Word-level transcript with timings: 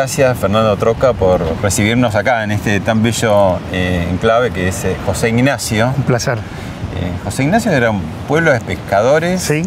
Gracias 0.00 0.38
Fernando 0.38 0.74
Troca 0.78 1.12
por 1.12 1.42
recibirnos 1.62 2.14
acá 2.14 2.42
en 2.42 2.52
este 2.52 2.80
tan 2.80 3.02
bello 3.02 3.58
eh, 3.70 4.08
enclave 4.10 4.50
que 4.50 4.68
es 4.68 4.82
eh, 4.86 4.96
José 5.04 5.28
Ignacio. 5.28 5.92
Un 5.94 6.04
placer. 6.04 6.38
Eh, 6.38 7.12
José 7.22 7.42
Ignacio 7.42 7.70
era 7.70 7.90
un 7.90 8.00
pueblo 8.26 8.50
de 8.50 8.62
pescadores, 8.62 9.42
Sí, 9.42 9.60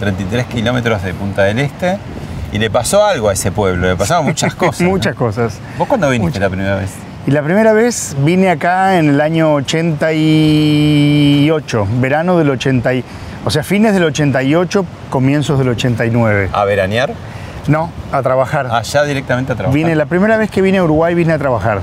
33 0.00 0.44
kilómetros 0.44 1.02
de 1.02 1.14
Punta 1.14 1.44
del 1.44 1.60
Este, 1.60 1.96
y 2.52 2.58
le 2.58 2.68
pasó 2.68 3.02
algo 3.02 3.30
a 3.30 3.32
ese 3.32 3.50
pueblo, 3.50 3.88
le 3.88 3.96
pasaron 3.96 4.26
muchas 4.26 4.54
cosas. 4.62 4.82
¿no? 4.82 4.90
muchas 4.90 5.14
cosas. 5.14 5.54
¿Vos 5.78 5.88
cuándo 5.88 6.10
viniste 6.10 6.38
la 6.38 6.50
primera 6.50 6.76
vez? 6.76 6.90
Y 7.26 7.30
la 7.30 7.42
primera 7.42 7.72
vez 7.72 8.14
vine 8.22 8.50
acá 8.50 8.98
en 8.98 9.08
el 9.08 9.22
año 9.22 9.54
88, 9.54 11.88
verano 11.98 12.36
del 12.36 12.50
80, 12.50 12.92
y- 12.92 13.02
o 13.46 13.50
sea, 13.50 13.62
fines 13.62 13.94
del 13.94 14.04
88, 14.04 14.84
comienzos 15.08 15.58
del 15.58 15.70
89. 15.70 16.50
¿A 16.52 16.66
veranear? 16.66 17.14
No, 17.68 17.90
a 18.12 18.22
trabajar. 18.22 18.66
Allá 18.70 19.04
directamente 19.04 19.52
a 19.52 19.56
trabajar. 19.56 19.74
Vine, 19.74 19.94
la 19.94 20.06
primera 20.06 20.36
vez 20.36 20.50
que 20.50 20.62
vine 20.62 20.78
a 20.78 20.84
Uruguay 20.84 21.14
vine 21.14 21.34
a 21.34 21.38
trabajar. 21.38 21.80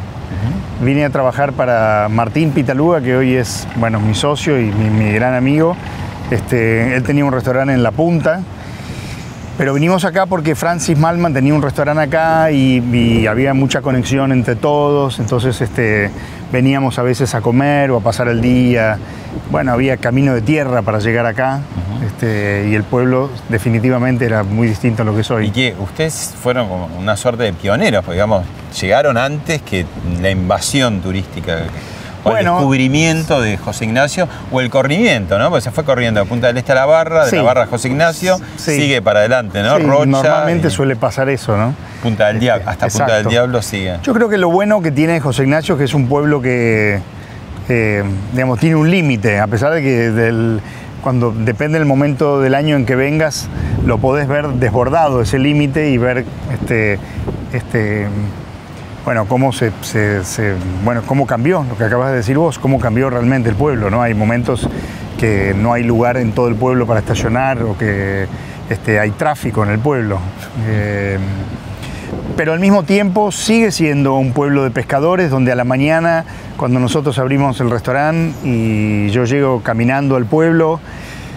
Vine 0.82 1.06
a 1.06 1.10
trabajar 1.10 1.54
para 1.54 2.08
Martín 2.10 2.52
Pitaluga, 2.52 3.00
que 3.00 3.16
hoy 3.16 3.36
es 3.36 3.66
bueno, 3.78 4.02
mi 4.02 4.14
socio 4.14 4.60
y 4.60 4.66
mi, 4.66 4.90
mi 4.90 5.14
gran 5.14 5.34
amigo. 5.34 5.78
Este, 6.32 6.96
él 6.96 7.04
tenía 7.04 7.24
un 7.24 7.32
restaurante 7.32 7.74
en 7.74 7.82
La 7.82 7.92
Punta. 7.92 8.42
Pero 9.58 9.74
vinimos 9.74 10.04
acá 10.04 10.26
porque 10.26 10.54
Francis 10.54 10.98
Malman 10.98 11.34
tenía 11.34 11.54
un 11.54 11.62
restaurante 11.62 12.04
acá 12.04 12.52
y, 12.52 12.84
y 12.92 13.26
había 13.26 13.54
mucha 13.54 13.82
conexión 13.82 14.34
entre 14.34 14.58
todos. 14.58 15.20
Entonces 15.20 15.62
este, 15.62 16.12
veníamos 16.52 17.00
a 17.00 17.04
veces 17.04 17.34
a 17.36 17.42
comer 17.42 17.90
o 17.92 17.98
a 17.98 18.02
pasar 18.02 18.28
el 18.28 18.42
día. 18.42 18.98
Bueno, 19.52 19.72
había 19.72 19.96
camino 19.96 20.34
de 20.34 20.42
tierra 20.42 20.82
para 20.82 21.00
llegar 21.00 21.26
acá. 21.26 21.62
Este, 22.06 22.68
y 22.70 22.76
el 22.76 22.84
pueblo 22.84 23.30
definitivamente 23.50 24.26
era 24.26 24.44
muy 24.44 24.68
distinto 24.68 25.02
a 25.04 25.06
lo 25.06 25.16
que 25.16 25.24
soy. 25.24 25.48
Y 25.48 25.52
que 25.52 25.76
ustedes 25.80 26.34
fueron 26.42 26.68
como 26.68 26.86
una 26.98 27.16
suerte 27.18 27.44
de 27.44 27.54
pioneros, 27.54 28.04
porque 28.04 28.16
digamos, 28.16 28.46
llegaron 28.80 29.18
antes 29.18 29.62
que 29.62 29.86
la 30.22 30.30
invasión 30.30 31.02
turística. 31.02 31.58
O 32.24 32.30
Bueno. 32.32 32.54
el 32.54 32.56
descubrimiento 32.58 33.40
de 33.40 33.56
José 33.58 33.86
Ignacio 33.86 34.28
o 34.52 34.60
el 34.60 34.72
corrimiento, 34.72 35.38
¿no? 35.38 35.50
Porque 35.52 35.62
se 35.62 35.70
fue 35.70 35.84
corriendo 35.86 36.20
de 36.20 36.26
Punta 36.26 36.48
del 36.48 36.58
Este 36.58 36.72
a 36.72 36.76
la 36.76 36.88
barra, 36.88 37.26
de 37.26 37.30
Sí. 37.30 37.36
la 37.36 37.44
barra 37.44 37.64
a 37.64 37.68
José 37.68 37.88
Ignacio, 37.90 38.38
Sí. 38.58 38.78
sigue 38.78 39.00
para 39.04 39.20
adelante, 39.20 39.62
¿no? 39.62 39.78
Sí, 39.78 39.84
Rocha. 39.84 40.06
normalmente 40.08 40.72
suele 40.72 40.96
pasar 40.96 41.30
eso, 41.30 41.56
¿no? 41.56 41.76
Punta 42.02 42.26
del 42.28 42.40
Diablo, 42.40 42.68
hasta 42.68 42.88
Punta 42.88 43.18
del. 43.18 43.28
Diablo 43.28 43.62
sigue. 43.62 43.98
Yo 44.02 44.12
creo 44.16 44.28
que 44.28 44.40
lo 44.40 44.50
bueno 44.50 44.82
que 44.82 44.90
tiene 44.92 45.20
José 45.20 45.44
Ignacio 45.44 45.76
es 45.76 45.80
que 45.80 45.86
es 45.86 45.94
un 45.94 46.08
pueblo 46.08 46.42
que, 46.42 47.00
eh, 47.70 48.04
digamos, 48.34 48.60
tiene 48.60 48.76
un 48.76 48.90
límite, 48.90 49.40
a 49.40 49.46
pesar 49.46 49.72
de 49.74 49.84
que 49.84 49.90
del- 50.10 50.62
cuando 51.06 51.32
depende 51.32 51.78
del 51.78 51.88
momento 51.88 52.42
del 52.42 52.56
año 52.56 52.76
en 52.76 52.88
que 52.88 52.96
vengas, 52.96 53.48
lo 53.86 54.00
podés 54.00 54.28
ver 54.28 54.48
desbordado 54.48 55.22
ese 55.22 55.38
límite 55.38 55.92
y 55.92 56.00
ver 56.00 56.26
este, 56.52 56.98
este, 57.54 58.08
bueno, 59.06 59.28
cómo 59.28 59.54
se, 59.54 59.72
bueno, 60.84 61.04
cómo 61.06 61.28
cambió, 61.28 61.64
lo 61.70 61.78
que 61.78 61.84
acabas 61.84 62.10
de 62.10 62.16
decir 62.18 62.40
vos, 62.40 62.58
cómo 62.58 62.80
cambió 62.80 63.12
realmente 63.12 63.50
el 63.50 63.56
pueblo, 63.56 63.92
¿no? 63.92 64.02
Hay 64.02 64.16
momentos 64.16 64.68
que 65.20 65.54
no 65.56 65.74
hay 65.74 65.84
lugar 65.84 66.18
en 66.18 66.32
todo 66.32 66.48
el 66.48 66.56
pueblo 66.56 66.88
para 66.88 67.02
estacionar 67.02 67.62
o 67.62 67.78
que 67.78 68.26
este, 68.72 69.00
hay 69.00 69.12
tráfico 69.12 69.64
en 69.64 69.70
el 69.70 69.78
pueblo. 69.78 70.18
Eh, 70.68 71.20
pero 72.38 72.54
al 72.54 72.60
mismo 72.60 72.84
tiempo 72.84 73.32
sigue 73.32 73.72
siendo 73.72 74.16
un 74.16 74.34
pueblo 74.34 74.64
de 74.64 74.72
pescadores 74.72 75.30
donde 75.30 75.52
a 75.52 75.56
la 75.56 75.64
mañana, 75.64 76.26
cuando 76.58 76.80
nosotros 76.80 77.18
abrimos 77.20 77.60
el 77.62 77.70
restaurante 77.70 78.36
y 78.44 79.10
yo 79.12 79.24
llego 79.26 79.62
caminando 79.62 80.16
al 80.18 80.26
pueblo, 80.26 80.80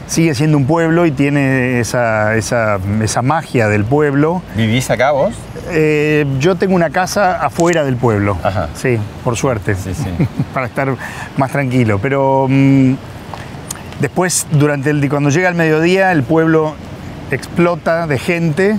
sigue 0.09 0.35
siendo 0.35 0.57
un 0.57 0.67
pueblo 0.67 1.07
y 1.07 1.11
tiene 1.13 1.79
esa, 1.81 2.35
esa- 2.37 2.79
esa 3.03 3.23
magia 3.23 3.69
del 3.69 3.85
pueblo. 3.85 4.43
¿Vivís 4.57 4.91
acá 4.91 5.13
vos? 5.13 5.35
Eh, 5.71 6.25
yo 6.41 6.57
tengo 6.57 6.75
una 6.75 6.91
casa 6.91 7.45
afuera 7.45 7.85
del 7.85 7.97
pueblo, 7.97 8.37
Ajá. 8.43 8.69
sí, 8.75 8.99
por 9.23 9.37
suerte, 9.37 9.75
Sí, 9.75 9.93
sí. 9.95 10.07
para 10.55 10.67
estar 10.67 10.95
más 11.37 11.53
tranquilo. 11.53 11.99
Pero 12.01 12.47
mm, 12.49 12.95
después, 14.01 14.47
durante 14.51 14.91
el, 14.91 15.09
cuando 15.11 15.31
llega 15.31 15.49
el 15.49 15.55
mediodía, 15.55 16.11
el 16.13 16.23
pueblo 16.23 16.75
explota 17.31 18.07
de 18.07 18.19
gente 18.19 18.79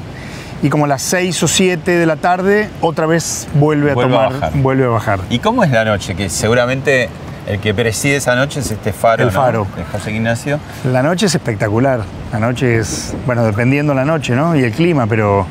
y 0.61 0.69
como 0.69 0.85
a 0.85 0.87
las 0.87 1.01
6 1.03 1.43
o 1.43 1.47
7 1.47 1.91
de 1.91 2.05
la 2.05 2.15
tarde, 2.17 2.69
otra 2.81 3.05
vez 3.05 3.47
vuelve 3.53 3.91
a 3.91 3.93
Vuelve 3.93 4.15
a 4.15 4.17
tomar, 4.27 4.33
bajar. 4.41 4.61
vuelve 4.61 4.85
a 4.85 4.89
bajar. 4.89 5.19
¿Y 5.29 5.39
cómo 5.39 5.63
es 5.63 5.71
la 5.71 5.85
noche? 5.85 6.15
Que 6.15 6.29
seguramente 6.29 7.09
el 7.47 7.59
que 7.59 7.73
preside 7.73 8.17
esa 8.17 8.35
noche 8.35 8.59
es 8.59 8.69
este 8.69 8.91
faro, 8.93 9.23
El 9.23 9.33
¿no? 9.33 9.39
faro. 9.41 9.67
de 9.75 9.83
José 9.85 10.11
Ignacio. 10.11 10.59
La 10.91 11.01
noche 11.01 11.25
es 11.27 11.35
espectacular. 11.35 12.01
La 12.33 12.39
noche 12.39 12.77
es, 12.77 13.13
bueno, 13.25 13.43
dependiendo 13.45 13.93
la 13.93 14.05
noche, 14.05 14.35
¿no? 14.35 14.55
Y 14.55 14.63
el 14.63 14.71
clima, 14.71 15.07
pero 15.07 15.47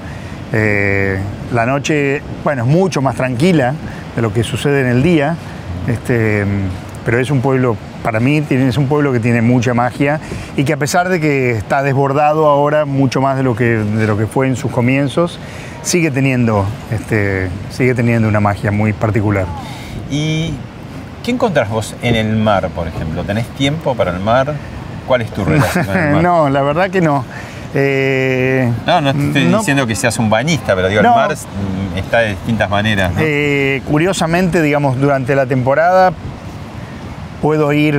eh, 0.52 1.18
la 1.52 1.66
noche, 1.66 2.22
bueno, 2.44 2.62
es 2.64 2.68
mucho 2.68 3.00
más 3.02 3.16
tranquila 3.16 3.74
de 4.14 4.22
lo 4.22 4.32
que 4.32 4.44
sucede 4.44 4.82
en 4.82 4.86
el 4.88 5.02
día. 5.02 5.36
Este, 5.88 6.44
pero 7.08 7.20
es 7.20 7.30
un 7.30 7.40
pueblo, 7.40 7.74
para 8.02 8.20
mí, 8.20 8.44
es 8.50 8.76
un 8.76 8.86
pueblo 8.86 9.14
que 9.14 9.18
tiene 9.18 9.40
mucha 9.40 9.72
magia 9.72 10.20
y 10.58 10.64
que 10.64 10.74
a 10.74 10.76
pesar 10.76 11.08
de 11.08 11.18
que 11.20 11.52
está 11.52 11.82
desbordado 11.82 12.46
ahora 12.46 12.84
mucho 12.84 13.22
más 13.22 13.38
de 13.38 13.42
lo 13.42 13.56
que, 13.56 13.64
de 13.78 14.06
lo 14.06 14.18
que 14.18 14.26
fue 14.26 14.46
en 14.46 14.56
sus 14.56 14.70
comienzos, 14.70 15.38
sigue 15.80 16.10
teniendo, 16.10 16.66
este, 16.92 17.48
sigue 17.70 17.94
teniendo 17.94 18.28
una 18.28 18.40
magia 18.40 18.70
muy 18.72 18.92
particular. 18.92 19.46
¿Y 20.10 20.52
qué 21.24 21.30
encontrás 21.30 21.70
vos 21.70 21.96
en 22.02 22.14
el 22.14 22.36
mar, 22.36 22.68
por 22.76 22.86
ejemplo? 22.86 23.24
¿Tenés 23.24 23.46
tiempo 23.56 23.94
para 23.94 24.10
el 24.10 24.20
mar? 24.20 24.52
¿Cuál 25.06 25.22
es 25.22 25.30
tu 25.30 25.44
relación 25.46 25.86
con 25.86 25.96
el 25.96 26.12
mar? 26.12 26.22
no, 26.22 26.50
la 26.50 26.60
verdad 26.60 26.90
que 26.90 27.00
no. 27.00 27.24
Eh, 27.74 28.70
No, 28.86 29.00
no 29.00 29.10
estoy 29.12 29.44
no- 29.46 29.58
diciendo 29.60 29.86
que 29.86 29.94
seas 29.94 30.18
un 30.18 30.28
bañista, 30.28 30.74
pero 30.74 30.88
digo, 30.88 31.00
No. 31.00 31.08
el 31.08 31.14
mar 31.28 31.36
está 31.96 32.18
de 32.18 32.28
distintas 32.32 32.68
maneras. 32.68 33.12
¿no? 33.14 33.20
Eh, 33.22 33.80
curiosamente, 33.88 34.60
digamos, 34.60 34.98
durante 35.00 35.34
la 35.34 35.46
temporada 35.46 36.12
puedo 37.40 37.72
ir, 37.72 37.96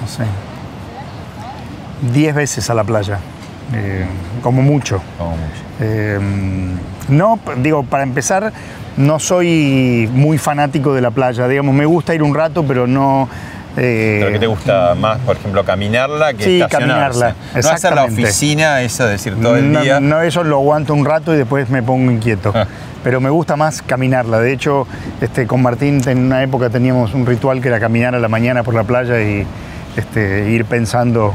no 0.00 0.08
sé, 0.08 0.24
10 2.12 2.34
veces 2.34 2.70
a 2.70 2.74
la 2.74 2.84
playa, 2.84 3.18
eh, 3.74 4.06
como 4.42 4.62
mucho. 4.62 5.00
Como 5.18 5.30
mucho. 5.30 5.62
Eh, 5.80 6.18
no, 7.08 7.38
digo, 7.58 7.82
para 7.82 8.02
empezar, 8.02 8.52
no 8.96 9.18
soy 9.18 10.08
muy 10.12 10.38
fanático 10.38 10.94
de 10.94 11.00
la 11.00 11.10
playa, 11.10 11.48
digamos, 11.48 11.74
me 11.74 11.86
gusta 11.86 12.14
ir 12.14 12.22
un 12.22 12.34
rato, 12.34 12.64
pero 12.64 12.86
no... 12.86 13.28
eh, 13.76 14.18
Pero 14.20 14.32
que 14.32 14.38
te 14.38 14.46
gusta 14.46 14.94
más, 14.94 15.18
por 15.20 15.36
ejemplo, 15.36 15.64
caminarla 15.64 16.34
que 16.34 16.44
Sí, 16.44 16.60
estacionarse. 16.60 17.20
caminarla, 17.20 17.34
No 17.62 17.68
hacer 17.70 17.94
la 17.94 18.04
oficina, 18.04 18.82
eso 18.82 19.04
de 19.06 19.12
decir 19.12 19.34
todo 19.40 19.56
el 19.56 19.72
no, 19.72 19.80
día. 19.80 20.00
no, 20.00 20.20
eso 20.20 20.44
lo 20.44 20.56
aguanto 20.56 20.92
un 20.94 21.04
rato 21.04 21.32
y 21.34 21.38
después 21.38 21.68
me 21.70 21.82
pongo 21.82 22.10
inquieto. 22.10 22.52
Ah. 22.54 22.66
Pero 23.02 23.20
me 23.20 23.30
gusta 23.30 23.56
más 23.56 23.82
caminarla. 23.82 24.38
De 24.38 24.52
hecho, 24.52 24.86
este, 25.20 25.46
con 25.46 25.60
Martín 25.62 26.00
en 26.06 26.18
una 26.18 26.42
época 26.42 26.70
teníamos 26.70 27.14
un 27.14 27.26
ritual 27.26 27.60
que 27.60 27.68
era 27.68 27.80
caminar 27.80 28.14
a 28.14 28.20
la 28.20 28.28
mañana 28.28 28.62
por 28.62 28.74
la 28.74 28.84
playa 28.84 29.20
y 29.20 29.44
este, 29.96 30.48
ir 30.50 30.64
pensando 30.66 31.34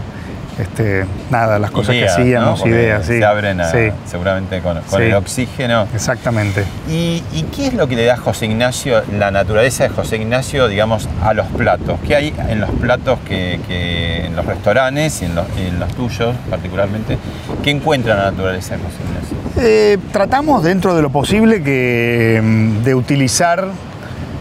este, 0.60 1.06
nada, 1.30 1.60
las 1.60 1.72
cosas 1.72 1.96
Ideas, 1.96 2.16
que 2.16 2.22
hacíamos, 2.24 2.60
¿no? 2.62 2.68
Ideas. 2.68 3.06
Sí. 3.06 3.18
Se 3.20 3.26
abren 3.26 3.62
a- 3.62 3.72
Sí, 3.72 3.90
seguramente 4.06 4.60
con, 4.62 4.80
con 4.82 5.00
Sí. 5.00 5.06
el 5.06 5.14
oxígeno. 5.16 5.88
exactamente. 5.94 6.64
¿Y, 6.90 7.24
y 7.34 7.44
qué 7.56 7.68
es 7.68 7.74
lo 7.74 7.88
que 7.88 7.96
le 7.96 8.06
da 8.06 8.18
José 8.18 8.46
Ignacio, 8.48 9.02
la 9.18 9.30
naturaleza 9.32 9.84
de 9.84 9.90
José 9.90 10.16
Ignacio, 10.18 10.68
digamos, 10.68 11.08
a 11.24 11.34
los 11.34 11.46
platos? 11.48 12.00
¿Qué 12.08 12.16
hay 12.16 12.34
en 12.50 12.60
los 12.60 12.70
platos 12.72 13.20
que, 13.28 13.60
que 13.68 14.26
en 14.26 14.36
los 14.36 14.46
restaurantes 14.46 15.22
y 15.22 15.26
en 15.26 15.36
los, 15.36 15.46
y 15.58 15.68
en 15.68 15.80
los 15.80 15.94
tuyos 15.94 16.36
particularmente? 16.50 17.18
¿Qué 17.64 17.72
encuentra 17.72 18.16
la 18.16 18.32
naturaleza 18.32 18.78
de 18.78 18.84
José 18.84 18.96
Ignacio? 19.08 19.38
Eh, 19.60 19.98
tratamos 20.12 20.64
dentro 20.64 20.96
de 20.96 21.02
lo 21.02 21.10
posible 21.10 21.62
que, 21.64 22.40
mm, 22.44 22.84
de 22.84 22.96
utilizar 22.96 23.66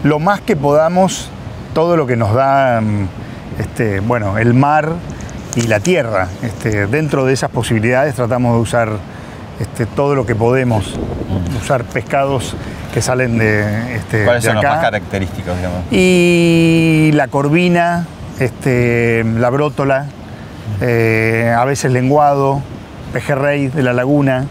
lo 0.03 0.19
más 0.19 0.41
que 0.41 0.55
podamos 0.55 1.29
todo 1.73 1.95
lo 1.97 2.07
que 2.07 2.15
nos 2.15 2.33
da 2.33 2.81
mm, 2.81 3.07
este, 3.59 3.99
bueno, 3.99 4.37
el 4.37 4.53
mar 4.53 4.89
y 5.57 5.63
la 5.63 5.79
tierra. 5.79 6.27
Este, 6.43 6.87
dentro 6.87 7.25
de 7.25 7.33
esas 7.33 7.49
posibilidades 7.49 8.15
tratamos 8.15 8.55
de 8.55 8.61
usar 8.61 8.89
este, 9.59 9.85
todo 9.85 10.15
lo 10.15 10.25
que 10.25 10.35
podemos, 10.35 10.93
usar 11.61 11.83
pescados 11.83 12.55
que 12.93 13.01
salen 13.01 13.37
de, 13.37 13.95
este, 13.95 14.23
¿Cuáles 14.23 14.43
de 14.43 14.49
son 14.49 14.55
los 14.55 14.63
más 14.63 14.79
característicos, 14.79 15.57
digamos? 15.57 15.79
Y 15.91 17.11
la 17.13 17.27
corvina, 17.27 18.05
este, 18.39 19.23
la 19.23 19.49
brótola, 19.49 20.05
eh, 20.79 21.53
a 21.57 21.65
veces 21.65 21.91
lenguado, 21.91 22.61
pejerrey 23.21 23.67
de 23.67 23.81
la 23.81 23.93
laguna. 23.93 24.45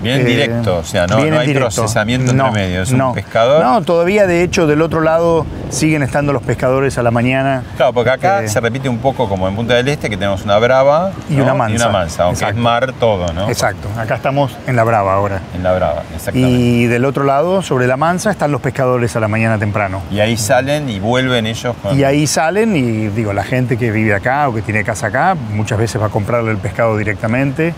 Bien 0.00 0.20
Eh, 0.20 0.24
directo, 0.24 0.78
o 0.78 0.84
sea, 0.84 1.06
no, 1.06 1.16
no 1.16 1.22
hay 1.38 1.46
directo. 1.46 1.60
procesamiento 1.76 2.32
No, 2.32 2.48
entre 2.48 2.62
medio. 2.66 2.82
Es 2.82 2.92
no. 2.92 3.08
un 3.10 3.14
pescador. 3.14 3.64
No, 3.64 3.82
todavía 3.82 4.26
de 4.26 4.42
hecho 4.42 4.66
del 4.66 4.82
otro 4.82 5.00
lado 5.00 5.44
siguen 5.70 6.02
estando 6.02 6.32
los 6.32 6.42
pescadores 6.42 6.98
a 6.98 7.02
la 7.04 7.10
mañana. 7.12 7.62
Claro, 7.76 7.92
porque 7.92 8.10
acá 8.10 8.42
Eh, 8.42 8.48
se 8.48 8.60
repite 8.60 8.88
un 8.88 8.98
poco 8.98 9.28
como 9.28 9.46
en 9.48 9.54
Punta 9.56 9.74
del 9.74 9.86
Este, 9.88 10.08
que 10.10 10.16
tenemos 10.16 10.44
una 10.44 10.58
brava 10.58 11.12
Y 11.30 11.40
una 11.40 11.54
mansa. 11.54 11.72
Y 11.72 11.76
una 11.76 11.88
mansa, 11.88 12.22
aunque 12.24 12.38
Exacto. 12.40 12.56
es 12.58 12.62
mar 12.62 12.92
todo, 12.98 13.32
¿no? 13.32 13.48
Exacto, 13.48 13.88
acá 13.98 14.16
estamos 14.16 14.56
en 14.66 14.74
la 14.76 14.82
Brava 14.84 15.14
ahora. 15.14 15.40
En 15.54 15.62
la 15.62 15.72
brava, 15.72 16.02
exactamente. 16.14 16.48
Y 16.50 16.86
del 16.86 17.04
otro 17.04 17.22
lado, 17.24 17.62
sobre 17.62 17.86
la 17.86 17.96
mansa, 17.96 18.30
están 18.32 18.50
los 18.52 18.60
pescadores 18.60 19.14
a 19.16 19.20
la 19.20 19.28
mañana 19.28 19.56
temprano. 19.58 20.02
Y 20.10 20.18
ahí 20.20 20.36
salen 20.36 20.88
y 20.88 20.98
vuelven 21.00 21.46
ellos 21.46 21.74
con... 21.82 21.96
Y 21.98 22.02
ahí 22.04 22.26
salen 22.26 22.74
y 22.76 23.06
digo, 23.08 23.32
la 23.32 23.44
gente 23.44 23.76
que 23.78 23.90
vive 23.92 24.14
acá 24.14 24.48
o 24.48 24.54
que 24.54 24.62
tiene 24.62 24.82
casa 24.84 25.06
acá, 25.08 25.34
muchas 25.52 25.78
veces 25.78 26.00
va 26.02 26.06
a 26.06 26.10
comprarle 26.10 26.50
el 26.50 26.58
pescado 26.58 26.96
directamente. 26.96 27.72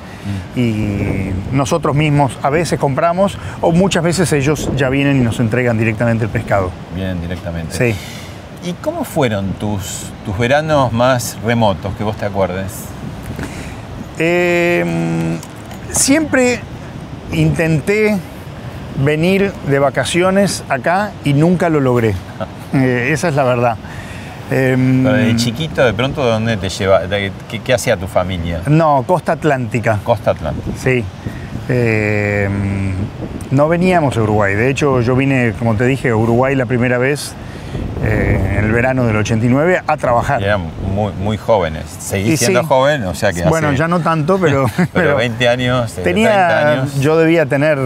Y 0.56 1.31
nosotros 1.53 1.94
mismos 1.94 2.38
a 2.43 2.50
veces 2.50 2.79
compramos 2.79 3.38
o 3.61 3.73
muchas 3.73 4.03
veces 4.03 4.32
ellos 4.32 4.71
ya 4.76 4.88
vienen 4.88 5.19
y 5.19 5.21
nos 5.21 5.41
entregan 5.41 5.79
directamente 5.79 6.25
el 6.25 6.31
pescado. 6.31 6.71
Vienen 6.94 7.21
directamente. 7.21 7.76
Sí. 7.76 7.99
¿Y 8.69 8.73
cómo 8.75 9.05
fueron 9.05 9.53
tus, 9.53 10.06
tus 10.25 10.38
veranos 10.38 10.93
más 10.93 11.37
remotos, 11.44 11.94
que 11.97 12.05
vos 12.05 12.17
te 12.17 12.25
acuerdes? 12.25 12.73
Eh, 14.19 15.38
siempre 15.91 16.61
intenté 17.32 18.19
venir 19.03 19.53
de 19.69 19.79
vacaciones 19.79 20.65
acá 20.69 21.12
y 21.25 21.32
nunca 21.32 21.69
lo 21.69 21.81
logré. 21.81 22.15
Eh, 22.77 23.11
esa 23.12 23.29
es 23.29 23.37
la 23.37 23.44
verdad. 23.44 23.77
Pero 24.50 25.12
de 25.12 25.37
chiquito, 25.37 25.85
de 25.85 25.93
pronto, 25.94 26.25
¿de 26.25 26.31
dónde 26.32 26.56
te 26.56 26.69
lleva? 26.69 27.02
¿Qué, 27.08 27.61
qué 27.64 27.75
hacía 27.75 27.96
tu 27.96 28.06
familia? 28.06 28.61
no, 28.67 29.02
costa 29.06 29.32
atlántica. 29.32 29.99
Costa 30.05 30.32
Atlántica. 30.32 30.76
Sí. 30.82 31.05
Eh, 31.69 32.49
no 33.50 33.69
veníamos 33.69 34.17
a 34.17 34.23
Uruguay. 34.23 34.55
De 34.55 34.69
hecho, 34.70 35.00
yo 35.00 35.17
vine, 35.17 35.55
como 35.58 35.75
te 35.76 35.85
dije, 35.87 36.11
a 36.11 36.17
Uruguay 36.17 36.55
la 36.55 36.67
primera 36.67 36.99
vez 36.99 37.35
eh, 38.05 38.56
en 38.58 38.64
el 38.67 38.73
verano 38.73 39.05
del 39.06 39.17
89 39.17 39.81
a 39.87 39.96
trabajar. 39.96 40.41
Y 40.43 40.44
eran 40.44 40.62
muy, 40.94 41.12
muy 41.14 41.37
jóvenes. 41.38 41.85
Seguís 41.99 42.38
siendo 42.41 42.61
sí. 42.61 42.67
joven, 42.69 43.05
o 43.05 43.14
sea 43.14 43.32
que 43.32 43.44
bueno, 43.44 43.69
hace- 43.69 43.79
ya 43.79 43.88
no 43.88 44.00
tanto, 44.00 44.38
pero, 44.41 44.67
pero, 44.93 45.17
20 45.17 45.49
años, 45.49 45.91
eh, 45.99 46.02
30 46.02 46.05
tenía, 46.05 46.73
años. 46.73 47.00
yo 47.00 47.17
debía 47.17 47.46
tener, 47.46 47.79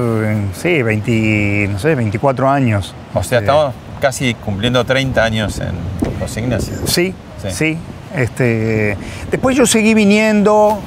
sí, 0.55 0.83
20, 0.83 1.69
no 1.73 1.79
sé, 1.79 1.95
24 1.95 2.51
años. 2.51 2.95
o 3.15 3.23
sea, 3.23 3.39
Eh, 3.39 3.43
estamos 3.43 3.75
casi 4.01 4.35
cumpliendo 4.35 4.85
30 4.85 5.25
años 5.25 5.59
en 5.61 5.73
José 6.19 6.41
Ignacio. 6.41 6.75
Sí, 6.87 7.15
Sí. 7.43 7.49
sí. 7.51 7.79
Este, 8.17 8.97
después 9.31 9.55
yo 9.57 9.67
seguí 9.67 9.93
viniendo, 9.95 10.79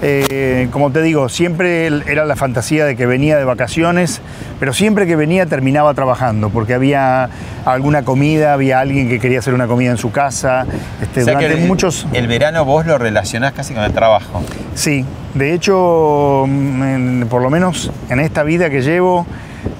eh, 0.00 0.68
como 0.70 0.90
te 0.92 1.02
digo, 1.02 1.28
siempre 1.28 1.86
era 2.06 2.24
la 2.24 2.36
fantasía 2.36 2.84
de 2.84 2.94
que 2.94 3.04
venía 3.04 3.36
de 3.36 3.44
vacaciones, 3.44 4.20
pero 4.60 4.72
siempre 4.72 5.06
que 5.06 5.16
venía 5.16 5.44
terminaba 5.46 5.92
trabajando, 5.94 6.50
porque 6.50 6.74
había 6.74 7.28
alguna 7.64 8.04
comida, 8.04 8.52
había 8.52 8.78
alguien 8.78 9.08
que 9.08 9.18
quería 9.18 9.40
hacer 9.40 9.54
una 9.54 9.66
comida 9.66 9.90
en 9.90 9.96
su 9.98 10.12
casa. 10.12 10.66
Este, 11.02 11.22
O 11.22 11.24
sea 11.24 11.34
que 11.36 11.44
durante 11.46 11.62
el, 11.62 11.68
muchos... 11.68 12.06
el 12.12 12.28
verano 12.28 12.64
vos 12.64 12.86
lo 12.86 12.96
relacionás 12.96 13.52
casi 13.52 13.74
con 13.74 13.82
el 13.82 13.92
trabajo. 13.92 14.40
Sí, 14.74 15.04
de 15.34 15.54
hecho, 15.54 16.44
en- 16.46 17.26
por 17.28 17.42
lo 17.42 17.50
menos 17.50 17.90
en 18.08 18.20
esta 18.20 18.44
vida 18.44 18.70
que 18.70 18.82
llevo, 18.82 19.26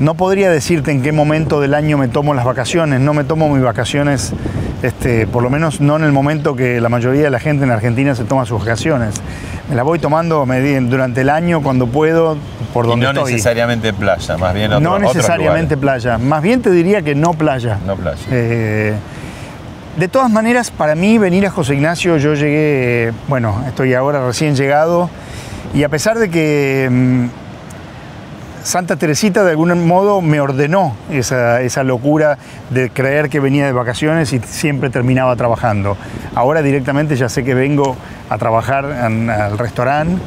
no 0.01 0.15
podría 0.15 0.51
decirte 0.51 0.91
en 0.91 1.01
qué 1.03 1.13
momento 1.13 1.61
del 1.61 1.75
año 1.75 1.97
me 1.97 2.09
tomo 2.09 2.35
las 2.35 2.45
vacaciones. 2.45 3.01
No 3.01 3.15
me 3.15 3.23
tomo 3.25 3.49
mis 3.49 3.63
vacaciones, 3.63 4.33
este, 4.83 5.27
por 5.27 5.43
lo 5.43 5.51
menos 5.51 5.81
no 5.81 5.97
en 5.97 6.05
el 6.05 6.13
momento 6.13 6.55
que 6.55 6.81
la 6.81 6.89
mayoría 6.89 7.25
de 7.25 7.31
la 7.31 7.41
gente 7.41 7.65
en 7.65 7.71
Argentina 7.71 8.15
se 8.15 8.25
toma 8.25 8.47
sus 8.47 8.61
vacaciones. 8.61 9.15
Me 9.69 9.75
las 9.75 9.85
voy 9.85 9.99
tomando 9.99 10.47
durante 10.47 11.21
el 11.21 11.31
año 11.31 11.63
cuando 11.63 11.87
puedo, 11.87 12.39
por 12.73 12.87
Y 12.87 12.89
donde 12.89 13.07
no 13.07 13.13
estoy. 13.13 13.33
necesariamente 13.33 13.93
playa, 13.93 14.37
más 14.39 14.55
bien 14.55 14.73
otro, 14.73 14.81
no 14.81 14.99
necesariamente 14.99 15.77
playa. 15.77 16.17
Más 16.19 16.43
bien 16.43 16.63
te 16.63 16.71
diría 16.71 17.03
que 17.03 17.15
no 17.15 17.35
playa. 17.35 17.79
No 17.87 17.97
playa. 17.97 18.23
Eh, 18.31 18.95
de 19.97 20.09
todas 20.09 20.31
maneras, 20.31 20.71
para 20.71 20.95
mí 20.95 21.19
venir 21.19 21.45
a 21.47 21.51
José 21.51 21.75
Ignacio, 21.75 22.17
yo 22.19 22.35
llegué, 22.35 23.13
bueno, 23.27 23.63
estoy 23.67 23.95
ahora 23.95 24.25
recién 24.25 24.55
llegado, 24.55 25.11
y 25.75 25.83
a 25.83 25.89
pesar 25.89 26.19
de 26.19 26.31
que 26.31 26.89
mm, 26.91 27.27
Santa 28.63 28.97
Teresita 28.97 29.45
de 29.45 29.51
algún 29.53 29.87
modo 29.87 30.21
me 30.21 30.41
ordenó 30.41 30.95
esa, 31.11 31.61
esa 31.63 31.83
locura 31.85 32.39
de 32.71 32.91
creer 32.91 33.29
que 33.31 33.41
venía 33.41 33.67
de 33.67 33.73
vacaciones 33.73 34.33
y 34.33 34.41
siempre 34.41 34.91
terminaba 34.91 35.37
trabajando. 35.37 35.97
Ahora 36.35 36.61
directamente 36.63 37.17
ya 37.17 37.29
sé 37.29 37.45
que 37.45 37.55
vengo 37.55 37.97
a 38.29 38.37
trabajar 38.39 38.85
en- 39.07 39.31
al 39.31 39.57
restaurante, 39.59 40.21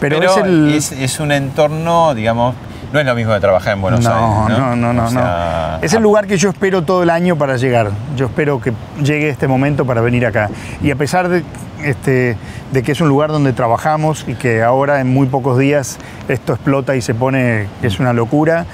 pero, 0.00 0.20
Pero, 0.20 0.30
es 0.30 0.36
el... 0.44 0.74
es, 0.74 0.92
es 0.92 1.18
un 1.20 1.32
entorno, 1.32 2.14
digamos, 2.14 2.54
no 2.92 3.00
es 3.00 3.06
lo 3.06 3.14
mismo 3.14 3.32
de 3.32 3.40
trabajar 3.40 3.74
en 3.74 3.82
Buenos 3.82 4.04
no, 4.04 4.44
Aires. 4.46 4.58
no, 4.58 4.76
no, 4.76 4.92
no, 4.92 5.04
O 5.06 5.10
sea, 5.10 5.78
no. 5.78 5.84
Es 5.84 5.92
el 5.92 6.02
lugar 6.02 6.26
que 6.26 6.36
yo 6.36 6.50
espero 6.50 6.82
todo 6.82 7.02
el 7.02 7.10
año 7.10 7.36
para 7.36 7.56
llegar. 7.56 7.90
Yo 8.16 8.26
espero 8.26 8.60
que 8.60 8.72
llegue 9.02 9.28
este 9.28 9.48
momento 9.48 9.84
para 9.84 10.00
venir 10.00 10.26
acá. 10.26 10.50
Y 10.82 10.90
a 10.90 10.96
pesar 10.96 11.28
de, 11.28 11.44
este, 11.84 12.36
de 12.72 12.82
que 12.82 12.92
es 12.92 13.00
un 13.00 13.08
lugar 13.08 13.30
donde 13.30 13.52
trabajamos 13.52 14.24
y 14.26 14.34
que 14.34 14.62
ahora 14.62 15.00
en 15.00 15.12
muy 15.12 15.26
pocos 15.26 15.58
días 15.58 15.98
esto 16.28 16.52
explota 16.52 16.96
y 16.96 17.02
se 17.02 17.14
pone 17.14 17.66
que 17.80 17.86
es 17.86 18.00
una 18.00 18.12
locura, 18.12 18.66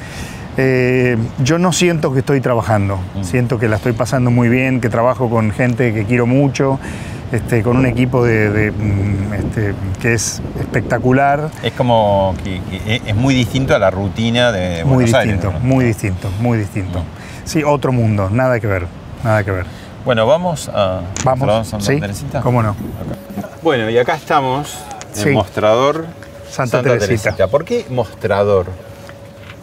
eh, 0.56 1.16
yo 1.43 1.58
no 1.58 1.72
siento 1.72 2.12
que 2.12 2.20
estoy 2.20 2.40
trabajando. 2.40 3.00
Siento 3.22 3.58
que 3.58 3.69
la 3.69 3.76
estoy 3.76 3.93
pasando 3.93 4.31
muy 4.31 4.49
bien, 4.49 4.81
que 4.81 4.88
trabajo 4.88 5.28
con 5.28 5.50
gente 5.50 5.93
que 5.93 6.05
quiero 6.05 6.26
mucho. 6.26 6.78
Este, 7.32 7.62
con 7.62 7.76
un 7.76 7.87
equipo 7.87 8.25
de, 8.25 8.50
de, 8.50 8.71
mm, 8.71 9.32
este, 9.35 9.75
que 10.00 10.12
es 10.15 10.41
espectacular, 10.61 11.49
Es 11.62 11.73
como 11.73 12.35
que, 12.44 12.61
que 12.71 13.03
es 13.05 13.15
muy 13.17 13.35
distinto 13.35 13.75
a 13.75 13.79
la 13.79 13.91
rutina 13.91 14.53
de 14.53 14.85
muy 14.85 14.95
Buenos 15.04 15.14
Aires. 15.14 15.35
distinto, 15.35 15.59
¿no? 15.59 15.64
muy 15.64 15.85
distinto, 15.85 16.28
muy 16.40 16.59
distinto. 16.59 17.02
Sí, 17.45 17.62
otro 17.64 17.90
mundo, 17.93 18.28
nada 18.31 18.61
que 18.61 18.66
ver, 18.66 18.87
nada 19.25 19.43
que 19.43 19.50
ver. 19.50 19.66
Bueno, 20.04 20.26
vamos 20.26 20.69
a 20.73 21.00
Vamos, 21.25 21.66
Santa 21.69 21.87
sí, 21.87 21.99
Teresita. 21.99 22.40
cómo 22.43 22.62
no. 22.62 22.76
Bueno, 23.62 23.88
y 23.90 23.99
acá 23.99 24.14
estamos 24.14 24.76
en 25.16 25.23
Sí. 25.23 25.31
mostrador 25.31 26.07
Santa 26.50 26.83
Teresita. 26.83 27.49
¿Por 27.49 27.64
qué 27.64 27.87
mostrador? 27.90 28.66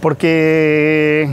Porque 0.02 1.30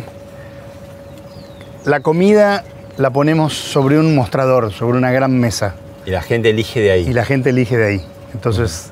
la 1.84 2.00
comida 2.00 2.64
la 2.98 3.10
ponemos 3.10 3.54
sobre 3.54 3.98
un 3.98 4.14
mostrador, 4.14 4.72
sobre 4.72 4.98
una 4.98 5.10
gran 5.10 5.38
mesa, 5.40 5.74
Y 6.08 6.10
la 6.10 6.22
gente 6.22 6.50
elige 6.50 6.80
de 6.80 6.90
ahí. 6.90 7.06
y 7.08 7.12
la 7.12 7.24
gente 7.24 7.50
elige 7.50 7.76
de 7.76 7.86
ahí. 7.86 8.00
Entonces, 8.32 8.90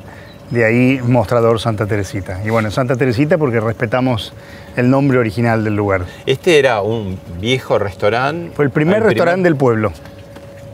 de 0.51 0.65
ahí 0.67 1.01
mostrador 1.03 1.59
Santa 1.61 1.87
Teresita. 1.87 2.41
Y 2.45 2.51
bueno, 2.51 2.71
Santa 2.71 2.95
Teresita 2.97 3.39
porque 3.39 3.59
respetamos 3.59 4.35
el 4.77 4.91
nombre 4.91 5.17
original 5.19 5.65
del 5.65 5.75
lugar. 5.77 6.05
Este 6.27 6.59
era 6.59 6.83
un 6.83 7.19
viejo 7.41 7.79
restaurante. 7.79 8.55
Fue 8.55 8.67
el 8.67 8.71
primer 8.71 9.03
restaurante 9.03 9.45
del 9.49 9.57
pueblo, 9.57 9.93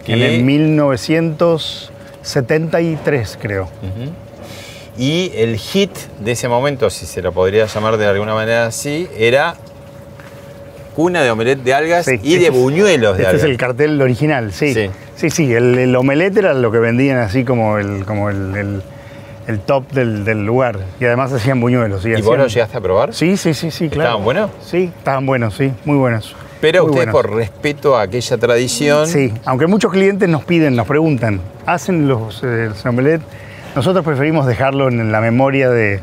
que- 0.05 0.15
en 0.15 0.23
el 0.23 0.43
1973 0.43 3.39
creo. 3.41 3.69
Y 4.99 5.31
el 5.37 5.57
hit 5.57 5.93
de 6.21 6.33
ese 6.33 6.49
momento, 6.49 6.91
si 6.91 7.07
se 7.07 7.23
lo 7.23 7.33
podría 7.33 7.65
llamar 7.67 7.97
de 7.97 8.07
alguna 8.07 8.35
manera 8.35 8.67
así, 8.67 9.09
era 9.17 9.55
cuna 10.95 11.23
de 11.23 11.31
omelette 11.31 11.63
de 11.63 11.75
algas 11.75 12.05
Sí, 12.07 12.21
y 12.23 12.35
este 12.35 12.51
de 12.51 12.57
es- 12.57 12.63
buñuelos 12.63 13.17
de 13.17 13.23
Este 13.25 13.37
es 13.37 13.43
algas. 13.43 13.51
el 13.51 13.57
cartel 13.57 14.01
original, 14.03 14.53
sí. 14.53 14.75
Sí. 14.75 14.91
Sí, 15.17 15.31
sí, 15.31 15.53
el, 15.55 15.79
el 15.79 15.95
omelette 15.97 16.37
era 16.39 16.55
lo 16.55 16.71
que 16.73 16.79
vendían 16.79 17.19
así 17.19 17.45
como 17.45 17.79
el, 17.79 18.05
como 18.05 18.31
el, 18.31 18.57
el- 18.57 18.83
el 19.49 19.59
top 19.61 19.91
del, 19.93 20.25
del 20.25 20.45
lugar. 20.47 20.79
Y 21.01 21.05
además 21.05 21.33
hacían 21.33 21.61
buñuelos. 21.61 22.05
¿Y 22.07 22.11
vos 22.13 22.21
hacían- 22.21 22.39
lo 22.39 22.47
llegaste 22.47 22.77
a 22.77 22.81
probar? 22.81 23.13
Sí, 23.15 23.37
sí, 23.37 23.55
sí, 23.55 23.71
sí, 23.71 23.89
claro. 23.89 24.11
¿Estaban 24.11 24.25
buenos? 24.25 24.51
Sí, 24.65 24.91
estaban 24.97 25.27
buenos, 25.27 25.55
sí, 25.55 25.73
muy 25.85 25.97
buenos. 25.97 26.35
Pero 26.61 26.83
Muy 26.83 26.91
ustedes 26.91 27.13
buenos. 27.13 27.29
por 27.31 27.37
respeto 27.37 27.97
a 27.97 28.03
aquella 28.03 28.39
tradición, 28.39 29.09
Sí, 29.09 29.33
aunque 29.45 29.67
muchos 29.67 29.91
clientes 29.91 30.29
nos 30.29 30.45
piden, 30.45 30.77
nos 30.77 30.87
preguntan, 30.87 31.41
¿hacen 31.67 32.07
los 32.07 32.43
eh, 32.45 32.71
el 32.85 32.89
omelette? 32.89 33.23
Nosotros 33.75 34.05
preferimos 34.05 34.47
dejarlo 34.47 34.89
en 34.89 35.11
la 35.11 35.21
memoria 35.21 35.71
de, 35.71 35.99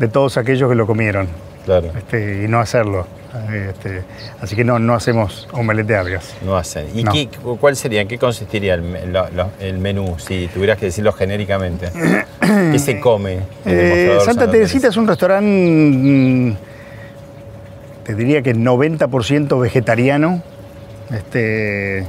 de 0.00 0.08
todos 0.08 0.36
aquellos 0.36 0.68
que 0.68 0.74
lo 0.74 0.86
comieron 0.88 1.28
claro. 1.64 1.92
este, 1.96 2.42
y 2.44 2.48
no 2.48 2.58
hacerlo. 2.58 3.06
Este, 3.52 4.02
así 4.40 4.56
que 4.56 4.64
no, 4.64 4.78
no 4.80 4.94
hacemos 4.94 5.48
omelette 5.52 5.86
de. 5.86 6.18
No 6.44 6.56
hacen. 6.56 6.86
¿Y 6.94 7.04
No. 7.04 7.12
qué- 7.12 7.28
cuál 7.60 7.76
sería, 7.76 8.00
en 8.00 8.08
qué 8.08 8.18
consistiría 8.18 8.74
el, 8.74 8.82
me- 8.82 9.06
lo- 9.06 9.30
lo- 9.30 9.50
el 9.60 9.78
menú, 9.78 10.16
si 10.18 10.48
tuvieras 10.48 10.78
que 10.78 10.86
decirlo 10.86 11.12
genéricamente? 11.12 11.90
¿Qué 12.72 12.78
se 12.80 12.98
come? 13.00 13.38
Eh, 13.64 14.18
Santa 14.24 14.50
Teresita 14.50 14.88
es 14.88 14.96
un 14.96 15.06
restaurante, 15.06 15.46
mm, 15.48 16.56
te 18.04 18.14
diría 18.16 18.42
que 18.42 18.52
90% 18.54 19.60
vegetariano. 19.60 20.42
Este, 21.12 22.06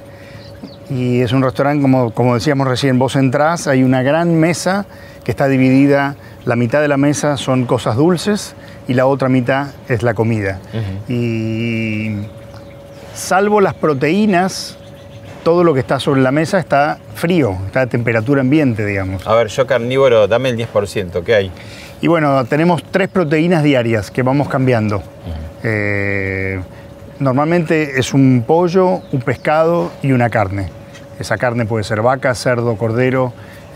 y 0.89 1.21
es 1.21 1.31
un 1.31 1.43
restaurante, 1.43 1.81
como, 1.81 2.11
como 2.13 2.33
decíamos 2.35 2.67
recién, 2.67 2.97
vos 2.99 3.15
entrás, 3.15 3.67
hay 3.67 3.83
una 3.83 4.01
gran 4.01 4.35
mesa 4.39 4.85
que 5.23 5.31
está 5.31 5.47
dividida, 5.47 6.15
la 6.45 6.55
mitad 6.55 6.81
de 6.81 6.87
la 6.87 6.97
mesa 6.97 7.37
son 7.37 7.65
cosas 7.65 7.95
dulces 7.95 8.55
y 8.91 8.93
la 8.93 9.05
otra 9.05 9.29
mitad 9.29 9.67
es 9.88 10.03
la 10.03 10.13
comida. 10.13 10.60
Y 11.07 12.12
salvo 13.13 13.62
las 13.62 13.74
proteínas, 13.74 14.77
todo 15.45 15.63
lo 15.63 15.74
que 15.74 15.79
está 15.79 15.98
sobre 15.98 16.19
la 16.21 16.33
mesa 16.33 16.60
está 16.60 16.98
frío, 17.15 17.55
está 17.67 17.81
a 17.81 17.88
temperatura 17.88 18.41
ambiente, 18.41 18.86
digamos. 18.86 19.25
A 19.25 19.33
ver, 19.33 19.48
yo 19.48 19.65
carnívoro, 19.65 20.27
dame 20.27 20.50
el 20.50 20.57
10%, 20.57 21.24
¿qué 21.24 21.36
hay? 21.36 21.51
Y 22.01 22.07
bueno, 22.07 22.43
tenemos 22.43 22.83
tres 22.83 23.07
proteínas 23.07 23.63
diarias 23.63 24.12
que 24.12 24.24
vamos 24.24 24.50
cambiando. 24.50 25.01
Eh, 25.63 26.60
normalmente 27.19 27.98
es 27.98 28.13
un 28.13 28.43
pollo, 28.45 29.00
un 29.13 29.21
pescado 29.21 29.89
y 30.03 30.12
una 30.12 30.29
carne. 30.29 30.67
Esa 31.17 31.38
carne 31.38 31.65
puede 31.65 31.86
ser 31.86 32.01
vaca, 32.01 32.36
cerdo, 32.36 32.75
cordero. 32.75 33.31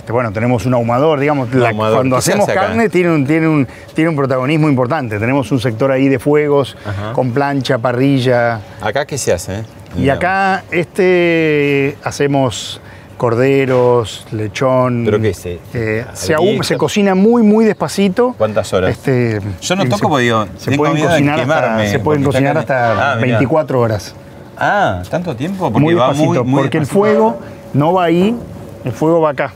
Este, 0.05 0.13
bueno, 0.13 0.31
tenemos 0.31 0.67
un 0.67 0.73
ahumador, 0.75 1.19
digamos. 1.19 1.51
la- 1.51 1.69
ahumador. 1.69 1.95
cuando 1.97 2.15
¿Qué 2.17 2.21
se 2.21 2.31
hacemos 2.33 2.47
carne 2.47 2.89
tiene 2.89 3.09
un, 3.11 3.25
tiene, 3.25 3.47
un, 3.47 3.67
tiene 3.95 4.11
un 4.11 4.15
protagonismo 4.15 4.69
importante. 4.69 5.17
Tenemos 5.17 5.51
un 5.51 5.59
sector 5.59 5.91
ahí 5.91 6.07
de 6.09 6.19
fuegos, 6.19 6.77
Ajá. 6.85 7.11
con 7.13 7.31
plancha, 7.31 7.79
parrilla. 7.79 8.59
¿Acá 8.81 9.07
qué 9.07 9.17
se 9.17 9.33
hace? 9.33 9.55
eh? 9.61 9.63
Y 9.97 10.09
acá 10.09 10.63
este 10.69 11.97
hacemos 12.03 12.79
corderos, 13.17 14.27
lechón. 14.31 15.01
¿Pero 15.05 15.19
qué 15.19 15.29
es, 15.29 15.43
eh? 15.47 15.59
Eh, 15.73 16.05
se, 16.13 16.35
se 16.61 16.77
cocina 16.77 17.15
muy, 17.15 17.41
muy 17.41 17.65
despacito. 17.65 18.35
¿Cuántas 18.37 18.71
horas? 18.73 18.91
Este, 18.91 19.39
Yo 19.59 19.75
no 19.75 19.85
toco 19.85 19.97
se- 19.97 20.03
porque 20.07 20.23
digo, 20.25 20.45
se 20.57 20.71
pueden 20.77 21.01
cocinar 21.03 21.39
hasta, 21.39 21.55
quemarme, 21.61 21.89
se 21.89 21.97
pueden 21.97 22.23
porque 22.23 22.37
está 22.37 22.53
cocinar 22.53 22.65
caliente. 22.67 22.73
hasta 22.95 23.11
Ah, 23.13 23.15
mirá. 23.15 23.37
24 23.39 23.79
horas. 23.81 24.13
Ah, 24.55 25.01
¿tanto 25.09 25.35
tiempo? 25.35 25.71
Porque 25.71 25.79
muy 25.79 25.95
va 25.95 26.09
despacito, 26.09 26.43
muy, 26.43 26.51
muy 26.53 26.61
porque 26.61 26.77
el 26.77 26.85
fuego 26.85 27.39
no 27.73 27.91
va 27.93 28.03
ahí, 28.03 28.35
el 28.83 28.91
fuego 28.91 29.19
va 29.21 29.31
acá. 29.31 29.51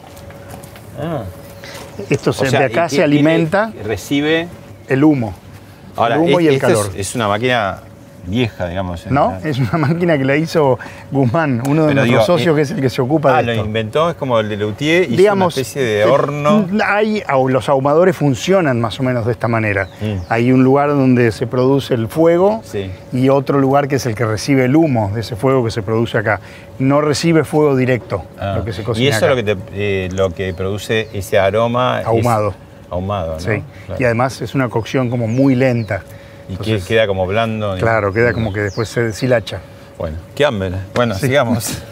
Ah. 1.00 1.24
Esto 2.10 2.32
se, 2.34 2.48
O 2.48 2.50
sea, 2.50 2.60
de 2.60 2.66
acá 2.66 2.88
se 2.90 3.04
alimenta 3.04 3.72
Recibe. 3.84 4.48
el 4.88 5.04
humo. 5.04 5.34
Ahora, 5.96 6.16
el 6.16 6.22
humo 6.22 6.40
es- 6.40 6.46
y 6.46 6.48
el 6.50 6.56
esta 6.56 6.68
calor. 6.68 6.90
Es, 6.96 7.10
es 7.10 7.16
una 7.16 7.28
máquina 7.28 7.80
vieja, 8.26 8.68
digamos. 8.68 9.06
¿No? 9.10 9.38
La- 9.44 9.50
Es 9.50 9.58
una 9.60 9.78
máquina 9.78 10.18
que 10.18 10.26
la 10.26 10.36
hizo 10.36 10.78
Guzmán, 11.12 11.62
uno 11.68 11.84
de 11.84 11.94
Pero 11.94 12.02
nuestros 12.06 12.06
digo, 12.06 12.22
socios, 12.26 12.54
eh, 12.54 12.56
que 12.56 12.62
es 12.64 12.72
el 12.72 12.82
que 12.82 12.90
se 12.90 13.02
ocupa 13.02 13.36
Ah, 13.36 13.40
de 13.40 13.44
lo 13.48 13.52
esto. 13.54 13.66
inventó, 13.66 14.10
es 14.10 14.16
como 14.16 14.40
el 14.40 14.50
de 14.50 14.58
Leutier, 14.58 15.04
hizo 15.04 15.16
digamos, 15.16 15.56
una 15.56 15.62
especie 15.62 15.82
de 15.84 16.02
eh, 16.02 16.06
horno. 16.06 16.68
Hay, 16.86 17.22
au- 17.28 17.50
los 17.50 17.68
ahumadores 17.70 18.16
funcionan 18.16 18.80
más 18.82 19.00
o 19.00 19.04
menos 19.04 19.26
de 19.26 19.32
esta 19.32 19.48
manera. 19.48 19.88
Mm. 20.02 20.16
Hay 20.30 20.52
un 20.52 20.64
lugar 20.64 20.90
donde 20.90 21.32
se 21.32 21.48
produce 21.48 21.94
el 21.94 22.08
fuego 22.08 22.62
Sí. 22.64 22.92
y 23.14 23.30
otro 23.30 23.60
lugar 23.60 23.88
que 23.88 23.96
es 23.96 24.06
el 24.06 24.16
que 24.16 24.26
recibe 24.26 24.66
el 24.66 24.76
humo 24.76 25.12
de 25.14 25.22
ese 25.22 25.36
fuego 25.36 25.64
que 25.64 25.72
se 25.72 25.82
produce 25.82 26.18
acá. 26.18 26.40
No 26.78 27.02
recibe 27.02 27.44
fuego 27.44 27.76
directo 27.76 28.24
Ah, 28.40 28.56
lo 28.58 28.64
que 28.66 28.74
se 28.74 28.82
y 28.82 28.86
cocina 28.86 29.10
eso 29.10 29.26
acá. 29.26 29.34
es 29.34 29.38
lo 29.38 29.44
que, 29.44 29.56
te- 29.56 29.62
eh, 30.06 30.10
lo 30.12 30.30
que 30.30 30.54
produce 30.54 31.10
ese 31.14 31.38
aroma. 31.40 32.02
es 32.02 32.08
Ahumado. 32.08 32.54
ahumado, 32.90 33.34
¿no? 33.34 33.40
Sí. 33.40 33.62
Claro. 33.86 34.02
Y 34.02 34.04
además 34.06 34.42
es 34.42 34.56
una 34.56 34.70
cocción 34.70 35.10
como 35.10 35.28
muy 35.28 35.56
lenta. 35.56 36.02
Y 36.50 36.54
Entonces, 36.54 36.86
queda 36.86 37.06
como 37.08 37.28
blando. 37.28 37.76
Claro, 37.78 38.12
queda 38.12 38.34
como 38.34 38.52
que 38.52 38.62
después 38.62 38.90
se 38.90 39.04
deshilacha. 39.04 39.60
Bueno, 39.98 40.18
qué 40.36 40.46
hambre. 40.46 40.72
Bueno, 40.96 41.14
Sí. 41.16 41.28
sigamos. 41.28 41.78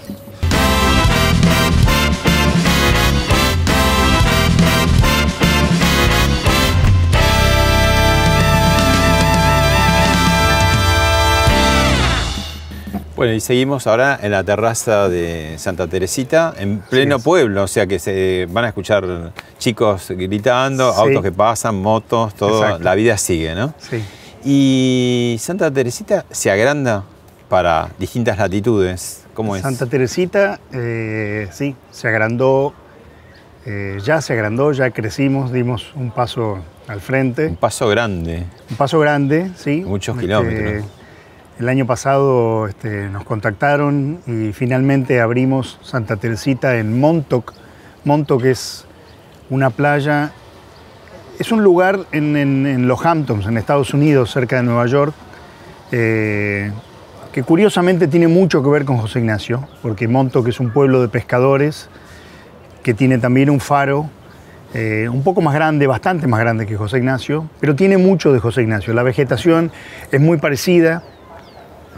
Bueno, 13.15 13.33
y 13.33 13.39
seguimos 13.39 13.87
ahora 13.87 14.19
en 14.21 14.29
la 14.31 14.43
terraza 14.43 15.09
de 15.09 15.55
Santa 15.57 15.87
Teresita, 15.87 16.53
en 16.59 16.79
pleno 16.81 17.17
pueblo, 17.17 17.63
o 17.63 17.67
sea 17.67 17.87
que 17.87 17.97
se 17.97 18.47
van 18.51 18.65
a 18.65 18.67
escuchar 18.67 19.31
chicos 19.57 20.05
gritando, 20.11 20.93
Sí. 20.93 20.99
autos 21.01 21.23
que 21.23 21.31
pasan, 21.31 21.81
motos, 21.81 22.35
todo, 22.35 22.61
Exacto. 22.63 22.83
la 22.83 22.93
vida 22.93 23.17
sigue, 23.17 23.55
¿no? 23.55 23.73
Sí. 23.79 24.03
Y 24.49 25.35
Santa 25.39 25.69
Teresita 25.69 26.23
se 26.31 26.49
agranda 26.49 27.03
para 27.49 27.89
distintas 27.99 28.37
latitudes. 28.37 29.25
¿Cómo 29.33 29.57
es? 29.57 29.61
Santa 29.61 29.87
Teresita, 29.87 30.61
eh, 30.71 31.49
sí, 31.51 31.75
se 31.91 32.07
agrandó, 32.07 32.73
eh, 33.65 33.97
ya 34.01 34.21
se 34.21 34.31
agrandó, 34.31 34.71
ya 34.71 34.91
crecimos, 34.91 35.51
dimos 35.51 35.91
un 35.95 36.11
paso 36.11 36.59
al 36.87 37.01
frente. 37.01 37.47
Un 37.47 37.57
paso 37.57 37.89
grande. 37.89 38.45
Un 38.69 38.77
paso 38.77 38.99
grande, 38.99 39.51
sí. 39.57 39.83
Muchos 39.85 40.17
kilómetros. 40.17 40.85
El 41.59 41.67
año 41.67 41.85
pasado 41.85 42.67
este, 42.67 43.09
nos 43.09 43.25
contactaron 43.25 44.21
y 44.27 44.53
finalmente 44.53 45.19
abrimos 45.19 45.77
Santa 45.81 46.15
Teresita 46.15 46.77
en 46.77 46.97
Montauk. 46.97 47.53
Montauk 48.05 48.45
es 48.45 48.85
una 49.49 49.71
playa, 49.71 50.31
es 51.39 51.51
un 51.51 51.63
lugar 51.63 51.99
en, 52.11 52.35
en- 52.35 52.65
en 52.65 52.87
los 52.87 53.05
Hamptons, 53.05 53.45
en 53.47 53.57
Estados 53.57 53.93
Unidos, 53.93 54.31
cerca 54.31 54.57
de 54.57 54.63
Nueva 54.63 54.85
York, 54.87 55.13
eh, 55.91 56.71
que 57.31 57.43
curiosamente 57.43 58.07
tiene 58.07 58.27
mucho 58.27 58.63
que 58.63 58.69
ver 58.69 58.85
con 58.85 58.97
José 58.97 59.19
Ignacio, 59.19 59.67
porque 59.81 60.07
Montauk 60.07 60.47
es 60.47 60.59
un 60.59 60.71
pueblo 60.71 61.01
de 61.01 61.07
pescadores 61.07 61.89
que 62.83 62.93
tiene 62.93 63.17
también 63.19 63.49
un 63.49 63.59
faro 63.59 64.09
eh, 64.73 65.07
un 65.11 65.23
poco 65.23 65.41
más 65.41 65.53
grande, 65.53 65.87
bastante 65.87 66.27
más 66.27 66.39
grande 66.39 66.65
que 66.65 66.75
José 66.75 66.97
Ignacio, 66.97 67.49
pero 67.59 67.75
tiene 67.75 67.97
mucho 67.97 68.33
de 68.33 68.39
José 68.39 68.63
Ignacio. 68.63 68.93
La 68.93 69.03
vegetación 69.03 69.71
es 70.11 70.19
muy 70.19 70.37
parecida 70.37 71.03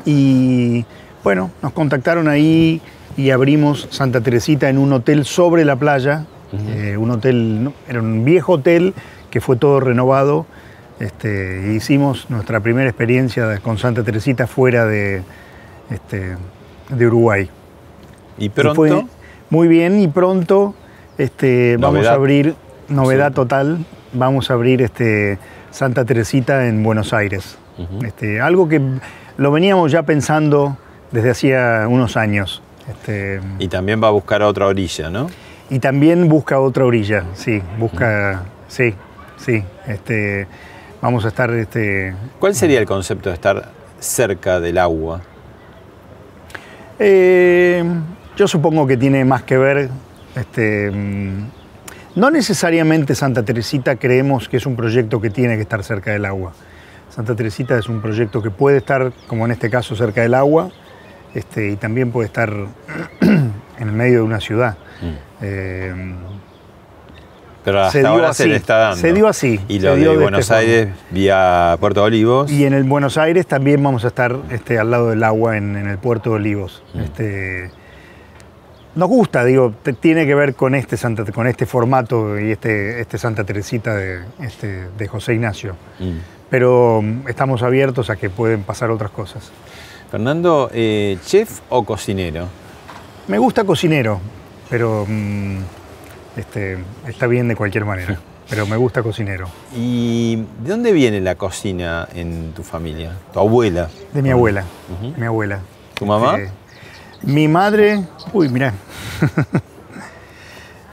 y 0.05 0.85
bueno, 1.23 1.51
nos 1.61 1.71
contactaron 1.73 2.27
ahí 2.27 2.81
y 3.17 3.31
abrimos 3.31 3.87
Santa 3.91 4.21
Teresita 4.21 4.69
en 4.69 4.77
un 4.77 4.93
hotel 4.93 5.25
sobre 5.25 5.65
la 5.65 5.75
playa, 5.75 6.25
eh, 6.53 6.95
un 6.97 7.11
hotel, 7.11 7.63
¿no? 7.63 7.73
era 7.87 7.99
un 8.01 8.23
viejo 8.23 8.53
hotel 8.53 8.93
que 9.29 9.41
fue 9.41 9.55
todo 9.55 9.79
renovado. 9.79 10.45
Este, 10.99 11.73
hicimos 11.73 12.29
nuestra 12.29 12.59
primera 12.59 12.89
experiencia 12.89 13.57
con 13.59 13.77
Santa 13.77 14.03
Teresita 14.03 14.47
fuera 14.47 14.85
de, 14.85 15.23
este, 15.89 16.35
de 16.89 17.07
Uruguay. 17.07 17.49
Y 18.37 18.45
Y 18.45 18.49
pronto, 18.49 18.75
fue 18.75 19.05
muy 19.49 19.67
bien 19.67 19.99
y 20.01 20.07
pronto 20.07 20.73
este, 21.17 21.77
vamos 21.77 22.05
a 22.07 22.13
abrir, 22.13 22.55
novedad 22.89 23.31
total, 23.31 23.85
vamos 24.13 24.51
a 24.51 24.53
abrir 24.53 24.81
este, 24.81 25.37
Santa 25.71 26.05
Teresita 26.05 26.67
en 26.67 26.83
Buenos 26.83 27.13
Aires. 27.13 27.57
Este, 28.03 28.41
algo 28.41 28.67
que 28.67 28.81
lo 29.37 29.51
veníamos 29.53 29.93
ya 29.93 30.03
pensando 30.03 30.77
desde 31.11 31.29
hacía 31.29 31.85
unos 31.87 32.17
años. 32.17 32.61
Este, 32.89 33.39
y 33.59 33.69
también 33.69 34.03
va 34.03 34.07
a 34.09 34.11
buscar 34.11 34.41
a 34.41 34.47
otra 34.47 34.67
orilla, 34.67 35.09
¿no? 35.09 35.27
y 35.69 35.79
también 35.79 36.27
busca 36.27 36.59
otra 36.59 36.85
orilla, 36.85 37.25
sí, 37.33 37.61
busca, 37.77 38.43
sí, 38.67 38.95
sí. 39.39 39.63
Este, 39.87 40.47
vamos 41.01 41.25
a 41.25 41.29
estar, 41.29 41.51
este, 41.51 42.13
¿Cuál 42.39 42.55
sería 42.55 42.79
el 42.79 42.85
concepto 42.85 43.29
de 43.29 43.35
estar 43.35 43.71
cerca 43.99 44.59
del 44.59 44.77
agua? 44.77 45.21
Eh, 46.99 47.83
yo 48.35 48.47
supongo 48.47 48.85
que 48.85 48.97
tiene 48.97 49.23
más 49.25 49.43
que 49.43 49.57
ver, 49.57 49.89
este, 50.35 50.91
mm, 50.91 51.49
no 52.15 52.29
necesariamente 52.29 53.15
Santa 53.15 53.43
Teresita 53.43 53.95
creemos 53.95 54.49
que 54.49 54.57
es 54.57 54.65
un 54.65 54.75
proyecto 54.75 55.21
que 55.21 55.29
tiene 55.29 55.55
que 55.55 55.61
estar 55.61 55.83
cerca 55.83 56.11
del 56.11 56.25
agua. 56.25 56.53
Santa 57.09 57.35
Teresita 57.35 57.77
es 57.77 57.89
un 57.89 58.01
proyecto 58.01 58.41
que 58.41 58.51
puede 58.51 58.77
estar, 58.77 59.11
como 59.27 59.45
en 59.45 59.51
este 59.51 59.69
caso, 59.69 59.95
cerca 59.95 60.21
del 60.21 60.33
agua, 60.33 60.69
este, 61.33 61.71
y 61.71 61.75
también 61.75 62.11
puede 62.11 62.27
estar 62.27 62.51
en 63.21 63.53
el 63.79 63.91
medio 63.91 64.19
de 64.19 64.23
una 64.23 64.39
ciudad. 64.39 64.77
Eh, 65.41 65.93
Pero 67.69 67.79
hasta 67.81 67.91
Se 67.91 67.99
dio 67.99 68.07
ahora 68.07 68.33
se 68.33 68.43
así, 68.43 68.49
le 68.49 68.55
está 68.55 68.77
dando. 68.77 68.97
se 68.97 69.13
dio 69.13 69.27
así, 69.27 69.59
Y 69.67 69.79
se 69.79 69.85
lo 69.85 69.95
dio 69.95 70.11
de 70.11 70.17
de 70.17 70.23
Buenos 70.23 70.39
este 70.41 70.53
forma. 70.53 70.59
Aires 70.61 70.89
vía 71.11 71.77
Puerto 71.79 72.03
Olivos. 72.03 72.51
Y 72.51 72.65
en 72.65 72.73
el 72.73 72.83
Buenos 72.83 73.17
Aires 73.17 73.45
también 73.47 73.81
vamos 73.83 74.03
a 74.05 74.07
estar 74.07 74.35
este, 74.49 74.79
al 74.79 74.89
lado 74.91 75.09
del 75.09 75.23
agua 75.23 75.57
en, 75.57 75.75
en 75.75 75.87
el 75.87 75.97
puerto 75.99 76.31
de 76.31 76.35
Olivos. 76.37 76.81
Este, 76.95 77.69
nos 78.95 79.07
gusta, 79.07 79.45
digo, 79.45 79.73
te- 79.83 79.93
tiene 79.93 80.25
que 80.25 80.33
ver 80.35 80.55
con 80.55 80.73
este, 80.75 80.97
Santa, 80.97 81.23
con 81.31 81.45
este 81.47 81.65
formato 81.65 82.39
y 82.39 82.51
este, 82.51 82.99
este 83.01 83.17
Santa 83.17 83.43
Teresita 83.43 83.93
de, 83.95 84.21
este, 84.41 84.89
de 84.97 85.07
José 85.07 85.35
Ignacio. 85.35 85.75
Mm. 85.99 86.17
Pero 86.49 87.01
mm, 87.03 87.27
estamos 87.27 87.61
abiertos 87.61 88.09
a 88.09 88.15
que 88.15 88.29
pueden 88.31 88.63
pasar 88.63 88.89
otras 88.89 89.11
cosas. 89.11 89.51
Fernando, 90.09 90.71
eh, 90.73 91.17
¿chef 91.23 91.59
o 91.69 91.85
cocinero? 91.85 92.47
Me 93.27 93.37
gusta 93.37 93.63
cocinero, 93.63 94.19
pero 94.71 95.05
mm, 95.07 95.57
este, 96.39 96.77
está 97.07 97.27
bien 97.27 97.47
de 97.47 97.55
cualquier 97.55 97.85
manera. 97.85 98.19
pero 98.49 98.65
me 98.65 98.77
gusta 98.77 99.03
cocinero. 99.03 99.47
¿Y 99.75 100.37
de 100.63 100.69
dónde 100.69 100.91
viene 100.91 101.21
la 101.21 101.35
cocina 101.35 102.07
en 102.15 102.51
tu 102.53 102.63
familia? 102.63 103.13
¿Tu 103.31 103.39
abuela? 103.39 103.89
De 104.11 104.21
mi 104.23 104.31
abuela, 104.31 104.63
mi 105.17 105.25
abuela. 105.25 105.59
¿Tu 105.93 106.05
mamá? 106.05 106.39
Eh, 106.39 106.49
mi 107.23 107.47
madre, 107.47 108.03
uy, 108.33 108.49
mirá. 108.49 108.73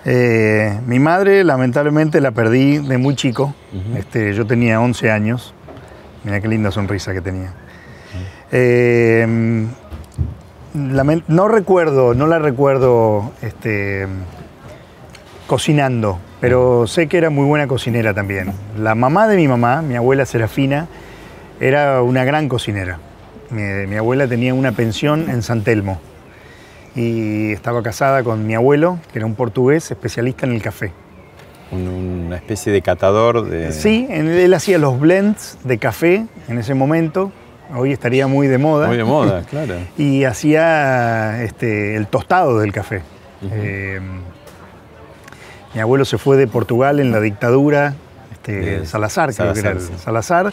Eh, 0.09 0.79
mi 0.87 1.00
madre, 1.00 1.43
lamentablemente, 1.43 2.21
la 2.21 2.31
perdí 2.31 2.79
de 2.79 2.97
muy 2.97 3.17
chico. 3.17 3.57
este, 3.97 4.35
yo 4.35 4.47
tenía 4.47 4.81
11 4.81 5.11
años. 5.11 5.53
Mira 6.23 6.41
qué 6.41 6.47
linda 6.47 6.71
sonrisa 6.71 7.12
que 7.12 7.21
tenía. 7.21 7.53
Eh, 8.53 9.67
no 10.75 11.49
recuerdo, 11.49 12.15
no 12.15 12.29
la 12.29 12.38
recuerdo 12.38 13.33
este, 13.43 14.07
cocinando, 15.47 16.19
pero 16.41 16.87
sé 16.87 17.07
que 17.07 17.19
era 17.19 17.31
muy 17.31 17.45
buena 17.47 17.67
cocinera 17.67 18.12
también. 18.15 18.53
La 18.79 18.95
mamá 18.95 19.29
de 19.29 19.37
mi 19.37 19.49
mamá, 19.49 19.83
mi 19.83 19.95
abuela 19.97 20.26
Serafina, 20.26 20.87
era 21.61 22.03
una 22.03 22.25
gran 22.25 22.49
cocinera. 22.49 22.99
Mi, 23.50 23.62
mi 23.87 23.97
abuela 23.97 24.26
tenía 24.26 24.53
una 24.55 24.73
pensión 24.73 25.31
en 25.31 25.43
San 25.43 25.62
Telmo 25.62 26.00
y 26.95 27.53
estaba 27.53 27.83
casada 27.83 28.23
con 28.25 28.47
mi 28.47 28.55
abuelo, 28.55 28.99
que 29.12 29.19
era 29.19 29.26
un 29.26 29.35
portugués 29.35 29.91
especialista 29.91 30.47
en 30.47 30.53
el 30.53 30.62
café. 30.62 30.93
Un- 31.71 32.25
una 32.26 32.37
especie 32.37 32.73
de 32.73 32.81
catador 32.83 33.45
de... 33.49 33.73
Sí, 33.73 34.07
él 34.11 34.53
hacía 34.55 34.79
los 34.79 34.99
blends 34.99 35.59
de 35.65 35.79
café 35.79 36.26
en 36.49 36.59
ese 36.59 36.75
momento, 36.75 37.33
hoy 37.75 37.93
estaría 37.93 38.26
muy 38.26 38.47
de 38.47 38.59
moda. 38.59 38.87
Muy 38.88 38.97
de 38.97 39.05
moda, 39.05 39.43
claro. 39.50 39.75
y 39.99 40.25
hacía 40.25 41.43
este, 41.43 41.97
el 41.97 42.07
tostado 42.07 42.59
del 42.61 42.73
café. 42.73 43.03
Eh, 43.53 44.00
mi 45.76 45.83
abuelo 45.83 46.06
se 46.06 46.16
fue 46.16 46.38
de 46.38 46.47
Portugal 46.47 47.00
en 47.00 47.12
la 47.12 47.21
dictadura, 47.21 47.95
este, 48.33 48.52
De 48.52 48.87
Salazar, 48.87 49.35
creo 49.35 49.52
que 49.52 49.61
era 49.61 49.73
el 49.73 49.80
Salazar, 49.80 50.50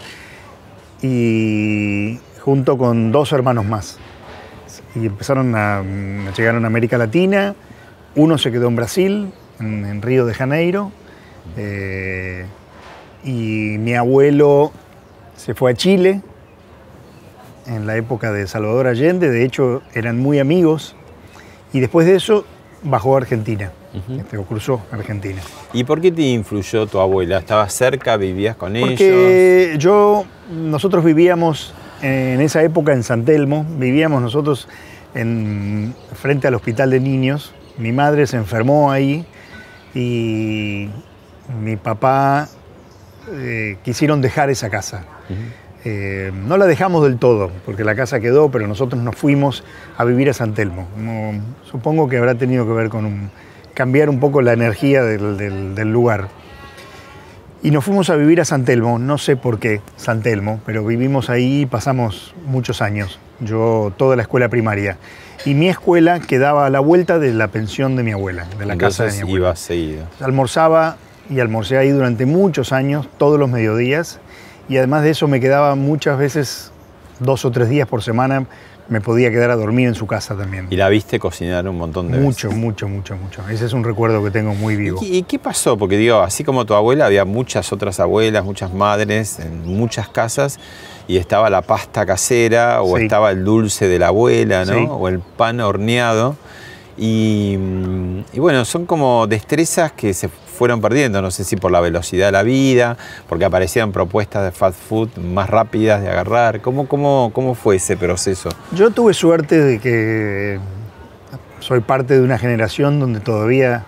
y 1.02 2.20
junto 2.42 2.78
con 2.78 3.14
dos 3.14 3.32
hermanos 3.32 3.64
más. 3.64 4.00
Y 4.96 5.06
empezaron 5.06 5.56
a, 5.56 5.82
mm, 5.82 6.34
llegaron 6.36 6.66
a 6.66 6.68
América 6.68 6.98
Latina, 6.98 7.56
uno 8.16 8.38
se 8.38 8.52
quedó 8.52 8.68
en 8.68 8.76
Brasil, 8.76 9.34
en, 9.62 9.86
en 9.86 10.02
Río 10.02 10.26
de 10.26 10.34
Janeiro, 10.34 10.92
eh, 11.56 12.46
y 13.24 13.78
mi 13.80 13.96
abuelo 13.96 14.74
se 15.38 15.54
fue 15.54 15.72
a 15.72 15.74
Chile, 15.74 16.22
en 17.66 17.88
la 17.88 17.96
época 17.96 18.34
de 18.34 18.46
Salvador 18.46 18.88
Allende, 18.88 19.30
de 19.30 19.46
hecho 19.46 19.84
eran 19.94 20.20
muy 20.20 20.40
amigos, 20.40 20.98
y 21.72 21.80
después 21.80 22.06
de 22.08 22.16
eso 22.16 22.46
bajó 22.84 23.16
a 23.16 23.20
Argentina, 23.20 23.72
este, 24.18 24.38
o 24.38 24.44
cruzó 24.44 24.82
Argentina. 24.92 25.42
¿Y 25.74 25.84
por 25.84 26.02
qué 26.02 26.12
te 26.12 26.22
influyó 26.24 26.88
tu 26.88 27.00
abuela? 27.00 27.38
¿Estabas 27.40 27.74
cerca? 27.74 28.18
¿Vivías 28.18 28.56
con 28.56 28.76
ellos? 28.76 28.90
Porque 28.90 29.76
yo, 29.78 30.26
nosotros 30.52 31.04
vivíamos 31.04 31.74
en 32.02 32.42
esa 32.42 32.64
época 32.64 32.94
en 32.94 33.04
San 33.04 33.24
Telmo, 33.26 33.66
vivíamos 33.78 34.22
nosotros 34.22 34.68
en, 35.16 35.94
frente 36.14 36.48
al 36.48 36.56
hospital 36.56 36.90
de 36.90 37.00
niños, 37.00 37.54
mi 37.78 37.92
madre 37.92 38.28
se 38.28 38.38
enfermó 38.38 38.92
ahí 38.92 39.26
y 39.94 40.90
mi 41.62 41.76
papá 41.76 42.48
eh, 43.32 43.78
quisieron 43.84 44.22
dejar 44.22 44.50
esa 44.50 44.70
casa. 44.70 45.06
Eh, 45.86 46.32
no 46.34 46.58
la 46.58 46.66
dejamos 46.66 47.04
del 47.04 47.18
todo, 47.18 47.52
porque 47.66 47.84
la 47.84 47.94
casa 47.96 48.20
quedó, 48.20 48.50
pero 48.50 48.68
nosotros 48.68 49.02
nos 49.02 49.16
fuimos 49.16 49.64
a 49.98 50.06
vivir 50.06 50.30
a 50.30 50.34
San 50.34 50.54
Telmo. 50.54 50.88
No, 50.98 51.42
supongo 51.70 52.08
que 52.08 52.18
habrá 52.18 52.36
tenido 52.36 52.66
que 52.66 52.72
ver 52.74 52.90
con 52.90 53.06
un- 53.06 53.30
cambiar 53.74 54.10
un 54.10 54.20
poco 54.20 54.42
la 54.42 54.54
energía 54.54 55.04
del- 55.04 55.38
del- 55.38 55.76
del 55.76 55.92
lugar. 55.92 56.28
Y 57.62 57.72
nos 57.72 57.86
fuimos 57.86 58.10
a 58.10 58.16
vivir 58.18 58.42
a 58.42 58.46
San 58.46 58.66
Telmo, 58.66 59.00
no 59.00 59.18
sé 59.18 59.38
por 59.38 59.58
qué 59.58 59.80
San 59.96 60.22
Telmo, 60.22 60.60
pero 60.66 60.86
vivimos 60.86 61.30
ahí 61.30 61.62
y 61.62 61.66
pasamos 61.66 62.36
muchos 62.46 62.82
años, 62.82 63.20
yo 63.40 63.94
toda 63.96 64.16
la 64.18 64.24
escuela 64.24 64.50
primaria. 64.50 64.98
Y 65.46 65.54
mi 65.56 65.70
escuela 65.70 66.20
quedaba 66.20 66.66
a 66.66 66.70
la 66.70 66.82
vuelta 66.82 67.20
de 67.20 67.34
la 67.34 67.48
pensión 67.48 67.96
de 67.96 68.04
mi 68.04 68.12
abuela, 68.12 68.46
de 68.60 68.66
la 68.66 68.78
casa 68.78 69.06
de 69.06 69.12
mi 69.14 69.20
abuela. 69.22 69.38
ibas 69.48 69.60
seguido. 69.60 70.04
Almorzaba 70.20 70.98
y 71.30 71.40
almorcé 71.40 71.78
ahí 71.78 71.90
durante 71.90 72.26
muchos 72.26 72.74
años, 72.74 73.08
todos 73.18 73.40
los 73.40 73.50
mediodías, 73.50 74.20
y 74.68 74.76
además 74.78 75.04
de 75.04 75.12
eso 75.12 75.28
me 75.30 75.40
quedaba 75.40 75.76
muchas 75.76 76.18
veces, 76.18 76.72
dos 77.20 77.46
o 77.46 77.52
tres 77.52 77.70
días 77.70 77.88
por 77.88 78.04
semana, 78.04 78.46
me 78.90 79.00
podía 79.02 79.32
quedar 79.32 79.50
a 79.52 79.56
dormir 79.56 79.88
en 79.88 79.96
su 79.96 80.06
casa 80.08 80.36
también. 80.36 80.68
Y 80.70 80.76
la 80.76 80.90
viste 80.90 81.18
cocinar 81.20 81.68
un 81.68 81.78
montón 81.78 82.12
de 82.12 82.18
Mucho, 82.20 82.50
veces. 82.50 82.62
mucho, 82.62 82.88
mucho, 82.88 83.16
mucho. 83.16 83.42
Ese 83.50 83.66
es 83.66 83.74
un 83.74 83.84
recuerdo 83.84 84.24
que 84.24 84.30
tengo 84.32 84.54
muy 84.56 84.74
¿Y 84.74 84.78
vivo. 84.78 85.00
y 85.02 85.24
qué 85.24 85.40
pasó? 85.40 85.78
Porque 85.78 85.98
digo, 85.98 86.20
así 86.20 86.44
como 86.44 86.66
tu 86.66 86.74
abuela, 86.74 87.06
había 87.06 87.24
muchas 87.26 87.72
otras 87.72 88.00
abuelas, 88.00 88.44
muchas 88.44 88.74
madres 88.74 89.40
en 89.40 89.66
muchas 89.66 90.10
casas 90.10 90.60
y 91.08 91.18
estaba 91.18 91.50
la 91.50 91.62
pasta 91.62 92.06
casera 92.06 92.82
o 92.82 92.98
Sí. 92.98 93.04
estaba 93.04 93.32
el 93.32 93.44
dulce 93.46 93.88
de 93.88 94.00
la 94.00 94.08
abuela, 94.08 94.66
¿no? 94.66 94.74
Sí. 94.74 94.88
O 94.90 95.08
el 95.08 95.20
pan 95.20 95.60
horneado. 95.62 96.36
Y, 96.98 97.56
mm, 97.58 98.20
y 98.34 98.40
bueno, 98.40 98.66
son 98.66 98.86
como 98.86 99.26
destrezas 99.28 99.92
que 99.94 100.14
se 100.14 100.30
fueron 100.54 100.82
perdiendo, 100.82 101.22
no 101.22 101.32
sé 101.32 101.44
si 101.44 101.56
por 101.56 101.72
la 101.72 101.82
velocidad 101.82 102.28
de 102.28 102.32
la 102.32 102.44
vida, 102.44 102.98
porque 103.28 103.46
aparecían 103.46 103.92
propuestas 103.92 104.44
de 104.44 104.52
fast 104.52 104.80
food 104.80 105.10
más 105.18 105.50
rápidas 105.50 106.02
de 106.02 106.10
agarrar. 106.10 106.62
¿Cómo, 106.62 106.88
cómo, 106.88 107.32
cómo 107.34 107.56
fue 107.56 107.78
ese 107.78 107.98
proceso? 107.98 108.50
Yo 108.72 108.92
tuve 108.92 109.14
suerte 109.14 109.60
de 109.60 109.80
que 109.80 110.60
soy 111.60 111.80
parte 111.82 112.16
de 112.16 112.22
una 112.22 112.38
generación 112.38 113.00
donde 113.00 113.20
todavía 113.20 113.86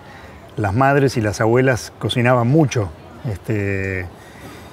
las 0.58 0.73
madres 0.73 1.17
y 1.17 1.21
las 1.21 1.41
abuelas 1.41 1.93
cocinaban 1.99 2.47
mucho. 2.47 2.89
Este, 3.32 4.06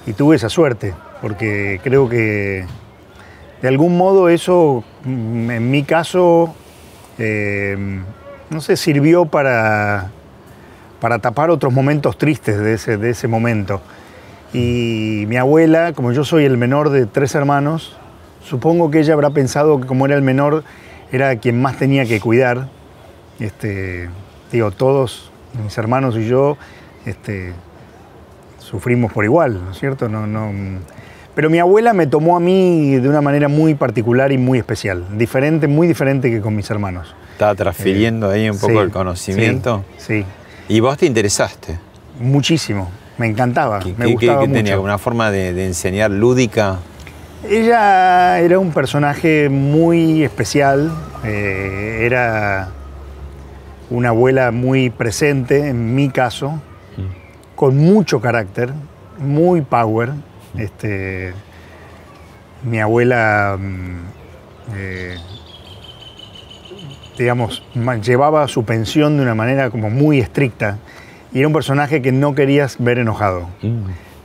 y 0.05 0.13
tuve 0.13 0.35
esa 0.35 0.49
suerte, 0.49 0.93
porque 1.21 1.79
creo 1.83 2.09
que 2.09 2.65
de 3.61 3.67
algún 3.67 3.97
modo 3.97 4.29
eso, 4.29 4.83
mm, 5.05 5.51
en 5.51 5.71
mi 5.71 5.83
caso, 5.83 6.53
eh, 7.17 7.77
no 8.49 8.61
sé, 8.61 8.75
sirvió 8.77 9.25
para, 9.25 10.11
para 11.03 11.19
tapar 11.19 11.49
otros 11.49 11.73
momentos 11.73 12.17
tristes 12.17 12.57
de 12.57 12.75
ese, 12.75 12.95
de 12.95 13.09
ese 13.09 13.27
momento. 13.27 13.81
Y 14.53 15.25
mi 15.27 15.35
abuela, 15.35 15.91
como 15.91 16.13
yo 16.13 16.23
soy 16.23 16.45
el 16.45 16.57
menor 16.57 16.91
de 16.91 17.05
tres 17.05 17.35
hermanos, 17.35 17.97
supongo 18.41 18.89
que 18.89 18.99
ella 19.01 19.13
habrá 19.13 19.31
pensado 19.31 19.81
que 19.81 19.85
como 19.85 20.05
era 20.05 20.15
el 20.15 20.21
menor, 20.21 20.63
era 21.11 21.35
quien 21.39 21.61
más 21.61 21.77
tenía 21.77 22.05
que 22.05 22.21
cuidar. 22.21 22.69
Este, 23.41 24.07
digo, 24.49 24.71
todos 24.71 25.29
mis 25.61 25.77
hermanos 25.77 26.15
y 26.15 26.25
yo 26.25 26.55
este, 27.05 27.51
sufrimos 28.59 29.11
por 29.11 29.25
igual, 29.25 29.61
¿no 29.61 29.71
es 29.71 29.79
cierto? 29.79 30.07
No, 30.07 30.25
no, 30.25 30.53
pero 31.35 31.49
mi 31.49 31.59
abuela 31.59 31.91
me 31.91 32.07
tomó 32.07 32.37
a 32.37 32.39
mí 32.39 32.95
de 32.95 33.09
una 33.09 33.19
manera 33.19 33.49
muy 33.49 33.73
particular 33.73 34.31
y 34.31 34.37
muy 34.37 34.57
especial, 34.57 35.03
diferente, 35.17 35.67
muy 35.67 35.85
diferente 35.85 36.31
que 36.31 36.39
con 36.39 36.55
mis 36.55 36.69
hermanos. 36.69 37.13
Estaba 37.33 37.55
transfiriendo 37.55 38.29
ahí 38.29 38.49
un 38.49 38.57
poco 38.57 38.71
Sí, 38.71 38.77
el 38.77 38.91
conocimiento. 38.91 39.83
Sí, 39.97 40.21
sí, 40.21 40.25
Y 40.69 40.79
vos 40.79 40.97
te 40.97 41.05
interesaste. 41.05 41.79
muchísimo. 42.19 42.89
Me 43.17 43.27
encantaba, 43.27 43.79
¿Qué, 43.79 43.93
me 43.95 44.05
qué- 44.05 44.11
gustaba 44.13 44.39
qué 44.41 44.47
mucho. 44.47 44.57
tenía? 44.59 44.79
¿Una 44.79 44.97
forma 44.97 45.29
de, 45.29 45.53
de 45.53 45.67
enseñar 45.67 46.09
lúdica? 46.09 46.79
Ella 47.47 48.39
era 48.39 48.57
un 48.57 48.71
personaje 48.71 49.49
muy 49.49 50.23
especial, 50.23 50.91
eh, 51.23 51.99
era 52.01 52.69
una 53.91 54.09
abuela 54.09 54.49
muy 54.51 54.89
presente, 54.89 55.67
en 55.69 55.93
mi 55.93 56.09
caso, 56.09 56.59
con 57.55 57.77
mucho 57.77 58.19
carácter, 58.19 58.73
muy 59.19 59.61
power. 59.61 60.09
Este, 60.57 61.33
mi 62.63 62.79
abuela, 62.79 63.57
mm, 63.59 63.97
eh, 64.75 65.17
digamos, 67.17 67.63
llevaba 68.03 68.47
su 68.47 68.63
pensión 68.65 69.17
de 69.17 69.23
una 69.23 69.35
manera 69.35 69.69
como 69.69 69.89
muy 69.89 70.19
estricta 70.19 70.77
y 71.33 71.39
era 71.39 71.47
un 71.47 71.53
personaje 71.53 72.01
que 72.01 72.11
no 72.11 72.35
querías 72.35 72.77
ver 72.79 72.99
enojado. 72.99 73.47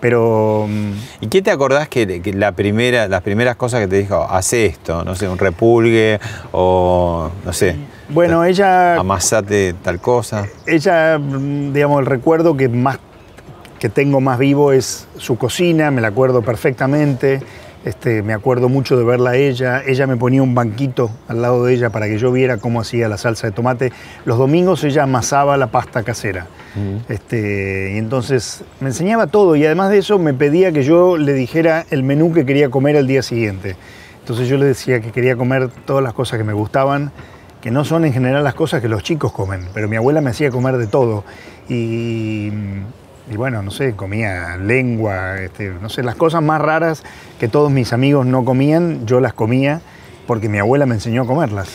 Pero 0.00 0.66
mm, 0.68 1.24
¿Y 1.24 1.26
qué 1.26 1.42
te 1.42 1.50
acordás 1.50 1.88
que, 1.88 2.22
que 2.22 2.32
la 2.32 2.52
primera, 2.52 3.08
las 3.08 3.22
primeras 3.22 3.56
cosas 3.56 3.80
que 3.80 3.88
te 3.88 3.96
dijo, 3.96 4.22
hace 4.30 4.66
esto, 4.66 5.04
no 5.04 5.14
sé, 5.14 5.28
un 5.28 5.38
repulgue 5.38 6.20
o 6.52 7.30
no 7.44 7.52
sé, 7.52 7.76
bueno, 8.08 8.44
ella 8.44 8.96
amasate 8.96 9.74
tal 9.82 10.00
cosa? 10.00 10.46
ella, 10.66 11.18
mm, 11.18 11.72
digamos, 11.72 12.00
el 12.00 12.06
recuerdo 12.06 12.56
que 12.56 12.68
más 12.68 12.98
que 13.78 13.88
tengo 13.88 14.20
más 14.20 14.38
vivo 14.38 14.72
es 14.72 15.06
su 15.16 15.36
cocina, 15.36 15.90
me 15.90 16.00
la 16.00 16.08
acuerdo 16.08 16.42
perfectamente. 16.42 17.40
Este, 17.84 18.22
me 18.22 18.32
acuerdo 18.32 18.68
mucho 18.68 18.96
de 18.96 19.04
verla 19.04 19.30
a 19.30 19.36
ella. 19.36 19.82
Ella 19.86 20.06
me 20.06 20.16
ponía 20.16 20.42
un 20.42 20.54
banquito 20.54 21.10
al 21.28 21.42
lado 21.42 21.64
de 21.64 21.74
ella 21.74 21.90
para 21.90 22.06
que 22.06 22.18
yo 22.18 22.32
viera 22.32 22.58
cómo 22.58 22.80
hacía 22.80 23.08
la 23.08 23.16
salsa 23.16 23.46
de 23.46 23.52
tomate. 23.52 23.92
Los 24.24 24.38
domingos 24.38 24.82
ella 24.84 25.04
amasaba 25.04 25.56
la 25.56 25.68
pasta 25.68 26.02
casera. 26.02 26.46
Este, 27.08 27.92
y 27.94 27.98
entonces 27.98 28.62
me 28.80 28.88
enseñaba 28.88 29.26
todo 29.26 29.56
y 29.56 29.66
además 29.66 29.90
de 29.90 29.98
eso 29.98 30.18
me 30.18 30.32
pedía 30.32 30.70
que 30.70 30.82
yo 30.82 31.16
le 31.16 31.32
dijera 31.32 31.86
el 31.90 32.04
menú 32.04 32.32
que 32.32 32.46
quería 32.46 32.70
comer 32.70 32.96
al 32.96 33.06
día 33.06 33.22
siguiente. 33.22 33.76
Entonces 34.20 34.48
yo 34.48 34.58
le 34.58 34.66
decía 34.66 35.00
que 35.00 35.10
quería 35.10 35.36
comer 35.36 35.68
todas 35.86 36.04
las 36.04 36.12
cosas 36.12 36.38
que 36.38 36.44
me 36.44 36.52
gustaban, 36.52 37.10
que 37.60 37.70
no 37.70 37.84
son 37.84 38.04
en 38.04 38.12
general 38.12 38.44
las 38.44 38.54
cosas 38.54 38.80
que 38.80 38.88
los 38.88 39.02
chicos 39.02 39.32
comen, 39.32 39.66
pero 39.72 39.88
mi 39.88 39.96
abuela 39.96 40.20
me 40.20 40.30
hacía 40.30 40.50
comer 40.50 40.76
de 40.76 40.86
todo. 40.86 41.24
Y, 41.68 42.52
y 43.30 43.36
bueno, 43.36 43.62
no 43.62 43.70
sé, 43.70 43.94
comía 43.94 44.56
lengua, 44.56 45.40
este, 45.40 45.70
no 45.70 45.88
sé, 45.88 46.02
las 46.02 46.16
cosas 46.16 46.42
más 46.42 46.60
raras 46.60 47.02
que 47.38 47.48
todos 47.48 47.70
mis 47.70 47.92
amigos 47.92 48.26
no 48.26 48.44
comían, 48.44 49.06
yo 49.06 49.20
las 49.20 49.32
comía 49.32 49.80
porque 50.26 50.48
mi 50.48 50.58
abuela 50.58 50.86
me 50.86 50.94
enseñó 50.94 51.22
a 51.22 51.26
comerlas. 51.26 51.68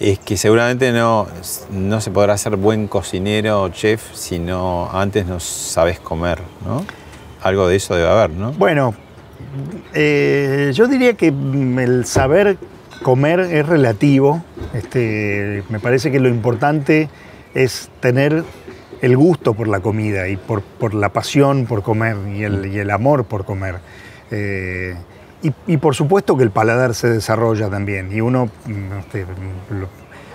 Es 0.00 0.18
que 0.18 0.36
seguramente 0.36 0.92
no, 0.92 1.26
no 1.70 2.00
se 2.00 2.10
podrá 2.10 2.36
ser 2.36 2.56
buen 2.56 2.88
cocinero 2.88 3.62
o 3.62 3.68
chef 3.68 4.12
si 4.12 4.38
no 4.38 4.90
antes 4.92 5.26
no 5.26 5.38
sabes 5.40 6.00
comer, 6.00 6.40
¿no? 6.66 6.84
Algo 7.42 7.68
de 7.68 7.76
eso 7.76 7.94
debe 7.94 8.08
haber, 8.08 8.30
¿no? 8.30 8.52
Bueno, 8.52 8.94
eh, 9.92 10.72
yo 10.74 10.88
diría 10.88 11.14
que 11.14 11.30
mm, 11.30 11.78
el 11.78 12.04
saber 12.06 12.58
comer 13.02 13.40
es 13.40 13.66
relativo. 13.66 14.42
Este, 14.72 15.62
me 15.68 15.78
parece 15.78 16.10
que 16.10 16.18
lo 16.18 16.28
importante 16.28 17.08
es 17.54 17.88
tener 18.00 18.42
el 19.04 19.16
gusto 19.16 19.54
por 19.54 19.68
la 19.68 19.80
comida 19.80 20.28
y 20.28 20.36
por, 20.36 20.62
por 20.62 20.94
la 20.94 21.10
pasión 21.10 21.66
por 21.66 21.82
comer 21.82 22.16
y 22.34 22.42
el, 22.44 22.66
y 22.66 22.78
el 22.78 22.90
amor 22.90 23.24
por 23.24 23.44
comer. 23.44 23.76
Eh, 24.30 24.94
y, 25.42 25.52
y 25.66 25.76
por 25.76 25.94
supuesto 25.94 26.36
que 26.36 26.42
el 26.42 26.50
paladar 26.50 26.94
se 26.94 27.08
desarrolla 27.08 27.68
también 27.68 28.10
y 28.12 28.20
uno 28.20 28.46
mm, 28.64 28.98
este, 29.00 29.26
lo 29.70 29.88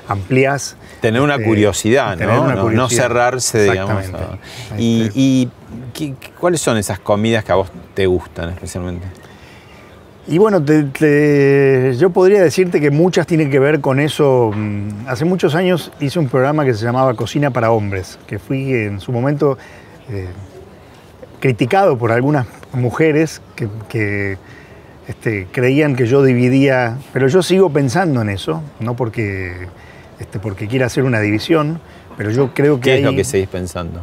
amplías. 0.07 0.75
Tener 1.01 1.21
una 1.21 1.35
este, 1.35 1.45
curiosidad, 1.45 2.17
tener 2.17 2.35
¿no? 2.35 2.43
una 2.43 2.55
No- 2.55 2.69
no 2.69 2.89
cerrarse, 2.89 3.63
digamos. 3.63 4.05
A- 4.13 4.37
Y, 4.77 5.01
Este, 5.03 5.19
y 5.19 5.49
¿qué- 5.93 6.13
qué- 6.19 6.31
¿cuáles 6.39 6.61
son 6.61 6.77
esas 6.77 6.99
comidas 6.99 7.43
que 7.43 7.51
a 7.51 7.55
vos 7.55 7.71
te 7.95 8.05
gustan 8.05 8.49
especialmente? 8.49 9.07
Y 10.31 10.37
bueno, 10.37 10.61
te- 10.63 10.83
te- 10.83 11.95
yo 11.97 12.11
podría 12.11 12.43
decirte 12.43 12.79
que 12.79 12.91
muchas 12.91 13.25
tienen 13.25 13.49
que 13.49 13.57
ver 13.57 13.81
con 13.81 13.99
eso. 13.99 14.51
Mm, 14.55 15.07
Hace 15.07 15.25
muchos 15.25 15.55
años 15.55 15.91
hice 15.99 16.19
un 16.19 16.29
programa 16.29 16.63
que 16.65 16.75
se 16.75 16.85
llamaba 16.85 17.15
Cocina 17.15 17.49
para 17.49 17.71
Hombres, 17.71 18.19
que 18.27 18.37
fui 18.37 18.71
en 18.73 18.99
su 18.99 19.11
momento 19.11 19.57
eh, 20.11 20.27
criticado 21.39 21.97
por 21.97 22.11
algunas 22.11 22.45
mujeres 22.73 23.41
que, 23.55 23.67
que, 23.89 24.37
este, 25.07 25.47
creían 25.51 25.95
que 25.95 26.05
yo 26.05 26.21
dividía, 26.21 26.97
pero 27.11 27.27
yo 27.27 27.41
sigo 27.41 27.71
pensando 27.71 28.21
en 28.21 28.29
eso, 28.29 28.61
no 28.79 28.95
porque, 28.95 29.67
este, 30.19 30.37
porque 30.37 30.67
quiera 30.67 30.85
hacer 30.85 31.05
una 31.05 31.19
división, 31.21 31.79
pero 32.17 32.29
yo 32.29 32.53
creo 32.53 32.75
que 32.75 32.81
¿Qué 32.91 32.97
es 32.99 33.03
lo 33.03 33.15
que 33.15 33.23
seguís 33.23 33.47
pensando? 33.47 34.01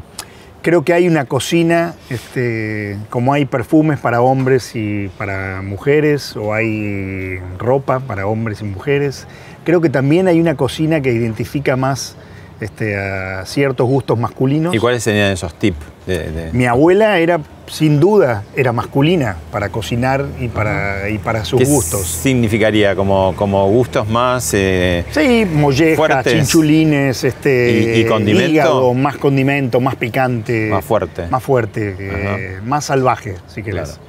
Creo 0.67 0.83
que 0.83 0.93
hay 0.93 1.07
una 1.07 1.27
cocina, 1.27 1.95
este, 2.11 2.99
como 3.09 3.33
hay 3.33 3.45
perfumes 3.45 4.01
para 4.01 4.21
hombres 4.21 4.75
y 4.75 5.07
para 5.17 5.63
mujeres, 5.63 6.37
o 6.37 6.55
hay 6.55 7.39
ropa 7.57 8.01
para 8.01 8.27
hombres 8.27 8.63
y 8.63 8.65
mujeres, 8.65 9.29
creo 9.63 9.81
que 9.81 9.91
también 9.91 10.27
hay 10.27 10.41
una 10.41 10.57
cocina 10.57 11.01
que 11.01 11.13
identifica 11.13 11.77
más 11.77 12.17
este, 12.61 12.97
a 12.97 13.45
ciertos 13.47 13.87
gustos 13.87 14.19
masculinos. 14.19 14.75
¿Y 14.75 14.79
cuáles 14.79 15.03
serían 15.03 15.33
esos 15.33 15.55
tips? 15.55 15.77
De, 16.07 16.31
de- 16.31 16.53
Mi 16.53 16.67
abuela 16.67 17.19
era, 17.19 17.41
sin 17.67 17.99
duda, 17.99 18.45
era 18.55 18.73
masculina 18.73 19.37
para 19.51 19.69
cocinar 19.71 20.25
y 20.41 20.47
para, 20.49 21.11
y 21.11 21.19
para 21.19 21.45
sus 21.45 21.59
¿Qué 21.61 21.67
gustos. 21.67 22.07
significaría? 22.07 22.95
¿Como, 22.95 23.35
como 23.37 23.69
gustos 23.71 24.09
más? 24.09 24.53
eh, 24.55 25.05
Sí, 25.11 25.45
mollejas, 25.53 25.97
Fuertes. 25.97 26.33
chinchulines, 26.33 27.25
este, 27.25 27.71
¿Y- 27.97 28.01
y 28.03 28.05
condimento? 28.07 28.49
hígado, 28.51 28.95
más 28.95 29.17
condimento, 29.17 29.81
más 29.81 29.97
picante. 29.97 30.69
Más 30.71 30.85
fuerte. 30.85 31.27
Más 31.27 31.43
fuerte, 31.43 31.97
eh, 31.99 32.61
más 32.65 32.85
salvaje, 32.85 33.35
si 33.49 33.63
querés. 33.65 33.99
Claro. 33.99 34.01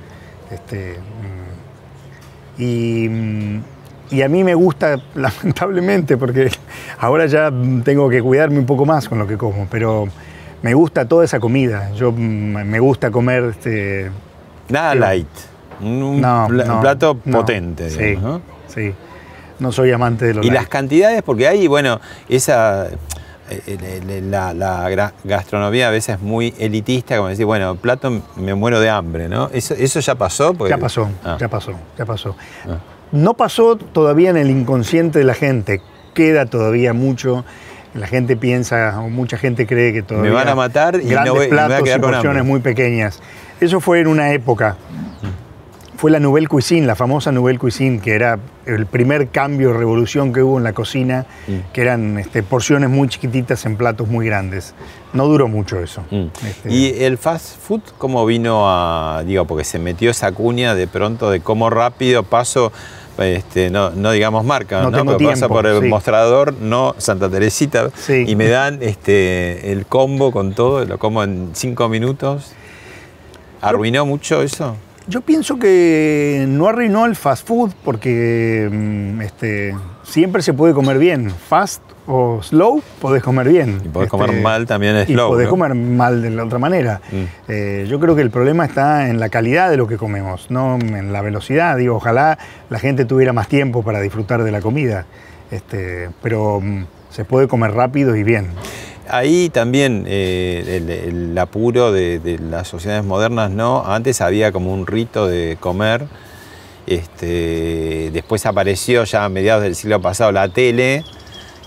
Este, 0.52 0.96
mm, 2.58 2.62
y, 2.62 3.10
mm, 3.10 3.62
y 4.12 4.22
a 4.22 4.30
mí 4.30 4.44
me 4.44 4.56
gusta, 4.56 5.00
lamentablemente, 5.16 6.18
porque 6.18 6.50
ahora 7.00 7.26
ya 7.26 7.52
tengo 7.84 8.10
que 8.10 8.22
cuidarme 8.22 8.60
un 8.60 8.66
poco 8.66 8.86
más 8.86 9.08
con 9.10 9.20
lo 9.20 9.28
que 9.28 9.38
como, 9.38 9.68
pero 9.70 10.08
me 10.62 10.74
gusta 10.74 11.08
toda 11.08 11.26
esa 11.26 11.40
comida. 11.40 11.92
Yo 11.94 12.12
mm, 12.12 12.16
me 12.66 12.80
gusta 12.80 13.12
comer 13.12 13.44
este, 13.46 14.10
nada 14.70 14.96
light. 14.96 15.28
Un, 15.82 16.20
no, 16.22 16.48
un 16.48 16.82
plato 16.82 17.20
no. 17.26 17.38
potente, 17.40 17.90
Sí, 17.90 18.18
sí. 18.68 18.94
No 19.60 19.72
soy 19.72 19.92
amante 19.92 20.26
de 20.26 20.34
lo 20.36 20.42
Y 20.42 20.46
light. 20.46 20.54
las 20.56 20.68
cantidades, 20.70 21.22
porque 21.24 21.48
hay, 21.48 21.68
bueno, 21.68 22.00
esa. 22.30 22.88
eh, 23.50 24.22
La, 24.30 25.12
gastronomía 25.24 25.88
a 25.88 25.92
veces 25.92 26.16
es 26.16 26.22
muy 26.22 26.54
elitista, 26.60 27.16
como 27.18 27.30
decir, 27.30 27.46
bueno, 27.46 27.76
plato 27.76 28.22
me 28.36 28.54
muero 28.56 28.80
de 28.80 28.90
hambre, 28.90 29.30
¿no? 29.30 29.50
¿Eso, 29.54 29.74
eso 29.74 30.00
ya 30.00 30.16
pasó? 30.16 30.54
Porque- 30.54 30.72
Ya 30.72 30.78
pasó, 30.78 31.10
Ah. 31.24 31.38
ya 31.40 31.48
pasó, 31.48 31.72
ya 31.98 32.06
pasó. 32.06 32.36
Ah. 32.68 32.78
No 33.12 33.36
pasó 33.36 33.78
todavía 33.78 34.30
en 34.30 34.38
el 34.38 34.50
inconsciente 34.50 35.20
de 35.20 35.26
la 35.26 35.34
gente, 35.34 35.82
queda 36.14 36.46
todavía 36.46 36.94
mucho. 36.94 37.46
La 37.94 38.06
gente 38.06 38.36
piensa, 38.38 39.00
o 39.00 39.10
mucha 39.10 39.38
gente 39.38 39.66
cree 39.66 39.92
que 39.94 40.04
todavía. 40.04 40.32
van 40.34 40.48
a 40.50 40.56
matar 40.56 40.96
y 41.02 41.06
no 41.06 41.10
grandes 41.12 41.34
voy- 41.34 41.48
y 41.48 41.50
me 41.50 41.56
voy 41.56 41.64
a 41.64 41.68
platos 41.68 41.84
quedar 41.86 41.98
y 41.98 42.02
con 42.02 42.12
porciones 42.12 42.40
hambre. 42.42 42.52
muy 42.52 42.60
pequeñas. 42.60 43.20
Eso 43.60 43.80
fue 43.80 44.02
en 44.02 44.08
una 44.08 44.32
época. 44.34 44.76
Fue 45.98 46.12
la 46.12 46.20
Nouvelle 46.20 46.48
Cuisine, 46.48 46.86
la 46.86 46.96
famosa 46.96 47.32
Nouvelle 47.32 47.58
Cuisine, 47.58 48.00
que 48.00 48.14
era 48.14 48.38
el 48.68 48.86
primer 48.86 49.30
cambio, 49.30 49.74
revolución 49.74 50.32
que 50.32 50.44
hubo 50.44 50.60
en 50.60 50.64
la 50.64 50.74
cocina, 50.74 51.26
Mm. 51.48 51.54
que 51.74 51.82
eran 51.82 52.20
este, 52.20 52.44
porciones 52.44 52.90
muy 52.92 53.08
chiquititas 53.10 53.66
en 53.66 53.78
platos 53.78 54.08
muy 54.08 54.28
grandes. 54.28 54.76
No 55.14 55.26
duró 55.26 55.48
mucho 55.48 55.80
eso. 55.80 56.04
Mm. 56.12 56.26
Este, 56.48 56.72
¿Y 56.72 57.04
el 57.04 57.18
fast 57.18 57.60
food 57.60 57.82
cómo 57.98 58.24
vino 58.28 58.66
a, 58.70 59.24
digo, 59.26 59.46
porque 59.46 59.64
se 59.64 59.80
metió 59.80 60.12
esa 60.12 60.32
cuña 60.32 60.76
de 60.76 60.86
pronto 60.88 61.32
de 61.32 61.40
cómo 61.40 61.70
rápido 61.72 62.22
paso, 62.22 62.72
este, 63.18 63.72
no, 63.72 63.90
no 63.90 64.12
digamos 64.12 64.46
marca, 64.46 64.84
No 64.84 64.92
¿no? 64.92 64.98
tengo 65.00 65.12
Porque 65.14 65.26
pasa 65.26 65.36
tiempo, 65.48 65.56
por 65.56 65.66
el 65.66 65.82
sí. 65.82 65.88
mostrador, 65.88 66.54
no 66.62 66.94
Santa 67.00 67.28
Teresita, 67.28 67.90
Sí. 67.96 68.24
y 68.28 68.36
me 68.36 68.48
dan 68.50 68.84
este, 68.84 69.72
el 69.72 69.88
combo 69.88 70.32
con 70.32 70.54
todo, 70.54 70.86
lo 70.86 71.00
como 71.00 71.24
en 71.24 71.50
cinco 71.54 71.90
minutos. 71.90 72.52
¿Arruinó 73.62 74.06
mucho 74.06 74.44
eso? 74.44 74.76
Yo 75.10 75.22
pienso 75.22 75.58
que 75.58 76.46
no 76.50 76.68
arruinó 76.68 77.06
el 77.06 77.16
fast 77.16 77.48
food 77.48 77.72
porque 77.84 78.68
mm, 78.70 79.22
este, 79.22 79.74
siempre 80.04 80.42
se 80.42 80.54
puede 80.54 80.74
comer 80.74 80.98
bien. 81.00 81.30
Fast 81.32 81.82
o 82.08 82.42
slow 82.44 82.82
podés 83.00 83.24
comer 83.24 83.48
bien. 83.48 83.82
Y 83.86 83.88
podés 83.88 84.08
Este, 84.08 84.18
comer 84.18 84.42
mal 84.42 84.66
también 84.66 84.98
es 84.98 85.10
y 85.10 85.14
slow, 85.14 85.30
podés 85.30 85.46
¿no? 85.46 85.52
comer 85.52 85.76
mal 85.76 86.22
de 86.22 86.30
la 86.32 86.44
otra 86.44 86.60
manera. 86.60 87.00
Mm. 87.10 87.24
Eh, 87.48 87.86
yo 87.90 88.00
creo 88.02 88.16
que 88.18 88.22
el 88.22 88.32
problema 88.32 88.66
está 88.66 89.10
en 89.10 89.20
la 89.20 89.30
calidad 89.30 89.70
de 89.70 89.78
lo 89.78 89.88
que 89.88 89.98
comemos, 89.98 90.52
no 90.52 90.76
en 90.76 91.14
la 91.14 91.22
velocidad. 91.22 91.78
Digo, 91.78 91.96
ojalá 91.96 92.38
la 92.70 92.80
gente 92.80 93.06
tuviera 93.06 93.32
más 93.32 93.48
tiempo 93.48 93.84
para 93.84 94.02
disfrutar 94.02 94.44
de 94.44 94.52
la 94.52 94.60
comida. 94.60 95.06
Este, 95.52 96.10
pero 96.22 96.60
mm, 96.62 96.86
se 97.12 97.24
puede 97.24 97.48
comer 97.48 97.72
rápido 97.72 98.16
y 98.18 98.24
bien. 98.24 98.48
Ahí 99.10 99.50
también 99.50 100.06
eh, 100.08 100.82
el, 100.84 100.90
el 101.30 101.38
apuro 101.38 101.92
de, 101.92 102.20
de 102.20 102.40
las 102.40 102.68
sociedades 102.68 103.04
modernas, 103.06 103.52
¿no? 103.52 103.84
Antes 103.86 104.22
había 104.22 104.52
como 104.52 104.74
un 104.74 104.86
rito 104.88 105.28
de 105.28 105.58
comer, 105.60 106.06
este, 106.86 108.12
después 108.14 108.46
apareció 108.46 109.04
ya 109.04 109.26
a 109.26 109.30
mediados 109.30 109.64
del 109.64 109.76
siglo 109.76 110.02
pasado 110.02 110.32
la 110.32 110.48
tele, 110.50 111.04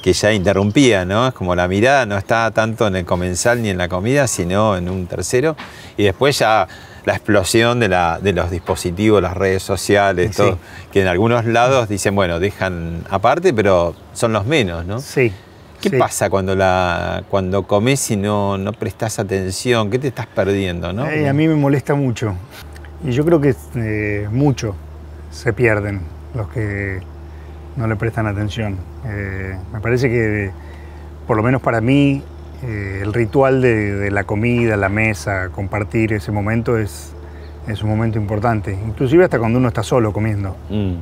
que 0.03 0.12
ya 0.14 0.33
interrumpía, 0.33 1.05
¿no? 1.05 1.29
Es 1.29 1.35
como 1.35 1.55
la 1.55 1.68
mirada 1.68 2.07
no 2.07 2.16
está 2.16 2.50
tanto 2.53 2.87
en 2.87 2.96
el 2.96 3.05
comensal 3.05 3.61
ni 3.62 3.68
en 3.68 3.76
la 3.79 3.88
comida, 3.88 4.26
sino 4.26 4.76
en 4.76 4.88
un 4.88 5.07
tercero, 5.07 5.57
y 5.96 6.05
después 6.05 6.38
ya 6.38 6.66
la 7.05 7.14
explosión 7.14 7.81
de, 7.81 7.88
la, 7.88 8.18
de 8.20 8.33
los 8.33 8.50
dispositivos, 8.50 9.20
las 9.22 9.37
redes 9.37 9.62
sociales, 9.62 10.31
Sí. 10.31 10.37
todo, 10.42 10.59
que 10.92 11.03
en 11.03 11.07
algunos 11.07 11.44
lados 11.44 11.88
dicen, 11.88 12.14
bueno, 12.14 12.40
dejan 12.40 13.05
aparte, 13.11 13.53
pero 13.53 13.94
son 14.14 14.33
los 14.33 14.46
menos, 14.46 14.87
¿no? 14.87 15.00
Sí. 15.00 15.33
¿Qué 15.81 15.90
sí. 15.90 15.97
pasa 15.97 16.29
cuando, 16.29 16.55
la, 16.55 17.25
cuando 17.29 17.66
comes 17.66 18.11
y 18.11 18.16
no, 18.16 18.59
no 18.59 18.73
prestas 18.73 19.19
atención? 19.19 19.90
¿Qué 19.90 19.99
te 19.99 20.09
estás 20.09 20.27
perdiendo? 20.27 20.93
¿no? 20.93 21.07
Eh, 21.07 21.29
a 21.29 21.33
mí 21.33 21.49
me 21.49 21.55
molesta 21.55 21.95
mucho. 21.95 22.35
Y 23.05 23.12
yo 23.12 23.25
creo 23.25 23.40
que 23.40 23.55
eh, 23.77 24.29
mucho 24.31 24.75
se 25.31 25.53
pierden 25.53 26.03
los 26.35 26.49
que 26.49 27.01
no 27.77 27.87
le 27.87 27.97
prestan 27.97 28.27
atención. 28.27 28.77
Eh, 29.07 29.57
me 29.73 29.81
parece 29.81 30.09
que, 30.11 30.51
por 31.27 31.37
lo 31.37 31.43
menos 31.43 31.62
para 31.62 31.81
mí, 31.81 32.23
el 32.62 33.14
ritual 33.14 33.62
de, 33.62 33.95
de 33.95 34.11
la 34.11 34.25
comida, 34.25 34.77
la 34.77 34.90
mesa, 34.90 35.49
compartir 35.49 36.12
ese 36.12 36.31
momento 36.31 36.77
es, 36.77 37.14
es 37.66 37.83
un 37.83 37.88
momento 37.88 38.19
importante. 38.19 38.73
Inclusive 38.73 39.25
hasta 39.25 39.38
cuando 39.38 39.59
uno 39.59 39.69
está 39.69 39.83
solo 39.83 40.12
comiendo. 40.12 40.57
Mm. 40.69 40.97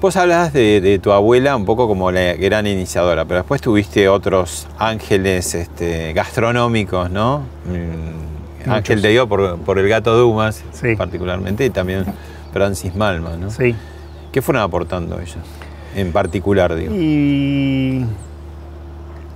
Vos 0.00 0.16
hablas 0.16 0.52
de, 0.52 0.80
de 0.80 1.00
tu 1.00 1.10
abuela 1.10 1.56
un 1.56 1.64
poco 1.64 1.88
como 1.88 2.12
la 2.12 2.34
gran 2.34 2.66
iniciadora, 2.68 3.24
pero 3.24 3.38
después 3.38 3.60
tuviste 3.60 4.08
otros 4.08 4.68
ángeles 4.78 5.54
este, 5.56 6.12
gastronómicos, 6.12 7.10
¿no? 7.10 7.40
Mm, 7.66 8.70
Ángel 8.70 9.02
te 9.02 9.08
dio 9.08 9.26
por, 9.28 9.58
por 9.60 9.78
el 9.78 9.88
gato 9.88 10.16
Dumas, 10.16 10.62
Sí. 10.72 10.94
particularmente, 10.94 11.64
y 11.64 11.70
también 11.70 12.04
Francis 12.52 12.94
Malma, 12.94 13.36
¿no? 13.36 13.50
Sí. 13.50 13.74
¿Qué 14.30 14.40
fueron 14.40 14.62
aportando 14.62 15.16
ellos? 15.18 15.38
En 15.96 16.12
particular, 16.12 16.76
digo. 16.76 16.94
Y 16.94 18.04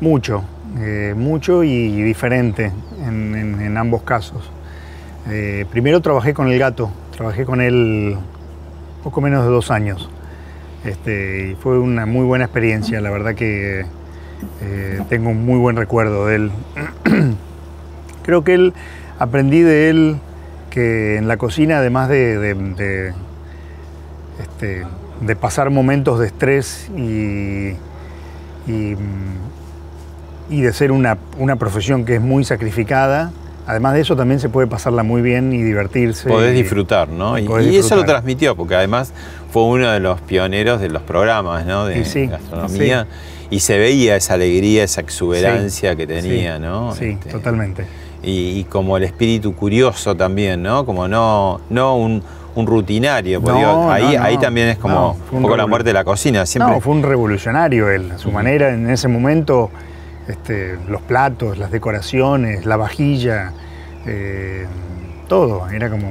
mucho, 0.01 0.44
eh, 0.79 1.14
mucho 1.16 1.64
y 1.64 2.03
diferente 2.03 2.70
en, 3.05 3.35
en- 3.35 3.61
en 3.62 3.77
ambos 3.79 4.03
casos. 4.03 4.42
Eh, 5.29 5.66
primero 5.72 6.01
trabajé 6.01 6.35
con 6.35 6.48
el 6.53 6.59
gato, 6.59 6.90
trabajé 7.16 7.44
con 7.44 7.61
él 7.61 8.16
poco 9.03 9.20
menos 9.20 9.42
de 9.44 9.51
dos 9.51 9.70
años. 9.72 10.09
Este, 10.85 11.51
y 11.53 11.55
fue 11.55 11.79
una 11.79 12.07
muy 12.07 12.25
buena 12.25 12.45
experiencia, 12.45 13.01
la 13.01 13.11
verdad 13.11 13.35
que 13.35 13.85
eh, 14.61 15.01
tengo 15.09 15.31
un 15.31 15.45
muy 15.47 15.59
buen 15.59 15.77
recuerdo 15.77 16.27
de 16.27 16.37
él. 16.37 16.51
Creo 18.25 18.42
que 18.45 18.55
él 18.55 18.73
aprendí 19.18 19.61
de 19.61 19.90
él 19.90 20.16
que 20.71 21.16
en 21.18 21.29
la 21.29 21.37
cocina, 21.37 21.79
además 21.79 22.09
de, 22.09 22.38
de- 22.38 22.55
de, 22.55 23.12
este, 24.40 24.85
de 25.21 25.37
pasar 25.37 25.71
momentos 25.71 26.18
de 26.18 26.27
estrés 26.27 26.90
y, 26.97 27.75
y, 28.71 28.97
y 30.51 30.61
de 30.61 30.73
ser 30.73 30.92
una, 30.92 31.18
una 31.38 31.57
profesión 31.57 32.05
que 32.05 32.16
es 32.16 32.21
muy 32.21 32.45
sacrificada, 32.45 33.33
además 33.66 33.95
de 33.95 34.01
eso 34.01 34.16
también 34.16 34.40
se 34.40 34.49
puede 34.49 34.66
pasarla 34.66 35.03
muy 35.03 35.21
bien 35.23 35.53
y 35.53 35.62
divertirse. 35.62 36.29
Podés 36.29 36.55
y- 36.59 36.62
disfrutar, 36.62 37.09
¿no? 37.09 37.38
Y, 37.38 37.47
eso 37.77 37.97
lo 37.97 38.05
transmitió, 38.05 38.57
porque 38.57 38.75
además 38.75 39.12
fue 39.53 39.65
uno 39.65 39.91
de 39.91 40.01
los 40.01 40.21
pioneros 40.23 40.81
de 40.81 40.88
los 40.88 41.03
programas, 41.03 41.67
¿no? 41.67 41.85
De 41.87 42.05
sí, 42.07 42.27
gastronomía. 42.27 43.07
Y 43.51 43.61
se 43.61 43.77
veía 43.77 44.17
esa 44.17 44.33
alegría, 44.35 44.83
esa 44.83 45.03
exuberancia 45.03 45.95
que 45.95 46.07
tenía, 46.07 46.57
sí, 46.57 46.62
¿no? 46.62 46.95
Sí, 46.95 47.05
Este, 47.11 47.29
totalmente. 47.31 47.85
Y, 48.23 48.61
y 48.61 48.65
como 48.65 48.97
el 48.97 49.03
espíritu 49.05 49.55
curioso 49.55 50.17
también, 50.17 50.62
¿no? 50.62 50.87
Como 50.87 51.07
no, 51.07 51.61
no 51.69 51.97
un, 51.97 52.23
un 52.55 52.67
rutinario. 52.67 53.43
porque 53.43 53.61
No, 53.61 53.69
digo, 53.69 53.91
ahí, 53.91 54.17
no, 54.17 54.23
ahí 54.25 54.35
no. 54.37 54.41
también 54.41 54.69
es 54.69 54.79
como 54.79 55.19
un 55.31 55.43
poco 55.43 55.57
la 55.57 55.67
muerte 55.67 55.91
de 55.91 55.95
la 55.95 56.05
cocina. 56.05 56.47
Siempre 56.47 56.73
No, 56.73 56.81
fue 56.81 56.95
un 56.95 57.03
revolucionario 57.03 57.91
él, 57.91 58.12
a 58.12 58.19
su 58.19 58.33
manera, 58.33 58.73
en 58.73 58.88
ese 58.88 59.09
momento, 59.09 59.71
este, 60.29 60.79
los 60.88 61.03
platos, 61.03 61.59
las 61.59 61.71
decoraciones, 61.71 62.65
la 62.65 62.77
vajilla, 62.79 63.53
eh, 64.07 64.67
todo, 65.29 65.69
era 65.69 65.91
como, 65.91 66.11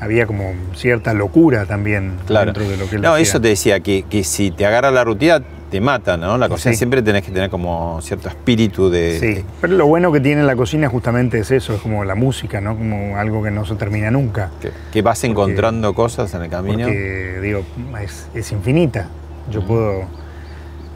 había 0.00 0.26
como 0.26 0.52
cierta 0.74 1.14
locura 1.14 1.64
también 1.66 2.12
Claro. 2.26 2.52
dentro 2.52 2.68
de 2.68 2.76
lo 2.76 2.88
que 2.88 2.96
él 2.96 3.02
no, 3.02 3.12
hacía. 3.12 3.22
eso 3.22 3.40
te 3.40 3.48
decía, 3.48 3.80
que, 3.80 4.02
que 4.08 4.24
si 4.24 4.50
te 4.50 4.66
agarra 4.66 4.90
la 4.90 5.04
rutina, 5.04 5.40
te 5.70 5.80
mata, 5.80 6.16
¿no? 6.16 6.38
La 6.38 6.48
cocina 6.48 6.72
Sí. 6.72 6.78
siempre 6.78 7.02
tenés 7.02 7.24
que 7.24 7.32
tener 7.32 7.50
como 7.50 7.98
cierto 8.02 8.28
espíritu 8.28 8.88
de. 8.88 9.18
Sí, 9.18 9.44
pero 9.60 9.74
lo 9.74 9.86
bueno 9.86 10.12
que 10.12 10.20
tiene 10.20 10.42
la 10.44 10.54
cocina 10.54 10.88
justamente 10.88 11.38
es 11.40 11.50
eso, 11.50 11.74
es 11.74 11.80
como 11.80 12.04
la 12.04 12.14
música, 12.14 12.60
¿no? 12.60 12.76
Como 12.76 13.16
algo 13.16 13.42
que 13.42 13.50
no 13.50 13.64
se 13.64 13.74
termina 13.74 14.10
nunca. 14.10 14.50
que, 14.60 14.70
que 14.92 15.02
vas 15.02 15.24
encontrando 15.24 15.92
cosas 15.94 16.32
en 16.34 16.42
el 16.42 16.50
camino. 16.50 16.86
Digo, 16.86 17.62
es, 18.00 18.28
es 18.34 18.52
infinita. 18.52 19.08
Yo 19.50 19.66
puedo, 19.66 20.02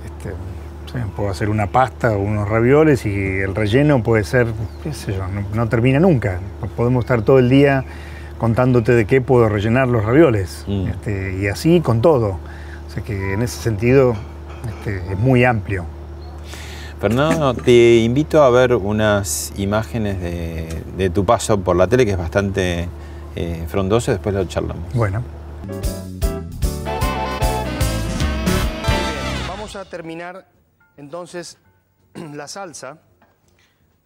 este, 0.04 0.30
puedo 1.16 1.30
hacer 1.30 1.48
una 1.48 1.66
pasta 1.66 2.12
o 2.12 2.18
unos 2.20 2.48
ravioles 2.48 3.06
y 3.06 3.38
el 3.38 3.54
relleno 3.54 4.02
puede 4.02 4.24
ser, 4.24 4.46
qué 4.82 4.92
sé 4.92 5.12
yo, 5.14 5.26
no, 5.28 5.44
no 5.54 5.68
termina 5.68 5.98
nunca. 6.00 6.38
Podemos 6.76 7.04
estar 7.04 7.22
todo 7.22 7.38
el 7.38 7.48
día 7.48 7.84
contándote 8.40 8.92
de 8.92 9.04
qué 9.04 9.20
puedo 9.20 9.50
rellenar 9.50 9.86
los 9.86 10.02
ravioles. 10.02 10.64
Mm. 10.66 10.86
Este, 10.86 11.38
y 11.42 11.46
así 11.48 11.82
con 11.82 12.00
todo. 12.00 12.38
O 12.88 12.90
sea 12.90 13.04
que 13.04 13.34
en 13.34 13.42
ese 13.42 13.60
sentido 13.60 14.14
este, 14.66 15.12
es 15.12 15.18
muy 15.18 15.44
amplio. 15.44 15.84
Fernando, 16.98 17.52
te 17.52 17.98
invito 17.98 18.42
a 18.42 18.48
ver 18.48 18.74
unas 18.74 19.52
imágenes 19.56 20.20
de, 20.20 20.82
de 20.96 21.10
tu 21.10 21.26
paso 21.26 21.60
por 21.60 21.76
la 21.76 21.86
tele, 21.86 22.06
que 22.06 22.12
es 22.12 22.18
bastante 22.18 22.88
eh, 23.36 23.66
frondoso, 23.68 24.10
y 24.10 24.14
después 24.14 24.34
lo 24.34 24.44
charlamos. 24.46 24.90
Bueno. 24.94 25.22
Vamos 29.48 29.76
a 29.76 29.84
terminar 29.84 30.46
entonces 30.96 31.58
la 32.14 32.48
salsa. 32.48 32.98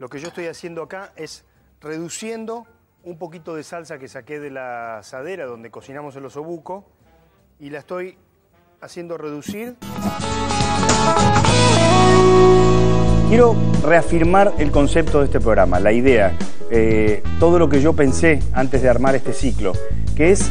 Lo 0.00 0.08
que 0.08 0.18
yo 0.18 0.26
estoy 0.26 0.46
haciendo 0.46 0.82
acá 0.82 1.12
es 1.14 1.44
reduciendo 1.80 2.66
un 3.04 3.18
poquito 3.18 3.54
de 3.54 3.62
salsa 3.62 3.98
que 3.98 4.08
saqué 4.08 4.40
de 4.40 4.50
la 4.50 4.98
asadera 4.98 5.44
donde 5.44 5.70
cocinamos 5.70 6.16
el 6.16 6.24
osobuco 6.24 6.84
y 7.60 7.70
la 7.70 7.78
estoy 7.78 8.16
haciendo 8.80 9.18
reducir. 9.18 9.76
Quiero 13.28 13.56
reafirmar 13.82 14.54
el 14.58 14.70
concepto 14.70 15.20
de 15.20 15.26
este 15.26 15.40
programa, 15.40 15.80
la 15.80 15.92
idea, 15.92 16.36
eh, 16.70 17.22
todo 17.38 17.58
lo 17.58 17.68
que 17.68 17.80
yo 17.80 17.92
pensé 17.94 18.40
antes 18.52 18.82
de 18.82 18.88
armar 18.88 19.14
este 19.14 19.32
ciclo, 19.32 19.72
que 20.16 20.30
es 20.30 20.50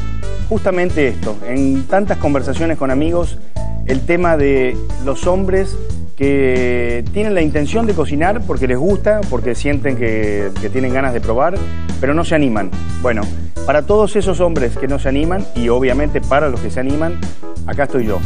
justamente 0.49 1.07
esto, 1.07 1.37
en 1.45 1.87
tantas 1.87 2.17
conversaciones 2.17 2.77
con 2.77 2.91
amigos, 2.91 3.39
el 3.85 4.05
tema 4.05 4.37
de 4.37 4.77
los 5.05 5.25
hombres 5.27 5.75
que 6.15 7.03
tienen 7.13 7.33
la 7.33 7.41
intención 7.41 7.85
de 7.85 7.93
cocinar 7.93 8.41
porque 8.45 8.67
les 8.67 8.77
gusta, 8.77 9.21
porque 9.29 9.55
sienten 9.55 9.97
que, 9.97 10.51
tienen 10.71 10.93
ganas 10.93 11.13
de 11.13 11.21
probar, 11.21 11.55
pero 11.99 12.13
no 12.13 12.23
se 12.23 12.35
animan. 12.35 12.69
Bueno, 13.01 13.21
para 13.65 13.85
todos 13.85 14.15
esos 14.15 14.39
hombres 14.39 14.77
que 14.77 14.87
no 14.87 14.99
se 14.99 15.09
animan, 15.09 15.45
y 15.55 15.69
obviamente 15.69 16.21
para 16.21 16.49
los 16.49 16.59
que 16.59 16.69
se 16.69 16.79
animan, 16.79 17.19
acá 17.67 17.83
estoy 17.83 18.05
yo. 18.05 18.19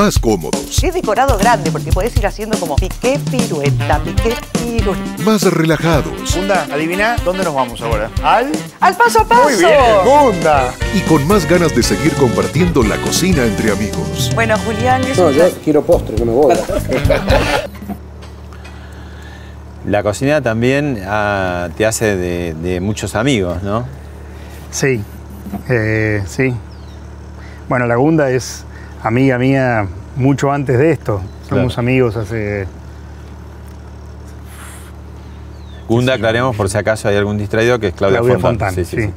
Más 0.00 0.18
cómodos, 0.18 0.82
Es 0.82 0.94
decorado 0.94 1.36
grande 1.36 1.70
porque 1.70 1.92
podés 1.92 2.16
ir 2.16 2.26
haciendo 2.26 2.58
como 2.58 2.74
piqué 2.76 3.20
pirueta, 3.30 4.00
piqué 4.02 4.34
pirueta. 4.54 5.22
más 5.26 5.42
relajados 5.42 6.30
Funda, 6.32 6.66
adivina 6.72 7.16
dónde 7.22 7.44
nos 7.44 7.54
vamos 7.54 7.82
ahora. 7.82 8.08
¿Al? 8.22 8.50
¡Al 8.80 8.96
paso 8.96 9.20
a 9.20 9.28
paso! 9.28 9.42
Muy 9.42 9.56
bien, 9.56 9.74
Funda. 10.02 10.72
y 10.94 11.00
con 11.00 11.28
más 11.28 11.46
ganas 11.46 11.76
de 11.76 11.82
seguir 11.82 12.14
compartiendo 12.14 12.82
la 12.82 12.96
cocina 13.02 13.44
entre 13.44 13.72
amigos. 13.72 14.30
Bueno, 14.34 14.56
Julián, 14.64 15.04
es 15.04 15.18
No, 15.18 15.26
un 15.26 15.34
yo 15.34 15.50
quiero 15.62 15.82
postre, 15.84 16.16
no 16.18 16.24
me 16.24 16.32
voy. 16.32 16.54
La 19.86 20.02
cocina 20.02 20.40
también 20.40 21.02
ah, 21.06 21.68
te 21.76 21.84
hace 21.84 22.16
de, 22.16 22.54
de 22.54 22.80
muchos 22.80 23.14
amigos, 23.14 23.62
¿no? 23.62 23.84
Sí, 24.70 25.02
eh, 25.68 26.22
sí. 26.26 26.54
Bueno, 27.68 27.86
la 27.86 27.96
Gunda 27.96 28.30
es 28.30 28.64
amiga 29.02 29.38
mía 29.38 29.86
mucho 30.16 30.52
antes 30.52 30.78
de 30.78 30.92
esto. 30.92 31.20
Somos 31.48 31.74
Claro. 31.74 31.80
amigos 31.88 32.16
hace... 32.16 32.66
Gunda, 35.88 36.14
aclaremos 36.14 36.54
por 36.54 36.68
si 36.70 36.78
acaso 36.78 37.08
hay 37.08 37.16
algún 37.16 37.36
distraído, 37.36 37.78
que 37.80 37.88
es 37.88 37.94
Claudia, 37.94 38.18
Claudia 38.20 38.38
Fontán. 38.38 38.74
Fontán, 38.74 38.84
sí, 38.84 39.10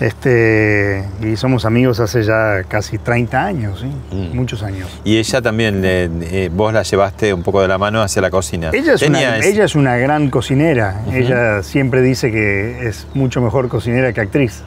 Este, 0.00 1.04
y 1.22 1.36
somos 1.36 1.64
amigos 1.64 1.98
hace 2.00 2.22
ya 2.22 2.62
casi 2.68 2.98
30 2.98 3.44
años, 3.44 3.80
¿sí? 3.80 3.86
Mm. 4.16 4.36
muchos 4.36 4.62
años. 4.62 4.88
Y 5.04 5.18
ella 5.18 5.42
también, 5.42 5.82
le- 5.82 6.04
eh, 6.44 6.50
vos 6.52 6.72
la 6.72 6.82
llevaste 6.82 7.32
un 7.34 7.42
poco 7.42 7.62
de 7.62 7.68
la 7.68 7.78
mano 7.78 8.00
hacia 8.02 8.22
la 8.22 8.30
cocina. 8.30 8.70
Ella 8.72 8.94
es, 8.94 9.00
Tenía 9.00 9.28
una, 9.28 9.38
ese- 9.38 9.50
ella 9.50 9.64
es 9.64 9.74
una 9.74 9.96
gran 9.96 10.30
cocinera. 10.30 11.00
Ella 11.12 11.62
siempre 11.64 12.00
dice 12.02 12.30
que 12.30 12.86
es 12.88 13.06
mucho 13.14 13.40
mejor 13.40 13.68
cocinera 13.68 14.12
que 14.12 14.20
actriz. 14.20 14.62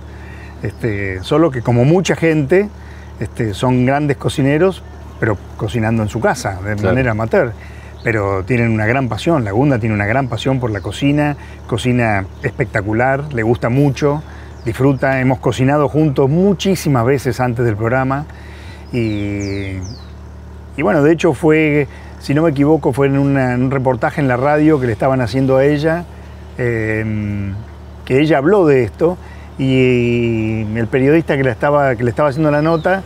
Este, 0.64 1.22
solo 1.24 1.50
que 1.52 1.62
como 1.62 1.86
mucha 1.86 2.16
gente 2.16 2.68
este, 3.20 3.54
son 3.54 3.86
grandes 3.86 4.18
cocineros, 4.18 4.84
pero 5.20 5.38
cocinando 5.58 6.04
en 6.04 6.10
su 6.10 6.20
casa, 6.20 6.60
de 6.64 6.76
Claro. 6.76 6.90
manera 6.90 7.12
amateur. 7.12 7.54
Pero 8.04 8.44
tienen 8.44 8.72
una 8.72 8.86
gran 8.86 9.10
pasión. 9.10 9.44
La 9.44 9.52
Gunda 9.52 9.80
tiene 9.80 9.96
una 9.96 10.06
gran 10.06 10.28
pasión 10.28 10.60
por 10.60 10.70
la 10.72 10.82
cocina, 10.82 11.36
cocina 11.66 12.26
espectacular, 12.44 13.34
le 13.34 13.44
gusta 13.44 13.70
mucho, 13.70 14.22
disfruta. 14.66 15.20
Hemos 15.20 15.40
cocinado 15.40 15.90
juntos 15.90 16.30
muchísimas 16.30 17.06
veces 17.06 17.40
antes 17.40 17.66
del 17.66 17.76
programa 17.76 18.26
y 18.94 19.78
y 20.78 20.84
bueno, 20.84 21.02
de 21.02 21.12
hecho 21.12 21.34
fue, 21.34 21.88
si 22.20 22.36
no 22.36 22.44
me 22.44 22.52
equivoco, 22.52 22.94
fue 22.94 23.08
en, 23.08 23.18
una- 23.18 23.56
en 23.56 23.64
un 23.64 23.72
reportaje 23.72 24.22
en 24.22 24.28
la 24.28 24.38
radio 24.38 24.80
que 24.80 24.86
le 24.86 24.94
estaban 24.94 25.22
haciendo 25.22 25.58
a 25.58 25.66
ella, 25.66 26.06
eh, 26.60 27.04
que 28.06 28.20
ella 28.22 28.38
habló 28.38 28.68
de 28.68 28.84
esto 28.84 29.18
y 29.58 30.62
el 30.76 30.88
periodista 30.88 31.36
que, 31.36 31.44
la 31.44 31.52
estaba, 31.52 31.96
que 31.96 32.04
le 32.04 32.10
estaba 32.10 32.30
haciendo 32.30 32.52
la 32.52 32.62
nota 32.62 33.04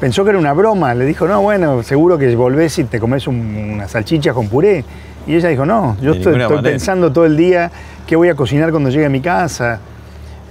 pensó 0.00 0.24
que 0.24 0.30
era 0.30 0.38
una 0.38 0.52
broma, 0.52 0.94
le 0.94 1.04
dijo, 1.06 1.26
no, 1.26 1.40
bueno, 1.40 1.82
seguro 1.82 2.18
que 2.18 2.34
volvés 2.36 2.78
y 2.78 2.84
te 2.84 3.00
comes 3.00 3.26
un- 3.26 3.70
una 3.74 3.88
salchicha 3.88 4.34
con 4.34 4.48
puré. 4.48 4.84
Y 5.26 5.34
ella 5.36 5.48
dijo, 5.48 5.64
no, 5.64 5.96
yo 6.02 6.12
estoy, 6.12 6.34
pensando 6.62 7.10
todo 7.12 7.24
el 7.24 7.36
día 7.36 7.70
qué 8.06 8.14
voy 8.16 8.28
a 8.28 8.34
cocinar 8.34 8.70
cuando 8.70 8.90
llegue 8.90 9.06
a 9.06 9.08
mi 9.08 9.20
casa. 9.20 9.80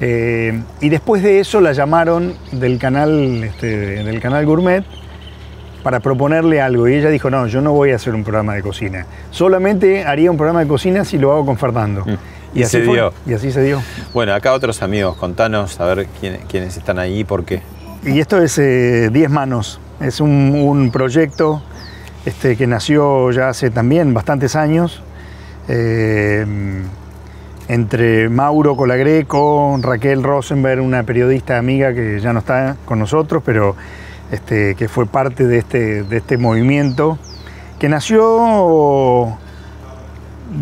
Eh, 0.01 0.59
y 0.81 0.89
después 0.89 1.21
de 1.21 1.39
eso 1.39 1.61
la 1.61 1.73
llamaron 1.73 2.33
del 2.51 2.79
canal, 2.79 3.43
este, 3.43 4.03
del 4.03 4.19
canal 4.19 4.45
Gourmet 4.45 4.83
para 5.83 5.99
proponerle 5.99 6.59
algo. 6.59 6.87
Y 6.87 6.95
ella 6.95 7.09
dijo, 7.09 7.29
no, 7.29 7.45
yo 7.45 7.61
no 7.61 7.73
voy 7.73 7.91
a 7.91 7.97
hacer 7.97 8.15
un 8.15 8.23
programa 8.23 8.55
de 8.55 8.63
cocina. 8.63 9.05
Solamente 9.29 10.03
haría 10.05 10.31
un 10.31 10.37
programa 10.37 10.61
de 10.61 10.67
cocina 10.67 11.05
si 11.05 11.19
lo 11.19 11.31
hago 11.31 11.45
con 11.45 11.57
Fernando. 11.57 12.03
Mm. 12.05 12.15
Y 12.55 12.63
se 12.65 12.83
fue, 12.83 12.95
dio. 12.95 13.13
Y 13.25 13.33
así 13.33 13.51
se 13.51 13.61
dio. 13.63 13.81
Bueno, 14.13 14.33
acá 14.33 14.53
otros 14.53 14.81
amigos, 14.83 15.15
contanos 15.17 15.79
a 15.79 15.85
ver 15.85 16.07
quién- 16.19 16.39
quiénes 16.47 16.77
están 16.77 16.99
ahí 16.99 17.19
y 17.19 17.23
por 17.23 17.43
qué. 17.45 17.61
Y 18.05 18.19
esto 18.19 18.41
es 18.41 18.57
eh, 18.59 19.09
Diez 19.11 19.29
Manos. 19.29 19.79
Es 19.99 20.19
un, 20.19 20.53
un 20.55 20.91
proyecto 20.91 21.63
este, 22.25 22.55
que 22.57 22.67
nació 22.67 23.31
ya 23.31 23.49
hace 23.49 23.69
también 23.69 24.13
bastantes 24.13 24.55
años. 24.55 25.01
eh, 25.69 26.45
entre 27.69 28.27
Mauro 28.27 28.75
Colagreco, 28.75 29.79
Raquel 29.81 30.21
Rosenberg, 30.21 30.81
una 30.81 31.03
periodista 31.03 31.57
amiga 31.57 31.93
que 31.93 32.19
ya 32.19 32.33
no 32.33 32.39
está 32.39 32.75
con 32.83 32.99
nosotros, 32.99 33.41
pero 33.45 33.77
este, 34.31 34.75
que 34.75 34.89
fue 34.89 35.05
parte 35.05 35.47
de 35.47 35.59
este, 35.59 36.03
de 36.03 36.17
este 36.17 36.37
movimiento, 36.37 37.17
que 37.79 37.87
nació 37.87 39.37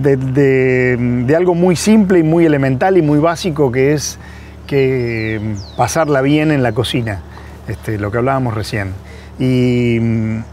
de, 0.02 0.16
de- 0.18 1.36
algo 1.36 1.56
muy 1.56 1.76
simple 1.76 2.20
y 2.20 2.24
muy 2.24 2.46
elemental 2.46 2.98
y 2.98 3.02
muy 3.02 3.20
básico 3.20 3.72
que 3.72 3.94
es 3.94 4.20
que 4.68 5.40
pasarla 5.76 6.22
bien 6.22 6.52
en 6.52 6.64
la 6.64 6.72
cocina, 6.72 7.22
este, 7.68 7.98
lo 7.98 8.12
que 8.12 8.20
hablábamos 8.20 8.54
recién. 8.54 8.94
Y 9.40 9.98
mm, 10.00 10.44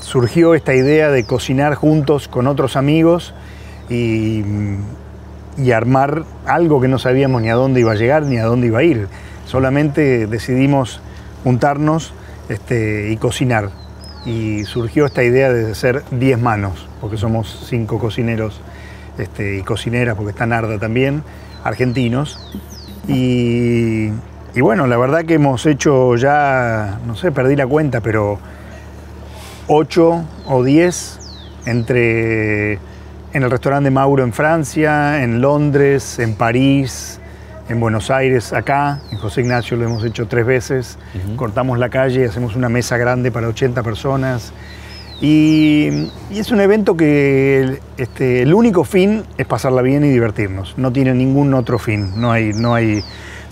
surgió 0.00 0.54
esta 0.54 0.74
idea 0.74 1.10
de 1.10 1.24
cocinar 1.24 1.74
juntos 1.74 2.28
con 2.28 2.46
otros 2.46 2.76
amigos 2.76 3.34
y, 3.88 4.42
mm, 4.44 5.62
y 5.64 5.72
armar 5.72 6.24
algo 6.46 6.80
que 6.80 6.88
no 6.88 6.98
sabíamos 6.98 7.42
ni 7.42 7.50
a 7.50 7.54
dónde 7.54 7.80
iba 7.80 7.92
a 7.92 7.96
llegar 7.96 8.22
ni 8.24 8.38
a 8.38 8.44
dónde 8.44 8.68
iba 8.68 8.80
a 8.80 8.82
ir. 8.84 9.06
Solamente 9.46 10.26
decidimos 10.26 11.00
juntarnos 11.44 12.12
este, 12.48 13.10
y 13.10 13.16
cocinar. 13.16 13.70
Y 14.24 14.64
surgió 14.64 15.06
esta 15.06 15.22
idea 15.22 15.52
de 15.52 15.74
ser 15.74 16.02
10 16.10 16.38
manos, 16.40 16.86
porque 17.00 17.16
somos 17.16 17.66
cinco 17.68 17.98
cocineros 17.98 18.60
este, 19.18 19.58
y 19.58 19.62
cocineras, 19.62 20.16
porque 20.16 20.30
está 20.30 20.46
Narda 20.46 20.78
también, 20.78 21.22
argentinos. 21.64 22.38
Y, 23.06 24.10
bueno, 24.60 24.86
la 24.86 24.96
verdad 24.96 25.24
que 25.24 25.34
hemos 25.34 25.64
hecho 25.66 26.16
ya, 26.16 27.00
no 27.06 27.16
sé, 27.16 27.32
perdí 27.32 27.56
la 27.56 27.66
cuenta, 27.66 28.00
pero 28.00 28.38
8 29.68 30.24
o 30.46 30.64
10 30.64 31.18
entre 31.66 32.78
en 33.32 33.42
el 33.42 33.50
restaurante 33.50 33.84
de 33.84 33.90
Mauro 33.90 34.24
en 34.24 34.32
Francia, 34.32 35.22
en 35.22 35.40
Londres, 35.40 36.18
en 36.18 36.34
París, 36.34 37.17
en 37.68 37.80
Buenos 37.80 38.10
Aires, 38.10 38.52
acá, 38.52 39.00
en 39.10 39.18
José 39.18 39.42
Ignacio 39.42 39.76
lo 39.76 39.84
hemos 39.84 40.04
hecho 40.04 40.26
tres 40.26 40.46
veces, 40.46 40.98
cortamos 41.36 41.78
la 41.78 41.88
calle, 41.90 42.24
hacemos 42.26 42.56
una 42.56 42.68
mesa 42.68 42.96
grande 42.96 43.30
para 43.30 43.48
80 43.48 43.82
personas. 43.82 44.52
Y, 45.20 45.88
y 46.30 46.38
es 46.38 46.50
un 46.52 46.60
evento 46.60 46.96
que 46.96 47.80
este, 47.96 48.42
el 48.42 48.54
único 48.54 48.84
fin 48.84 49.24
es 49.36 49.46
pasarla 49.46 49.82
bien 49.82 50.04
y 50.04 50.08
divertirnos, 50.10 50.74
no 50.78 50.92
tiene 50.92 51.12
ningún 51.12 51.52
otro 51.54 51.78
fin, 51.80 52.12
no 52.20 52.30
hay, 52.30 52.52
no 52.54 52.72
hay, 52.74 53.02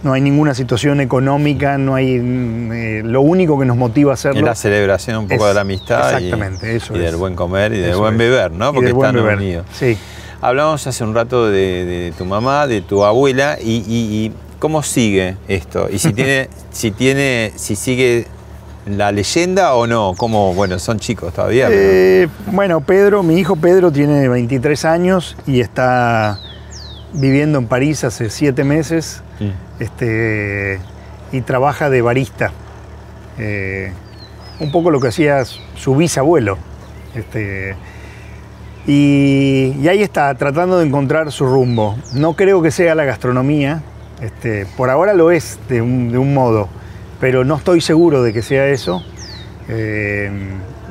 no 0.05 0.13
hay 0.13 0.21
ninguna 0.21 0.55
situación 0.55 1.01
económica, 1.01 1.77
no 1.77 1.97
hay, 1.97 2.21
mm, 2.21 2.73
eh, 2.73 3.03
lo 3.05 3.21
único 3.21 3.59
que 3.59 3.67
nos 3.67 3.77
motiva 3.77 4.13
a 4.13 4.15
hacerlo. 4.15 4.39
Es 4.39 4.47
la 4.47 4.55
celebración 4.55 5.17
un 5.19 5.29
poco 5.29 5.43
Es- 5.43 5.49
de 5.49 5.55
la 5.55 5.61
amistad 5.63 6.13
y- 6.13 6.15
exactamente, 6.15 6.77
eso 6.77 6.95
y, 6.97 7.01
del 7.01 7.17
buen 7.17 7.35
comer 7.35 7.73
y 7.73 7.79
del 7.81 7.97
buen 7.97 8.17
beber, 8.17 8.53
¿no? 8.53 8.71
Y 8.71 8.75
Porque 8.75 8.91
están 8.91 9.15
beber. 9.17 9.37
unidos. 9.39 9.67
Sí. 9.73 9.99
Hablamos 10.41 10.87
hace 10.87 11.03
un 11.05 11.15
rato 11.15 11.47
de, 11.49 11.85
de 11.85 12.13
tu 12.17 12.25
mamá, 12.25 12.67
de 12.67 12.81
tu 12.83 13.05
abuela 13.05 13.59
y, 13.61 13.77
y- 13.87 14.27
y 14.27 14.33
cómo 14.59 14.83
sigue 14.83 15.37
esto. 15.49 15.89
Y 15.91 15.99
si 15.99 16.13
tiene, 16.13 16.49
si 16.71 16.91
tiene, 16.91 17.53
si 17.57 17.75
sigue 17.77 18.27
la 18.87 19.13
leyenda 19.13 19.75
o 19.75 19.87
no. 19.87 20.15
Cómo, 20.17 20.55
bueno, 20.55 20.79
son 20.79 20.99
chicos 21.01 21.33
todavía. 21.33 21.69
pero- 21.69 21.81
Eh, 21.83 22.29
bueno, 22.53 22.81
Pedro, 22.81 23.23
mi 23.23 23.39
hijo 23.39 23.57
Pedro 23.57 23.91
tiene 23.91 24.29
23 24.29 24.85
años 24.85 25.37
y 25.47 25.61
está 25.61 26.39
viviendo 27.13 27.59
en 27.59 27.67
París 27.67 28.05
hace 28.05 28.29
7 28.31 28.63
meses 28.65 29.23
este, 29.81 30.79
y 31.33 31.41
trabaja 31.41 31.89
de 31.91 32.03
barista. 32.03 32.53
Eh, 33.39 33.93
un 34.61 34.71
poco 34.73 34.91
lo 34.91 35.01
que 35.01 35.09
hacía 35.09 35.43
su 35.45 35.97
bisabuelo. 35.97 36.57
Este, 37.15 37.75
y, 38.87 39.75
y 39.81 39.89
ahí 39.89 40.03
está, 40.03 40.35
tratando 40.35 40.79
de 40.79 40.87
encontrar 40.87 41.33
su 41.33 41.47
rumbo. 41.47 41.97
No 42.15 42.35
creo 42.35 42.63
que 42.63 42.71
sea 42.71 42.95
la 42.95 43.05
gastronomía, 43.05 43.83
este, 44.21 44.67
por 44.77 44.91
ahora 44.91 45.13
lo 45.13 45.31
es 45.31 45.59
de 45.69 45.83
un, 45.83 46.11
de 46.11 46.19
un 46.19 46.33
modo, 46.33 46.69
pero 47.21 47.45
no 47.45 47.57
estoy 47.57 47.81
seguro 47.81 48.23
de 48.23 48.33
que 48.33 48.43
sea 48.43 48.67
eso. 48.69 49.03
Eh, 49.69 50.31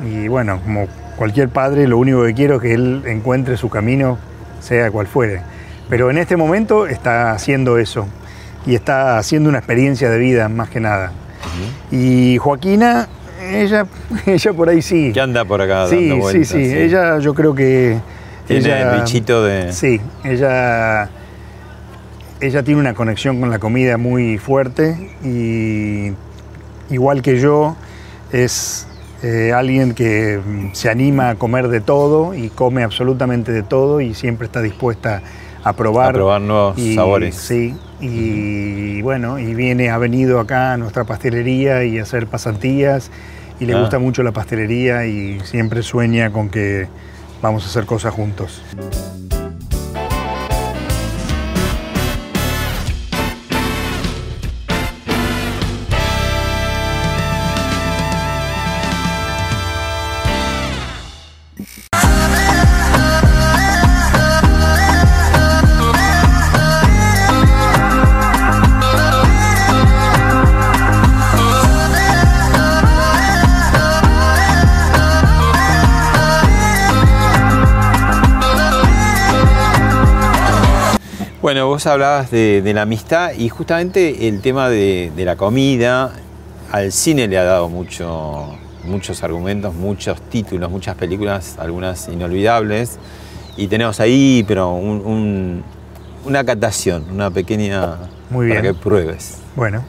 y 0.06 0.28
bueno, 0.28 0.60
como 0.62 0.88
cualquier 1.16 1.50
padre, 1.50 1.88
lo 1.88 1.98
único 1.98 2.24
que 2.24 2.34
quiero 2.34 2.56
es 2.56 2.62
que 2.62 2.74
él 2.74 3.04
encuentre 3.06 3.58
su 3.58 3.70
camino, 3.70 4.18
sea 4.60 4.92
cual 4.92 5.08
fuere. 5.08 5.42
Pero 5.90 6.10
en 6.10 6.18
este 6.18 6.36
momento 6.36 6.88
está 6.88 7.32
haciendo 7.32 7.78
eso 7.78 8.08
y 8.66 8.76
está 8.76 9.18
haciendo 9.18 9.50
una 9.50 9.60
experiencia 9.60 10.10
de 10.10 10.18
vida 10.18 10.50
más 10.50 10.70
que 10.70 10.80
nada. 10.80 11.12
Y 11.92 12.38
Joaquina, 12.38 13.08
ella, 13.46 13.86
ella 14.26 14.54
por 14.54 14.70
ahí 14.70 14.82
sí. 14.82 15.12
¿Qué 15.14 15.22
anda 15.22 15.46
por 15.46 15.62
acá 15.62 15.88
Sí, 15.88 15.96
dando 15.96 16.16
sí, 16.16 16.22
vueltas? 16.22 16.48
sí, 16.48 16.58
Ella 16.74 17.20
yo 17.20 17.34
creo 17.34 17.54
que... 17.56 17.98
Tiene 18.48 18.66
ella- 18.66 18.94
el 18.96 19.02
bichito 19.02 19.44
de... 19.44 19.74
Sí, 19.74 20.00
ella, 20.24 21.10
ella 22.42 22.64
tiene 22.64 22.80
una 22.80 22.94
conexión 22.94 23.40
con 23.40 23.50
la 23.50 23.60
comida 23.60 23.98
muy 23.98 24.38
fuerte 24.38 25.12
y 25.24 26.12
igual 26.94 27.22
que 27.22 27.40
yo 27.40 27.76
es 28.32 28.88
eh, 29.24 29.52
alguien 29.54 29.94
que 29.96 30.40
mm, 30.46 30.74
se 30.74 30.90
anima 30.90 31.30
a 31.32 31.36
comer 31.36 31.70
de 31.70 31.82
todo 31.82 32.36
y 32.36 32.50
come 32.50 32.84
absolutamente 32.84 33.52
de 33.52 33.64
todo 33.64 34.02
y 34.02 34.14
siempre 34.14 34.46
está 34.46 34.62
dispuesta 34.62 35.22
a 35.64 35.74
probar. 35.74 36.10
A 36.10 36.14
probar 36.14 36.42
nuevos 36.42 36.78
y- 36.78 36.94
sabores. 36.94 37.36
Sí, 37.36 37.76
y 38.02 39.02
bueno, 39.02 39.40
y 39.40 39.56
viene, 39.56 39.90
ha 39.90 39.98
venido 39.98 40.40
acá 40.40 40.74
a 40.74 40.78
nuestra 40.78 41.06
pastelería 41.06 41.84
y 41.86 41.98
a 41.98 42.04
hacer 42.04 42.28
pasantías 42.28 43.10
y 43.60 43.66
le 43.66 43.74
Ah. 43.74 43.80
gusta 43.82 44.00
mucho 44.00 44.24
la 44.24 44.32
pastelería 44.32 45.06
y 45.06 45.40
siempre 45.42 45.82
sueña 45.84 46.32
con 46.32 46.50
que 46.50 46.88
vamos 47.42 47.64
a 47.66 47.68
hacer 47.68 47.86
cosas 47.86 48.14
juntos. 48.14 48.62
Bueno, 81.46 81.68
vos 81.68 81.86
hablabas 81.86 82.32
de, 82.32 82.64
de 82.64 82.74
la 82.74 82.82
amistad 82.82 83.34
y 83.38 83.50
justamente 83.50 84.28
el 84.28 84.42
tema 84.42 84.68
de, 84.68 85.12
de 85.16 85.26
la 85.26 85.36
comida 85.36 86.12
al 86.72 86.92
cine 86.92 87.28
le 87.28 87.38
ha 87.38 87.44
dado 87.44 87.70
mucho, 87.70 88.58
muchos 88.84 89.22
argumentos, 89.22 89.76
muchos 89.76 90.20
títulos, 90.22 90.72
muchas 90.72 90.96
películas, 90.96 91.58
algunas 91.60 92.08
inolvidables. 92.08 92.98
Y 93.58 93.68
tenemos 93.68 94.00
ahí, 94.00 94.44
pero 94.48 94.72
un- 94.74 95.06
un- 95.06 95.64
una 96.26 96.44
catación, 96.44 97.06
una 97.12 97.30
pequeña 97.30 97.98
Muy 98.32 98.50
para 98.50 98.62
bien. 98.62 98.74
que 98.74 98.80
pruebes. 98.82 99.38
Bueno. 99.56 99.84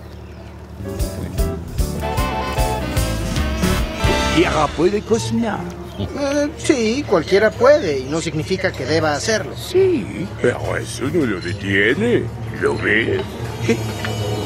Tierra 4.36 4.66
puede 4.76 5.00
cocinar. 5.00 5.60
Eh, 5.98 6.50
sí, 6.58 7.04
cualquiera 7.08 7.50
puede 7.50 8.00
y 8.00 8.04
no 8.04 8.20
significa 8.20 8.70
que 8.72 8.84
deba 8.84 9.14
hacerlo. 9.14 9.54
Sí, 9.56 10.26
pero 10.42 10.76
eso 10.76 11.04
no 11.04 11.24
lo 11.24 11.40
detiene. 11.40 12.24
¿Lo 12.60 12.76
ves? 12.76 13.22
¿Qué, 13.66 13.76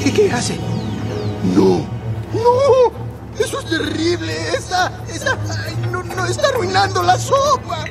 qué, 0.02 0.12
qué 0.12 0.32
hace? 0.32 0.56
No. 1.54 1.86
¡No! 2.32 3.10
¡Eso 3.38 3.58
es 3.60 3.66
terrible! 3.66 4.32
¡Está, 4.54 4.92
está, 5.12 5.36
ay, 5.66 5.74
no, 5.90 6.02
no, 6.02 6.26
está 6.26 6.48
arruinando 6.48 7.02
la 7.02 7.18
sopa! 7.18 7.84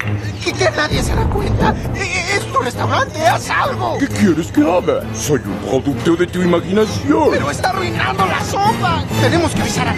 ¿Que, 0.43 0.53
que 0.53 0.69
nadie 0.71 1.01
se 1.01 1.15
da 1.15 1.25
cuenta? 1.29 1.73
Eh, 1.95 2.35
¡Es 2.35 2.45
tu 2.51 2.59
restaurante! 2.59 3.19
¡Haz 3.25 3.49
algo! 3.49 3.97
¿Qué 3.97 4.07
quieres 4.07 4.51
que 4.51 4.61
haga? 4.61 5.01
Soy 5.15 5.41
un 5.43 5.57
producto 5.67 6.15
de 6.15 6.27
tu 6.27 6.41
imaginación. 6.41 7.31
¡Pero 7.31 7.49
está 7.49 7.69
arruinando 7.69 8.25
la 8.25 8.45
sopa! 8.45 9.03
¡Tenemos 9.21 9.51
que 9.53 9.61
avisar 9.61 9.87
a... 9.87 9.95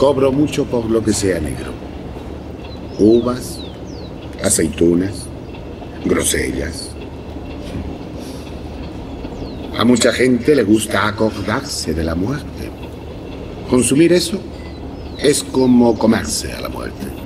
Cobro 0.00 0.32
mucho 0.32 0.64
por 0.64 0.86
lo 0.86 1.04
que 1.04 1.12
sea 1.12 1.38
negro. 1.40 1.72
Uvas, 2.98 3.60
aceitunas, 4.42 5.26
grosellas. 6.06 6.88
A 9.78 9.84
mucha 9.84 10.10
gente 10.10 10.56
le 10.56 10.62
gusta 10.62 11.06
acordarse 11.06 11.92
de 11.92 12.02
la 12.02 12.14
muerte. 12.14 12.70
Consumir 13.68 14.14
eso 14.14 14.40
es 15.18 15.44
como 15.44 15.98
comerse 15.98 16.50
a 16.50 16.62
la 16.62 16.70
muerte. 16.70 17.19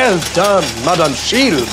Well 0.00 0.18
done, 0.34 0.66
Madame 0.86 1.14
Shield. 1.14 1.68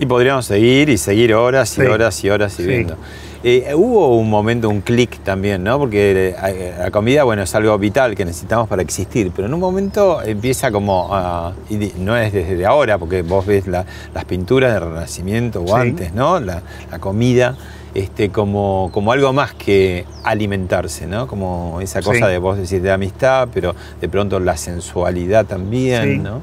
Y 0.00 0.06
podríamos 0.06 0.44
seguir 0.46 0.88
y 0.88 0.98
seguir 0.98 1.34
horas 1.34 1.70
y 1.78 1.82
Sí. 1.82 1.86
horas 1.86 2.24
y 2.24 2.30
horas 2.30 2.52
y 2.58 2.62
Sí. 2.64 2.68
viendo. 2.68 2.96
Eh, 3.44 3.72
hubo 3.76 4.16
un 4.18 4.28
momento, 4.28 4.68
un 4.68 4.80
clic 4.80 5.20
también, 5.22 5.62
¿no? 5.62 5.78
Porque 5.78 6.34
eh, 6.36 6.74
la 6.76 6.90
comida, 6.90 7.22
bueno, 7.22 7.42
es 7.42 7.54
algo 7.54 7.78
vital 7.78 8.16
que 8.16 8.24
necesitamos 8.24 8.66
para 8.68 8.82
existir, 8.82 9.30
pero 9.34 9.46
en 9.46 9.54
un 9.54 9.60
momento 9.60 10.20
empieza 10.20 10.72
como, 10.72 11.14
a- 11.14 11.52
y 11.68 11.92
no 11.98 12.16
es 12.16 12.32
desde 12.32 12.66
ahora, 12.66 12.98
porque 12.98 13.22
vos 13.22 13.46
ves 13.46 13.68
la- 13.68 13.84
las 14.12 14.24
pinturas 14.24 14.72
del 14.74 14.82
Renacimiento 14.92 15.62
o 15.62 15.68
Sí. 15.68 15.72
antes, 15.74 16.12
¿no? 16.12 16.40
La, 16.40 16.60
la 16.90 16.98
comida 16.98 17.56
este, 17.94 18.30
como, 18.30 18.90
como 18.92 19.12
algo 19.12 19.32
más 19.32 19.52
que 19.54 20.06
alimentarse, 20.24 21.06
¿no? 21.06 21.26
Como 21.28 21.80
esa 21.80 22.02
cosa 22.02 22.26
Sí. 22.26 22.32
de 22.32 22.38
vos 22.38 22.58
decir 22.58 22.82
de 22.82 22.90
amistad, 22.90 23.48
pero 23.54 23.76
de 24.00 24.08
pronto 24.08 24.40
la 24.40 24.56
sensualidad 24.56 25.46
también, 25.46 26.02
Sí. 26.14 26.18
¿no? 26.18 26.40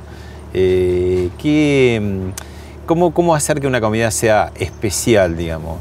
Eh, 0.60 1.30
¿qué, 1.38 2.02
mm, 2.02 2.88
cómo, 2.88 3.14
¿Cómo 3.14 3.36
hacer 3.36 3.62
que 3.62 3.68
una 3.68 3.80
comida 3.80 4.10
sea 4.10 4.52
especial, 4.56 5.38
digamos? 5.38 5.78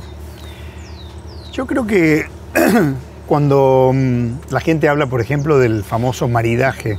Yo 1.50 1.66
creo 1.66 1.86
que 1.86 2.26
cuando 3.26 3.92
mm, 3.94 4.32
la 4.50 4.60
gente 4.60 4.90
habla, 4.90 5.06
por 5.06 5.22
ejemplo, 5.22 5.58
del 5.58 5.82
famoso 5.82 6.28
maridaje 6.28 6.98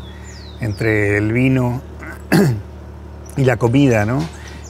entre 0.59 1.17
el 1.17 1.31
vino 1.31 1.83
y 3.37 3.43
la 3.43 3.57
comida, 3.57 4.07
¿no? 4.07 4.23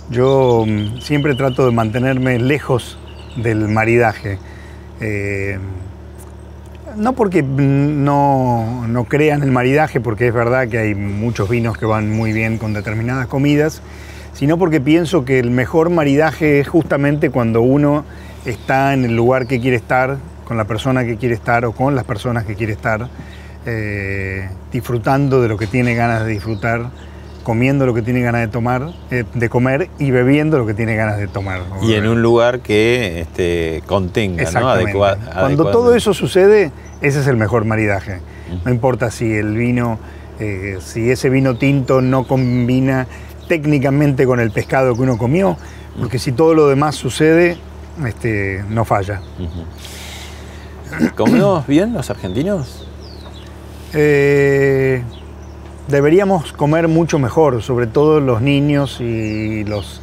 Yo 0.10 0.66
mm, 0.68 0.99
siempre 0.99 1.34
trato 1.36 1.66
de 1.66 1.72
mantenerme 1.72 2.39
lejos 2.39 2.97
del 3.38 3.70
maridaje. 3.70 4.38
Eh, 4.99 5.58
no 6.98 7.14
porque 7.14 7.43
no, 7.43 8.88
no 8.88 9.04
crea 9.06 9.36
en 9.36 9.43
el 9.43 9.52
maridaje, 9.52 10.02
porque 10.02 10.28
es 10.28 10.34
verdad 10.34 10.68
que 10.68 10.80
hay 10.80 10.95
muchos 10.95 11.48
vinos 11.48 11.78
que 11.78 11.86
van 11.86 12.12
muy 12.12 12.34
bien 12.34 12.58
con 12.58 12.74
determinadas 12.74 13.28
comidas, 13.28 13.82
sino 14.34 14.58
porque 14.58 14.82
pienso 14.82 15.24
que 15.24 15.39
el 15.39 15.52
mejor 15.52 15.89
maridaje 15.89 16.60
es 16.60 16.68
justamente 16.68 17.30
cuando 17.30 17.62
uno 17.62 18.04
está 18.45 18.93
en 18.93 19.06
el 19.06 19.16
lugar 19.16 19.48
que 19.48 19.60
quiere 19.60 19.78
estar, 19.78 20.18
con 20.45 20.58
la 20.58 20.66
persona 20.66 21.06
que 21.06 21.18
quiere 21.18 21.36
estar 21.36 21.66
o 21.66 21.72
con 21.72 21.95
las 21.95 22.06
personas 22.06 22.45
que 22.45 22.56
quiere 22.56 22.74
estar, 22.74 23.10
eh, 23.66 24.50
disfrutando 24.72 25.41
de 25.41 25.50
lo 25.50 25.58
que 25.58 25.68
tiene 25.68 25.93
ganas 25.93 26.26
de 26.26 26.32
disfrutar, 26.32 26.89
comiendo 27.48 27.86
lo 27.86 27.93
que 27.93 28.02
tiene 28.02 28.20
ganas 28.20 28.41
de 28.41 28.50
tomar, 28.50 28.91
eh, 29.10 29.24
de 29.34 29.48
comer 29.48 29.89
y 30.00 30.12
bebiendo 30.12 30.58
lo 30.58 30.66
que 30.66 30.74
tiene 30.74 30.98
ganas 30.98 31.18
de 31.18 31.30
tomar. 31.30 31.62
Y 31.82 31.93
en 31.93 32.06
un 32.06 32.22
lugar 32.22 32.60
que 32.60 33.22
este, 33.22 33.82
contenga, 33.86 34.36
¿no? 34.43 34.48
Exactamente. 34.50 34.91
Adecua- 34.91 35.18
Cuando 35.34 35.72
todo 35.72 35.95
eso 35.95 36.14
sucede, 36.14 36.74
ese 37.00 37.22
es 37.22 37.28
el 37.28 37.38
mejor 37.38 37.64
maridaje. 37.64 38.20
No 38.66 38.70
importa 38.70 39.12
si 39.12 39.32
el 39.34 39.56
vino, 39.56 39.98
eh, 40.41 40.80
si 40.84 41.10
ese 41.10 41.30
vino 41.30 41.56
tinto 41.56 42.02
no 42.02 42.28
combina 42.28 43.08
técnicamente 43.48 44.26
con 44.26 44.41
el 44.41 44.52
pescado 44.52 44.93
que 44.93 45.04
uno 45.04 45.18
comió, 45.18 45.56
porque 46.02 46.20
si 46.20 46.34
todo 46.34 46.54
lo 46.54 46.68
demás 46.68 46.95
sucede, 46.98 47.58
este, 48.06 48.62
no 48.70 48.84
falla. 48.84 49.22
¿Comemos 51.16 51.66
bien 51.66 51.93
los 51.93 52.10
argentinos? 52.10 52.86
Eh, 53.93 55.02
deberíamos 55.88 56.54
comer 56.54 56.88
mucho 56.88 57.20
mejor, 57.20 57.62
sobre 57.62 57.88
todo 57.88 58.20
los 58.20 58.42
niños 58.42 59.00
y 59.00 59.64
los... 59.64 60.02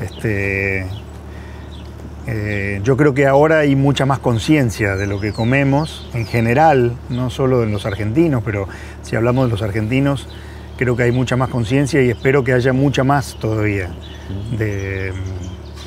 Este, 0.00 0.86
eh, 2.26 2.80
yo 2.82 2.96
creo 2.96 3.14
que 3.14 3.26
ahora 3.26 3.60
hay 3.60 3.76
mucha 3.76 4.06
más 4.06 4.18
conciencia 4.18 4.96
de 4.96 5.06
lo 5.06 5.20
que 5.20 5.32
comemos 5.32 6.08
en 6.14 6.26
general, 6.26 6.96
no 7.10 7.30
solo 7.30 7.60
de 7.60 7.66
los 7.66 7.84
argentinos, 7.84 8.42
pero 8.44 8.66
si 9.02 9.14
hablamos 9.14 9.46
de 9.46 9.50
los 9.50 9.62
argentinos, 9.62 10.28
creo 10.76 10.96
que 10.96 11.04
hay 11.04 11.12
mucha 11.12 11.36
más 11.36 11.50
conciencia 11.50 12.02
y 12.02 12.10
espero 12.10 12.42
que 12.42 12.52
haya 12.52 12.72
mucha 12.72 13.04
más 13.04 13.36
todavía 13.38 13.90
de, 14.58 15.12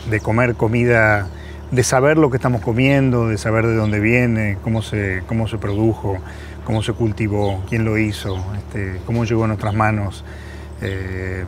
de 0.09 0.19
comer 0.19 0.55
comida, 0.55 1.27
de 1.71 1.83
saber 1.83 2.17
lo 2.17 2.29
que 2.29 2.37
estamos 2.37 2.61
comiendo, 2.61 3.27
de 3.27 3.37
saber 3.37 3.65
de 3.65 3.75
dónde 3.75 3.99
viene, 3.99 4.57
cómo 4.63 4.81
se, 4.81 5.23
cómo 5.27 5.47
se 5.47 5.57
produjo, 5.57 6.17
cómo 6.67 6.83
se 6.83 6.91
cultivó, 6.91 7.63
quién 7.69 7.85
lo 7.85 7.97
hizo, 7.97 8.37
este, 8.57 8.99
cómo 9.05 9.23
llegó 9.23 9.45
a 9.45 9.47
nuestras 9.47 9.73
manos. 9.73 10.25
eh, 10.81 11.45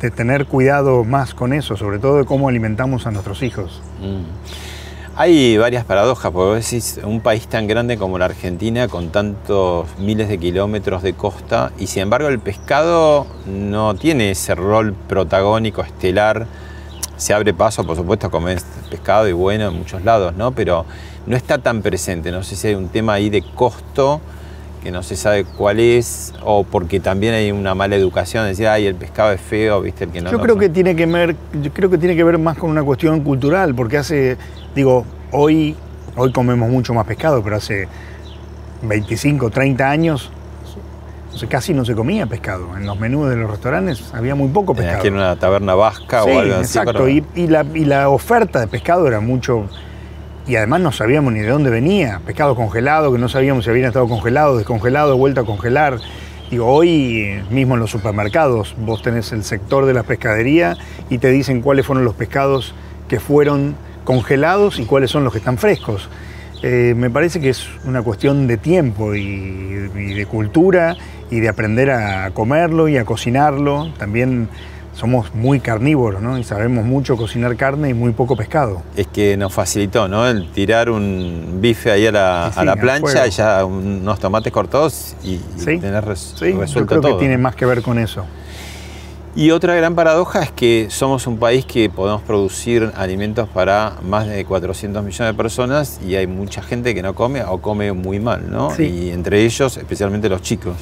de, 0.00 0.10
tener 0.10 0.46
cuidado 0.46 1.04
más 1.04 1.34
con 1.34 1.52
eso, 1.52 1.76
sobre 1.76 2.00
todo 2.00 2.18
de 2.18 2.24
cómo 2.24 2.48
alimentamos 2.48 3.06
a 3.06 3.12
nuestros 3.12 3.44
hijos. 3.44 3.80
Mm. 4.00 5.14
Hay 5.16 5.56
varias 5.56 5.84
paradojas, 5.84 6.32
porque 6.32 6.46
vos 6.46 6.68
decís 6.68 7.00
un 7.04 7.20
país 7.20 7.46
tan 7.46 7.68
grande 7.68 7.96
como 7.96 8.18
la 8.18 8.24
Argentina, 8.24 8.88
con 8.88 9.10
tantos 9.10 9.86
miles 10.00 10.28
de 10.28 10.38
kilómetros 10.38 11.04
de 11.04 11.12
costa, 11.12 11.70
y 11.78 11.86
sin 11.86 12.02
embargo 12.02 12.26
el 12.26 12.40
pescado 12.40 13.28
no 13.46 13.94
tiene 13.94 14.32
ese 14.32 14.56
rol 14.56 14.94
protagónico, 15.08 15.82
estelar. 15.82 16.48
Se 17.16 17.32
abre 17.32 17.54
paso, 17.54 17.86
por 17.86 17.94
supuesto, 17.94 18.26
a 18.26 18.30
comer 18.32 18.60
pescado 18.90 19.28
y 19.28 19.32
bueno 19.32 19.68
en 19.68 19.78
muchos 19.78 20.02
lados, 20.02 20.34
¿no? 20.34 20.50
Pero 20.50 20.84
no 21.26 21.36
está 21.36 21.58
tan 21.58 21.82
presente. 21.82 22.30
No 22.32 22.42
sé 22.42 22.56
si 22.56 22.68
hay 22.68 22.74
un 22.74 22.88
tema 22.88 23.14
ahí 23.14 23.30
de 23.30 23.42
costo 23.42 24.20
que 24.82 24.90
no 24.90 25.02
se 25.02 25.16
sabe 25.16 25.44
cuál 25.44 25.80
es, 25.80 26.34
o 26.42 26.62
porque 26.64 27.00
también 27.00 27.32
hay 27.32 27.50
una 27.50 27.74
mala 27.74 27.96
educación, 27.96 28.44
decir, 28.46 28.68
ay, 28.68 28.84
el 28.86 28.94
pescado 28.94 29.32
es 29.32 29.40
feo, 29.40 29.80
viste, 29.80 30.04
el 30.04 30.10
que 30.10 30.20
no. 30.20 30.30
yo 30.30 30.36
no- 30.36 30.42
creo 30.42 30.58
que 30.58 30.68
tiene 30.68 30.94
que 30.94 31.06
ver, 31.06 31.34
yo 31.62 31.72
creo 31.72 31.88
que 31.88 31.96
tiene 31.96 32.14
que 32.14 32.22
ver 32.22 32.36
más 32.38 32.58
con 32.58 32.68
una 32.70 32.82
cuestión 32.82 33.20
cultural, 33.22 33.74
porque 33.74 33.96
hace, 33.96 34.36
digo, 34.74 35.06
hoy, 35.32 35.74
hoy 36.16 36.32
comemos 36.32 36.68
mucho 36.68 36.92
más 36.92 37.06
pescado, 37.06 37.42
pero 37.42 37.56
hace 37.56 37.88
25, 38.82 39.48
30 39.50 39.90
años 39.90 40.30
casi 41.48 41.74
no 41.74 41.84
se 41.84 41.94
comía 41.94 42.26
pescado. 42.26 42.76
En 42.76 42.86
los 42.86 42.98
menús 42.98 43.28
de 43.28 43.36
los 43.36 43.50
restaurantes 43.50 44.04
había 44.14 44.34
muy 44.34 44.48
poco 44.48 44.72
Tenías 44.74 44.96
pescado. 44.96 45.02
que 45.02 45.08
ir 45.08 45.14
a 45.14 45.16
una 45.16 45.36
taberna 45.36 45.74
vasca 45.74 46.22
Sí, 46.24 46.30
o 46.30 46.38
algo 46.40 46.54
así. 46.56 46.62
exacto. 46.78 46.92
para- 46.92 47.10
Y, 47.10 47.24
y 47.34 47.46
la, 47.48 47.64
y 47.74 47.84
la 47.86 48.08
oferta 48.08 48.60
de 48.60 48.66
pescado 48.68 49.08
era 49.08 49.20
mucho. 49.20 49.66
Y 50.46 50.56
además 50.56 50.80
no 50.80 50.92
sabíamos 50.92 51.32
ni 51.32 51.40
de 51.40 51.48
dónde 51.48 51.70
venía. 51.70 52.20
Pescado 52.26 52.54
congelado, 52.54 53.12
que 53.12 53.18
no 53.18 53.28
sabíamos 53.28 53.64
si 53.64 53.70
habían 53.70 53.86
estado 53.86 54.06
congelados, 54.08 54.58
descongelados, 54.58 55.16
vuelto 55.16 55.40
a 55.40 55.46
congelar. 55.46 55.98
Digo, 56.50 56.66
hoy 56.66 57.22
eh, 57.22 57.44
mismo 57.50 57.74
en 57.74 57.80
los 57.80 57.90
supermercados 57.90 58.74
vos 58.78 59.02
tenés 59.02 59.32
el 59.32 59.42
sector 59.42 59.86
de 59.86 59.94
la 59.94 60.02
pescadería 60.02 60.76
y 61.08 61.18
te 61.18 61.30
dicen 61.30 61.62
cuáles 61.62 61.86
fueron 61.86 62.04
los 62.04 62.14
pescados 62.14 62.74
que 63.08 63.20
fueron 63.20 63.74
congelados 64.04 64.78
y 64.78 64.84
cuáles 64.84 65.10
son 65.10 65.24
los 65.24 65.32
que 65.32 65.38
están 65.38 65.56
frescos. 65.56 66.10
Eh, 66.62 66.94
me 66.96 67.08
parece 67.10 67.40
que 67.40 67.48
es 67.48 67.66
una 67.84 68.02
cuestión 68.02 68.46
de 68.46 68.58
tiempo 68.58 69.14
y, 69.14 69.20
y 69.20 70.14
de 70.14 70.26
cultura 70.26 70.96
y 71.30 71.40
de 71.40 71.48
aprender 71.48 71.90
a 71.90 72.30
comerlo 72.32 72.88
y 72.88 72.98
a 72.98 73.04
cocinarlo. 73.06 73.92
También 73.98 74.48
somos 74.94 75.34
muy 75.34 75.60
carnívoros, 75.60 76.22
¿no? 76.22 76.38
Y 76.38 76.44
sabemos 76.44 76.84
mucho 76.84 77.16
cocinar 77.16 77.56
carne 77.56 77.90
y 77.90 77.94
muy 77.94 78.12
poco 78.12 78.36
pescado. 78.36 78.82
Es 78.96 79.06
que 79.08 79.36
nos 79.36 79.52
facilitó, 79.52 80.06
¿no? 80.08 80.26
El 80.26 80.48
tirar 80.52 80.88
un 80.88 81.58
bife 81.60 81.90
ahí 81.90 82.06
a 82.06 82.12
la, 82.12 82.46
Sí, 82.48 82.54
sí, 82.54 82.60
a 82.60 82.64
la 82.64 82.76
plancha 82.76 83.26
y 83.26 83.30
ya 83.30 83.64
unos 83.64 84.18
tomates 84.20 84.52
cortados 84.52 85.16
y, 85.24 85.38
tener 85.64 86.04
res- 86.04 86.34
yo 86.38 86.60
resuelto 86.60 86.86
creo 86.88 87.00
todo. 87.00 87.12
que 87.16 87.18
tiene 87.20 87.38
más 87.38 87.56
que 87.56 87.66
ver 87.66 87.82
con 87.82 87.98
eso. 87.98 88.24
Y 89.36 89.50
otra 89.50 89.74
gran 89.74 89.96
paradoja 89.96 90.44
es 90.44 90.52
que 90.52 90.86
somos 90.90 91.26
un 91.26 91.38
país 91.38 91.66
que 91.66 91.90
podemos 91.90 92.22
producir 92.22 92.92
alimentos 92.96 93.48
para 93.48 93.94
más 94.08 94.28
de 94.28 94.44
400 94.44 95.02
millones 95.02 95.34
de 95.34 95.36
personas 95.36 95.98
y 96.06 96.14
hay 96.14 96.28
mucha 96.28 96.62
gente 96.62 96.94
que 96.94 97.02
no 97.02 97.14
come 97.16 97.42
o 97.42 97.58
come 97.60 97.92
muy 97.92 98.20
mal, 98.20 98.48
¿no? 98.48 98.70
Y 98.80 99.10
entre 99.10 99.42
ellos, 99.44 99.76
especialmente 99.76 100.28
los 100.28 100.40
chicos. 100.40 100.76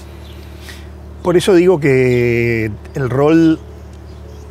Por 1.23 1.39
eso 1.39 1.55
digo 1.55 1.81
que 1.81 2.71
el 2.95 3.09
rol 3.09 3.59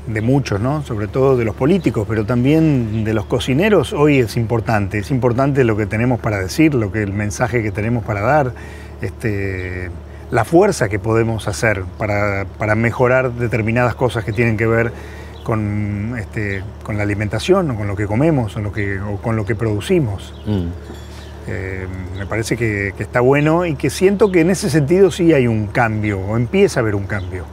de 0.07 0.21
muchos, 0.21 0.59
¿no? 0.59 0.83
sobre 0.83 1.07
todo 1.07 1.37
de 1.37 1.45
los 1.45 1.55
políticos, 1.55 2.05
pero 2.07 2.25
también 2.25 3.03
de 3.03 3.13
los 3.13 3.25
cocineros, 3.25 3.93
hoy 3.93 4.19
es 4.19 4.35
importante. 4.35 4.99
Es 4.99 5.11
importante 5.11 5.63
lo 5.63 5.77
que 5.77 5.85
tenemos 5.85 6.19
para 6.19 6.39
decir, 6.39 6.73
lo 6.73 6.91
que 6.91 7.03
el 7.03 7.13
mensaje 7.13 7.61
que 7.61 7.71
tenemos 7.71 8.03
para 8.03 8.21
dar, 8.21 8.53
este, 9.01 9.89
la 10.31 10.45
fuerza 10.45 10.89
que 10.89 10.99
podemos 10.99 11.47
hacer 11.47 11.83
para, 11.97 12.45
para 12.57 12.75
mejorar 12.75 13.31
determinadas 13.33 13.95
cosas 13.95 14.23
que 14.23 14.33
tienen 14.33 14.57
que 14.57 14.67
ver 14.67 14.91
con, 15.43 16.15
este, 16.17 16.63
con 16.83 16.97
la 16.97 17.03
alimentación, 17.03 17.71
o 17.71 17.75
con 17.75 17.87
lo 17.87 17.95
que 17.95 18.05
comemos, 18.05 18.55
o, 18.55 18.61
lo 18.61 18.71
que, 18.71 18.99
o 18.99 19.17
con 19.17 19.35
lo 19.35 19.45
que 19.45 19.55
producimos. 19.55 20.33
Mm. 20.45 20.67
Eh, 21.47 21.87
me 22.17 22.25
parece 22.27 22.55
que, 22.55 22.93
que 22.95 23.03
está 23.03 23.19
bueno 23.19 23.65
y 23.65 23.75
que 23.75 23.89
siento 23.89 24.31
que 24.31 24.41
en 24.41 24.51
ese 24.51 24.69
sentido 24.69 25.09
sí 25.09 25.33
hay 25.33 25.47
un 25.47 25.67
cambio, 25.67 26.19
o 26.19 26.37
empieza 26.37 26.79
a 26.79 26.81
haber 26.81 26.95
un 26.95 27.05
cambio. 27.05 27.45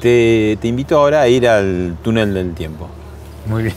Te, 0.00 0.56
te 0.60 0.66
invito 0.66 0.98
ahora 0.98 1.20
a 1.20 1.28
ir 1.28 1.46
al 1.46 1.96
túnel 2.02 2.32
del 2.32 2.54
tiempo. 2.54 2.88
Muy 3.44 3.64
bien. 3.64 3.76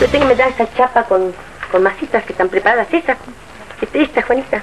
Yo 0.00 0.08
tengo 0.08 0.28
que 0.28 0.34
me 0.34 0.36
da 0.36 0.46
esa 0.48 0.72
chapa 0.74 1.02
con, 1.04 1.34
con 1.72 1.82
masitas 1.82 2.24
que 2.24 2.32
están 2.32 2.48
preparadas. 2.48 2.86
Esas, 2.92 3.18
este, 3.80 4.02
esta, 4.02 4.22
Juanita. 4.22 4.62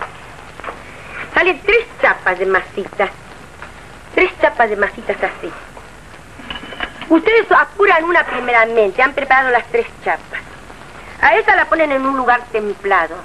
Salen 1.34 1.59
tres 1.65 1.86
chapas 2.01 2.39
de 2.39 2.45
masitas. 2.45 3.09
Tres 4.15 4.32
chapas 4.41 4.70
de 4.70 4.76
masitas 4.78 5.17
así. 5.17 5.51
Ustedes 7.09 7.51
apuran 7.51 8.03
una 8.03 8.26
primeramente, 8.26 9.01
han 9.01 9.13
preparado 9.13 9.49
las 9.49 9.65
tres 9.65 9.88
chapas. 10.05 10.39
A 11.22 11.36
esa 11.36 11.55
la 11.55 11.65
ponen 11.65 11.91
en 11.91 12.05
un 12.05 12.15
lugar 12.15 12.43
templado. 12.51 13.15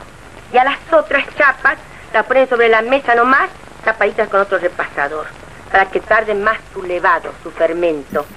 Y 0.52 0.56
a 0.56 0.64
las 0.64 0.78
otras 0.92 1.24
chapas 1.36 1.76
la 2.12 2.22
ponen 2.24 2.48
sobre 2.48 2.68
la 2.68 2.82
mesa 2.82 3.14
nomás, 3.14 3.50
tapaditas 3.84 4.28
con 4.28 4.40
otro 4.40 4.58
repasador. 4.58 5.26
Para 5.70 5.90
que 5.90 6.00
tarde 6.00 6.34
más 6.34 6.58
su 6.72 6.82
levado, 6.82 7.30
su 7.42 7.50
fermento. 7.50 8.24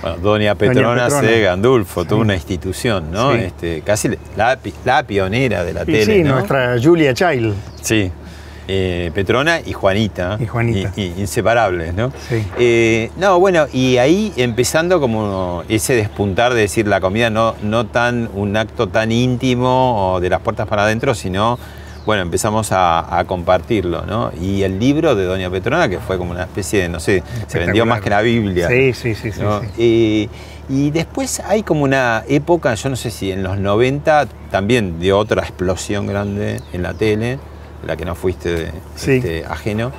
Bueno, 0.00 0.16
Doña 0.18 0.54
Petrona, 0.54 1.06
Petrona. 1.08 1.28
C. 1.28 1.40
Gandulfo, 1.42 2.04
toda 2.04 2.20
una 2.20 2.34
institución, 2.34 3.10
¿no? 3.10 3.32
Sí. 3.32 3.38
Este, 3.40 3.82
casi 3.82 4.08
la, 4.36 4.56
la 4.84 5.02
pionera 5.02 5.64
de 5.64 5.72
la 5.72 5.82
Y 5.82 5.86
tele, 5.86 6.04
sí, 6.04 6.22
¿no? 6.22 6.34
nuestra 6.34 6.76
Julia 6.80 7.12
Child. 7.14 7.52
Sí. 7.82 8.12
Eh, 8.68 9.10
Petrona 9.12 9.58
y 9.60 9.72
Juanita. 9.72 10.36
Y 10.38 10.46
Juanita. 10.46 10.92
Y- 10.94 11.00
y 11.02 11.14
inseparables, 11.20 11.94
¿no? 11.94 12.12
Sí. 12.28 12.46
Eh, 12.60 13.10
no, 13.16 13.40
bueno, 13.40 13.66
y 13.72 13.96
ahí 13.96 14.32
empezando 14.36 15.00
como 15.00 15.64
ese 15.68 15.94
despuntar 15.96 16.54
de 16.54 16.60
decir 16.60 16.86
la 16.86 17.00
comida 17.00 17.28
no, 17.28 17.56
no 17.62 17.86
tan 17.86 18.30
un 18.34 18.56
acto 18.56 18.86
tan 18.88 19.10
íntimo 19.10 20.12
o 20.14 20.20
de 20.20 20.30
las 20.30 20.40
puertas 20.42 20.68
para 20.68 20.84
adentro, 20.84 21.12
sino, 21.16 21.58
bueno, 22.06 22.22
empezamos 22.22 22.72
a, 22.72 23.18
a 23.18 23.24
compartirlo, 23.24 24.04
¿no? 24.06 24.30
Y 24.40 24.62
el 24.62 24.78
libro 24.78 25.14
de 25.14 25.24
Doña 25.24 25.50
Petrona, 25.50 25.88
que 25.88 25.98
fue 25.98 26.16
como 26.18 26.30
una 26.30 26.42
especie 26.44 26.82
de, 26.82 26.88
no 26.88 27.00
sé, 27.00 27.22
se 27.46 27.58
vendió 27.58 27.84
más 27.86 28.00
que 28.00 28.10
la 28.10 28.20
Biblia. 28.22 28.68
Sí, 28.68 28.92
sí, 28.94 29.14
sí, 29.14 29.32
sí, 29.32 29.40
¿no? 29.42 29.60
sí. 29.60 29.66
Eh, 29.78 30.28
y 30.70 30.90
después 30.90 31.40
hay 31.40 31.62
como 31.62 31.82
una 31.84 32.24
época, 32.28 32.74
yo 32.74 32.90
no 32.90 32.96
sé 32.96 33.10
si 33.10 33.32
en 33.32 33.42
los 33.42 33.58
90 33.58 34.26
también 34.50 35.00
de 35.00 35.12
otra 35.14 35.42
explosión 35.42 36.06
grande 36.06 36.60
en 36.72 36.82
la 36.82 36.92
tele, 36.94 37.38
la 37.86 37.96
que 37.96 38.04
no 38.04 38.14
fuiste 38.14 38.72
Sí. 38.96 39.12
este, 39.12 39.44
ajeno. 39.46 39.92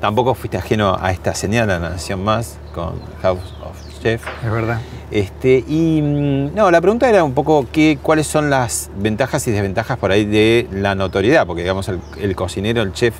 Tampoco 0.00 0.34
fuiste 0.34 0.56
ajeno 0.56 0.96
a 1.00 1.10
esta 1.12 1.34
señal, 1.34 1.70
a 1.70 1.78
la 1.78 1.90
Nación 1.90 2.22
Más, 2.22 2.56
con 2.74 2.94
House 3.22 3.54
Chef. 4.02 4.22
Es 4.44 4.50
verdad. 4.50 4.78
Este, 5.10 5.64
y 5.66 6.00
mm, 6.02 6.54
no, 6.54 6.70
la 6.70 6.80
pregunta 6.80 7.08
era 7.08 7.24
un 7.24 7.32
poco 7.32 7.66
qué, 7.72 7.98
cuáles 8.02 8.26
son 8.26 8.50
las 8.50 8.90
ventajas 8.98 9.46
y 9.48 9.50
desventajas 9.50 9.96
por 9.98 10.10
ahí 10.12 10.24
de 10.24 10.66
la 10.72 10.94
notoriedad, 10.94 11.46
porque 11.46 11.62
digamos 11.62 11.88
el, 11.88 12.00
el 12.20 12.36
cocinero, 12.36 12.82
el 12.82 12.92
chef, 12.92 13.14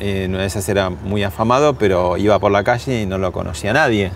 eh, 0.00 0.26
una 0.28 0.40
de 0.40 0.46
esas 0.46 0.68
era 0.68 0.90
muy 0.90 1.22
afamado, 1.24 1.74
pero 1.74 2.16
iba 2.16 2.38
por 2.38 2.52
la 2.52 2.62
calle 2.62 3.02
y 3.02 3.06
no 3.06 3.18
lo 3.18 3.32
conocía 3.32 3.72
nadie. 3.72 4.10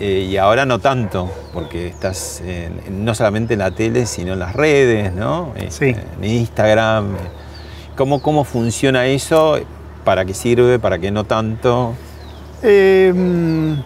Eh, 0.00 0.26
y 0.30 0.36
ahora 0.38 0.64
no 0.64 0.78
tanto, 0.78 1.30
porque 1.52 1.86
estás 1.86 2.40
en- 2.40 2.80
en- 2.86 3.04
no 3.04 3.14
solamente 3.14 3.52
en 3.52 3.58
la 3.60 3.70
tele, 3.70 4.06
sino 4.06 4.32
en 4.32 4.38
las 4.38 4.54
redes, 4.54 5.12
¿no? 5.12 5.52
Este, 5.56 5.90
En 6.22 6.24
Instagram. 6.24 7.16
¿Cómo, 7.96 8.22
¿Cómo 8.22 8.44
funciona 8.44 9.06
eso? 9.06 9.58
¿Para 10.04 10.24
qué 10.24 10.32
sirve? 10.32 10.78
¿Para 10.78 10.98
qué 10.98 11.10
no 11.10 11.24
tanto? 11.24 11.92
Eh, 12.62 13.12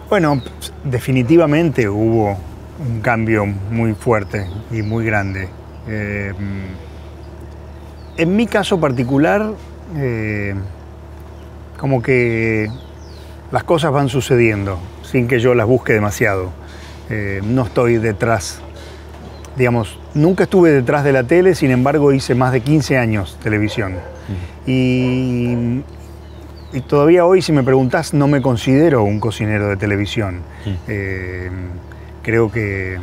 bueno, 0.09 0.41
definitivamente 0.83 1.87
hubo 1.87 2.37
un 2.79 2.99
cambio 3.01 3.45
muy 3.45 3.93
fuerte 3.93 4.47
y 4.71 4.81
muy 4.81 5.05
grande. 5.05 5.47
Eh, 5.87 6.33
en 8.17 8.35
mi 8.35 8.47
caso 8.47 8.79
particular, 8.79 9.53
eh, 9.95 10.55
como 11.77 12.01
que 12.01 12.67
las 13.51 13.63
cosas 13.63 13.91
van 13.91 14.09
sucediendo 14.09 14.79
sin 15.03 15.27
que 15.27 15.39
yo 15.39 15.53
las 15.53 15.67
busque 15.67 15.93
demasiado. 15.93 16.51
No 17.43 17.63
estoy 17.65 17.97
detrás, 17.97 18.61
digamos, 19.55 19.99
nunca 20.15 20.45
estuve 20.45 20.71
detrás 20.71 21.03
de 21.03 21.11
la 21.11 21.23
tele, 21.23 21.53
sin 21.53 21.69
embargo 21.69 22.11
hice 22.11 22.33
más 22.33 22.51
de 22.51 22.61
15 22.61 22.97
años 22.97 23.37
televisión. 23.43 23.93
Y 24.65 25.83
y 26.75 26.81
todavía 26.81 27.25
hoy, 27.25 27.41
si 27.41 27.51
me 27.51 27.63
preguntás, 27.63 28.13
no 28.13 28.27
me 28.27 28.41
considero 28.41 29.03
un 29.03 29.19
cocinero 29.19 29.69
de 29.69 29.77
televisión. 29.77 30.41
Eh, 30.87 31.49
creo 32.21 32.51
que 32.51 32.97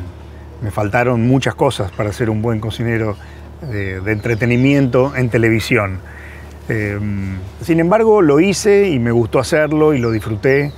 me 0.60 0.70
faltaron 0.70 1.26
muchas 1.26 1.54
cosas 1.54 1.90
para 1.90 2.12
ser 2.12 2.30
un 2.30 2.42
buen 2.42 2.60
cocinero 2.60 3.16
de, 3.62 4.00
de 4.00 4.12
entretenimiento 4.12 5.16
en 5.16 5.30
televisión. 5.30 5.98
Eh, 6.68 6.98
sin 7.62 7.80
embargo, 7.80 8.22
lo 8.22 8.40
hice 8.40 8.88
y 8.88 8.98
me 8.98 9.10
gustó 9.10 9.38
hacerlo 9.38 9.94
y 9.94 9.98
lo 9.98 10.10
disfruté. 10.10 10.72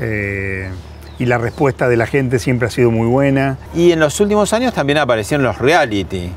eh, 0.00 0.70
y 1.18 1.24
la 1.24 1.38
respuesta 1.38 1.88
de 1.88 1.96
la 1.96 2.06
gente 2.06 2.38
siempre 2.38 2.68
ha 2.68 2.70
sido 2.70 2.90
muy 2.90 3.06
buena. 3.06 3.56
Y 3.74 3.92
en 3.92 4.00
los 4.00 4.20
últimos 4.20 4.52
años 4.52 4.74
también 4.74 4.98
aparecieron 4.98 5.44
los 5.44 5.58
reality. 5.58 6.30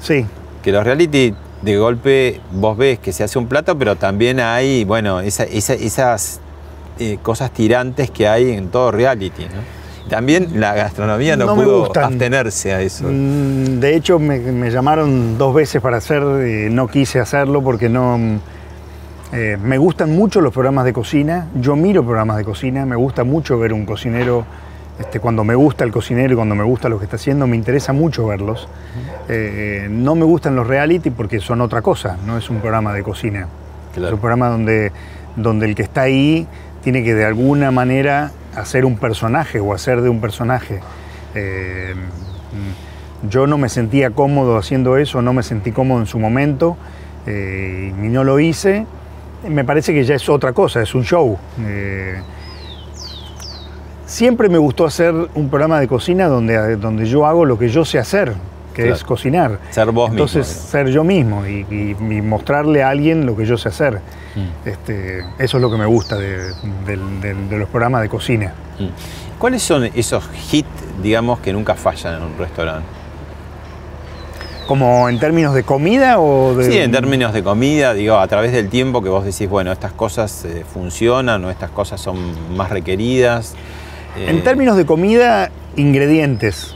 Sí. 0.00 0.24
Que 0.62 0.72
los 0.72 0.84
reality 0.84 1.34
de 1.62 1.76
golpe 1.76 2.40
vos 2.52 2.76
ves 2.76 2.98
que 2.98 3.12
se 3.12 3.24
hace 3.24 3.38
un 3.38 3.46
plato, 3.46 3.76
pero 3.78 3.96
también 3.96 4.40
hay, 4.40 4.84
bueno, 4.84 5.20
esa- 5.20 5.44
esa- 5.44 5.74
esas 5.74 6.40
eh, 7.00 7.18
cosas 7.22 7.50
tirantes 7.52 8.10
que 8.10 8.26
hay 8.28 8.50
en 8.52 8.68
todo 8.68 8.90
reality. 8.90 9.42
¿no? 9.44 9.78
También 10.08 10.58
la 10.60 10.74
gastronomía 10.74 11.36
no, 11.36 11.54
pudo 11.54 11.92
abstenerse 11.94 12.72
a 12.72 12.80
eso. 12.80 13.04
Mm, 13.08 13.78
De 13.80 13.94
hecho, 13.94 14.18
me, 14.18 14.38
me 14.38 14.70
llamaron 14.70 15.36
dos 15.38 15.54
veces 15.54 15.80
para 15.82 15.98
hacer, 15.98 16.22
eh, 16.22 16.68
no 16.70 16.88
quise 16.88 17.20
hacerlo 17.20 17.62
porque 17.62 17.88
no... 17.88 18.18
mm, 18.18 18.38
eh, 19.32 19.58
me 19.62 19.76
gustan 19.76 20.10
mucho 20.16 20.40
los 20.40 20.52
programas 20.54 20.86
de 20.86 20.92
cocina, 20.94 21.48
yo 21.60 21.76
miro 21.76 22.02
programas 22.02 22.38
de 22.38 22.44
cocina, 22.44 22.86
me 22.86 22.96
gusta 22.96 23.24
mucho 23.24 23.58
ver 23.58 23.74
un 23.74 23.84
cocinero, 23.84 24.46
este, 24.98 25.20
cuando 25.20 25.44
me 25.44 25.54
gusta 25.54 25.84
el 25.84 25.92
cocinero 25.92 26.32
y 26.32 26.36
cuando 26.36 26.54
me 26.54 26.64
gusta 26.64 26.88
lo 26.88 26.98
que 26.98 27.04
está 27.04 27.16
haciendo, 27.16 27.46
me 27.46 27.56
interesa 27.56 27.92
mucho 27.92 28.26
verlos. 28.26 28.68
Eh, 29.28 29.88
no 29.90 30.14
me 30.14 30.24
gustan 30.24 30.56
los 30.56 30.66
reality 30.66 31.10
porque 31.10 31.40
son 31.40 31.60
otra 31.60 31.82
cosa, 31.82 32.16
no 32.26 32.36
es 32.38 32.50
un 32.50 32.60
programa 32.60 32.92
de 32.92 33.02
cocina. 33.02 33.48
Es 33.96 34.12
un 34.12 34.18
programa 34.18 34.48
donde, 34.48 34.92
donde 35.36 35.66
el 35.66 35.74
que 35.74 35.82
está 35.82 36.02
ahí 36.02 36.46
tiene 36.82 37.02
que 37.02 37.14
de 37.14 37.24
alguna 37.24 37.70
manera 37.70 38.30
hacer 38.54 38.84
un 38.84 38.96
personaje 38.96 39.60
o 39.60 39.74
hacer 39.74 40.00
de 40.02 40.08
un 40.08 40.20
personaje. 40.20 40.80
Eh, 41.34 41.94
yo 43.28 43.46
no 43.46 43.58
me 43.58 43.68
sentía 43.68 44.10
cómodo 44.10 44.56
haciendo 44.56 44.96
eso, 44.96 45.22
no 45.22 45.32
me 45.32 45.42
sentí 45.42 45.72
cómodo 45.72 46.00
en 46.00 46.06
su 46.06 46.18
momento 46.18 46.76
eh, 47.26 47.92
y 47.96 48.08
no 48.08 48.24
lo 48.24 48.38
hice. 48.38 48.86
Me 49.48 49.64
parece 49.64 49.92
que 49.92 50.04
ya 50.04 50.14
es 50.14 50.28
otra 50.28 50.52
cosa, 50.52 50.82
es 50.82 50.94
un 50.94 51.04
show. 51.04 51.38
Eh, 51.60 52.20
siempre 54.08 54.48
me 54.48 54.56
gustó 54.58 54.86
hacer 54.86 55.12
un 55.34 55.48
programa 55.50 55.78
de 55.80 55.86
cocina 55.86 56.28
donde, 56.28 56.76
donde 56.76 57.04
yo 57.06 57.26
hago 57.26 57.44
lo 57.44 57.58
que 57.58 57.68
yo 57.68 57.84
sé 57.84 57.98
hacer, 57.98 58.32
que 58.74 58.82
Claro. 58.82 58.94
es 58.96 59.04
cocinar. 59.04 59.58
Ser 59.70 59.90
vos 59.92 60.10
Entonces, 60.10 60.48
mismo. 60.48 60.68
ser 60.70 60.86
yo 60.88 61.04
mismo 61.04 61.46
y, 61.46 61.66
y- 61.70 61.90
y 62.16 62.22
mostrarle 62.22 62.82
a 62.82 62.88
alguien 62.88 63.26
lo 63.26 63.36
que 63.36 63.44
yo 63.44 63.58
sé 63.58 63.68
hacer. 63.68 64.00
Mm. 64.34 64.68
Este, 64.68 65.18
eso 65.38 65.56
es 65.58 65.60
lo 65.62 65.70
que 65.70 65.76
me 65.76 65.86
gusta 65.86 66.16
de 66.16 66.38
los 67.50 67.68
programas 67.68 68.02
de 68.02 68.08
cocina. 68.08 68.52
Mm. 68.78 69.38
¿Cuáles 69.38 69.62
son 69.62 69.84
esos 69.84 70.24
hits, 70.50 70.66
digamos, 71.02 71.40
que 71.40 71.52
nunca 71.52 71.74
fallan 71.74 72.14
en 72.16 72.22
un 72.22 72.38
restaurante? 72.38 72.86
¿Como 74.66 75.08
en 75.08 75.18
términos 75.18 75.54
de 75.54 75.62
comida 75.62 76.18
o 76.20 76.54
de.? 76.54 76.64
Sí, 76.70 76.78
en 76.78 76.90
términos 76.92 77.32
de 77.32 77.42
comida, 77.42 77.94
digo, 77.94 78.16
a 78.18 78.26
través 78.28 78.52
del 78.52 78.68
tiempo 78.68 79.00
que 79.02 79.08
vos 79.08 79.24
decís, 79.24 79.48
bueno, 79.48 79.72
estas 79.72 79.92
cosas 79.92 80.44
eh, 80.44 80.64
funcionan 80.72 81.42
o 81.44 81.50
estas 81.50 81.70
cosas 81.70 82.00
son 82.00 82.16
más 82.56 82.68
requeridas. 82.70 83.54
Eh, 84.16 84.26
En 84.30 84.42
términos 84.42 84.76
de 84.76 84.86
comida, 84.86 85.50
ingredientes. 85.76 86.74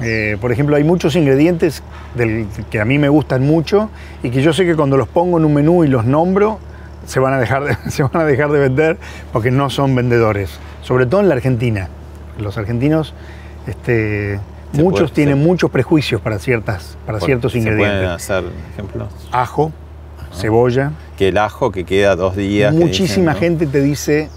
Eh, 0.00 0.38
por 0.40 0.50
ejemplo, 0.50 0.76
hay 0.76 0.84
muchos 0.84 1.14
ingredientes 1.14 1.82
del- 2.14 2.46
que 2.70 2.80
a 2.80 2.84
mí 2.84 2.98
me 2.98 3.08
gustan 3.10 3.42
mucho 3.46 3.90
y 4.22 4.30
que 4.30 4.42
yo 4.42 4.52
sé 4.52 4.64
que 4.64 4.74
cuando 4.74 4.96
los 4.96 5.08
pongo 5.08 5.38
en 5.38 5.44
un 5.44 5.52
menú 5.54 5.84
y 5.84 5.88
los 5.88 6.06
nombro, 6.06 6.58
se 7.06 7.20
van 7.20 7.34
a 7.34 7.38
dejar 7.38 7.64
de, 7.64 7.76
se 7.90 8.02
van 8.02 8.16
a 8.16 8.24
dejar 8.24 8.50
de 8.50 8.58
vender 8.60 8.96
porque 9.32 9.50
no 9.50 9.68
son 9.70 9.94
vendedores. 9.94 10.58
Sobre 10.82 11.06
todo 11.06 11.20
en 11.20 11.28
la 11.28 11.34
Argentina. 11.34 11.88
Los 12.38 12.56
argentinos, 12.56 13.12
este, 13.66 14.40
Se 14.72 14.82
muchos 14.82 15.00
puede- 15.10 15.14
tienen 15.14 15.38
se- 15.38 15.44
muchos 15.46 15.70
prejuicios 15.70 16.20
para, 16.22 16.38
ciertas, 16.38 16.96
para 17.04 17.18
por- 17.18 17.26
ciertos 17.26 17.52
¿se 17.52 17.58
ingredientes. 17.58 17.98
pueden 17.98 18.10
hacer 18.10 18.44
ejemplos? 18.72 19.08
Ajo, 19.32 19.72
cebolla. 20.32 20.92
Que 21.18 21.28
el 21.28 21.36
ajo 21.38 21.70
que 21.70 21.84
queda 21.84 22.16
dos 22.16 22.36
días. 22.36 22.72
Muchísima 22.72 23.06
dicen, 23.06 23.24
¿no? 23.26 23.34
gente 23.34 23.66
te 23.66 23.82
dice 23.82 24.30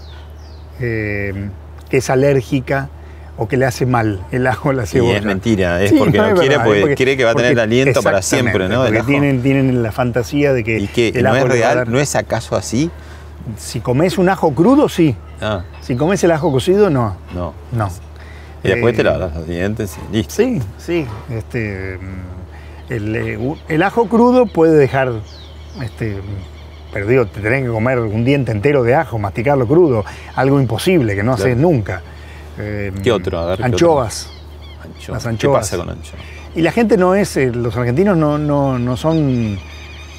eh, 0.80 1.48
que 1.90 1.98
es 1.98 2.10
alérgica 2.10 2.88
o 3.36 3.48
que 3.48 3.56
le 3.56 3.66
hace 3.66 3.84
mal 3.84 4.20
el 4.30 4.46
ajo 4.46 4.72
la 4.72 4.84
Y 4.84 4.86
cebolla. 4.86 5.18
es 5.18 5.24
mentira, 5.24 5.82
es 5.82 5.90
Sí, 5.90 5.96
porque 5.98 6.18
no, 6.18 6.24
quiere, 6.34 6.48
verdad, 6.50 6.64
porque, 6.64 6.80
porque- 6.80 6.94
quiere 6.94 7.16
que 7.16 7.24
va 7.24 7.32
a 7.32 7.34
tener 7.34 7.58
aliento 7.58 8.02
para 8.02 8.22
siempre, 8.22 8.68
¿no? 8.68 8.84
Porque 8.84 9.02
tienen, 9.02 9.42
tienen 9.42 9.82
la 9.82 9.90
fantasía 9.92 10.52
de 10.52 10.62
que 10.62 10.78
¿Y 10.78 10.86
que 10.86 11.08
el 11.08 11.24
no 11.24 11.30
ajo 11.30 11.38
es 11.46 11.52
real? 11.52 11.76
dar- 11.78 11.88
¿No 11.88 11.98
es 11.98 12.14
acaso 12.14 12.54
así? 12.56 12.90
Si 13.58 13.80
comes 13.80 14.18
un 14.18 14.28
ajo 14.28 14.52
crudo, 14.54 14.88
sí. 14.88 15.16
Ah, 15.40 15.64
Si 15.80 15.96
comes 15.96 16.22
el 16.24 16.30
ajo 16.30 16.50
cocido, 16.52 16.90
no. 16.90 17.16
no. 17.34 17.52
No. 17.72 17.88
Y 18.62 18.68
después 18.68 18.94
Eh, 18.94 18.96
te 18.98 19.02
lavas 19.04 19.34
los 19.34 19.46
dientes 19.46 19.96
y 20.10 20.16
listo. 20.16 20.34
Sí, 20.34 20.62
sí. 20.78 21.04
Este, 21.28 21.98
mm, 21.98 22.92
el, 22.92 23.16
eh, 23.16 23.54
el 23.68 23.82
ajo 23.82 24.06
crudo 24.08 24.46
puede 24.46 24.74
dejar, 24.76 25.12
este, 25.82 26.20
perdido, 26.94 27.26
te 27.26 27.40
tenés 27.40 27.64
que 27.64 27.68
comer 27.68 27.98
un 27.98 28.24
diente 28.24 28.52
entero 28.52 28.82
de 28.84 28.94
ajo, 28.94 29.18
masticarlo 29.18 29.66
crudo, 29.66 30.04
algo 30.36 30.60
imposible 30.60 31.14
que 31.16 31.22
no 31.24 31.32
haces 31.32 31.46
Claro. 31.56 31.60
nunca. 31.60 32.02
Eh, 32.56 32.92
¿Qué 33.02 33.10
otro? 33.10 33.38
A 33.40 33.46
ver, 33.46 33.58
¿qué 33.58 33.64
anchoas. 33.64 34.30
Ancho- 34.82 35.12
Las 35.12 35.22
¿Qué 35.24 35.28
anchoas. 35.30 35.60
pasa 35.70 35.76
con 35.76 35.90
ancho? 35.90 36.12
Y 36.54 36.62
la 36.62 36.70
gente 36.70 36.96
no 36.96 37.16
es, 37.16 37.36
eh, 37.36 37.50
los 37.52 37.76
argentinos 37.76 38.16
no, 38.16 38.38
no, 38.38 38.78
no 38.78 38.96
son, 38.96 39.58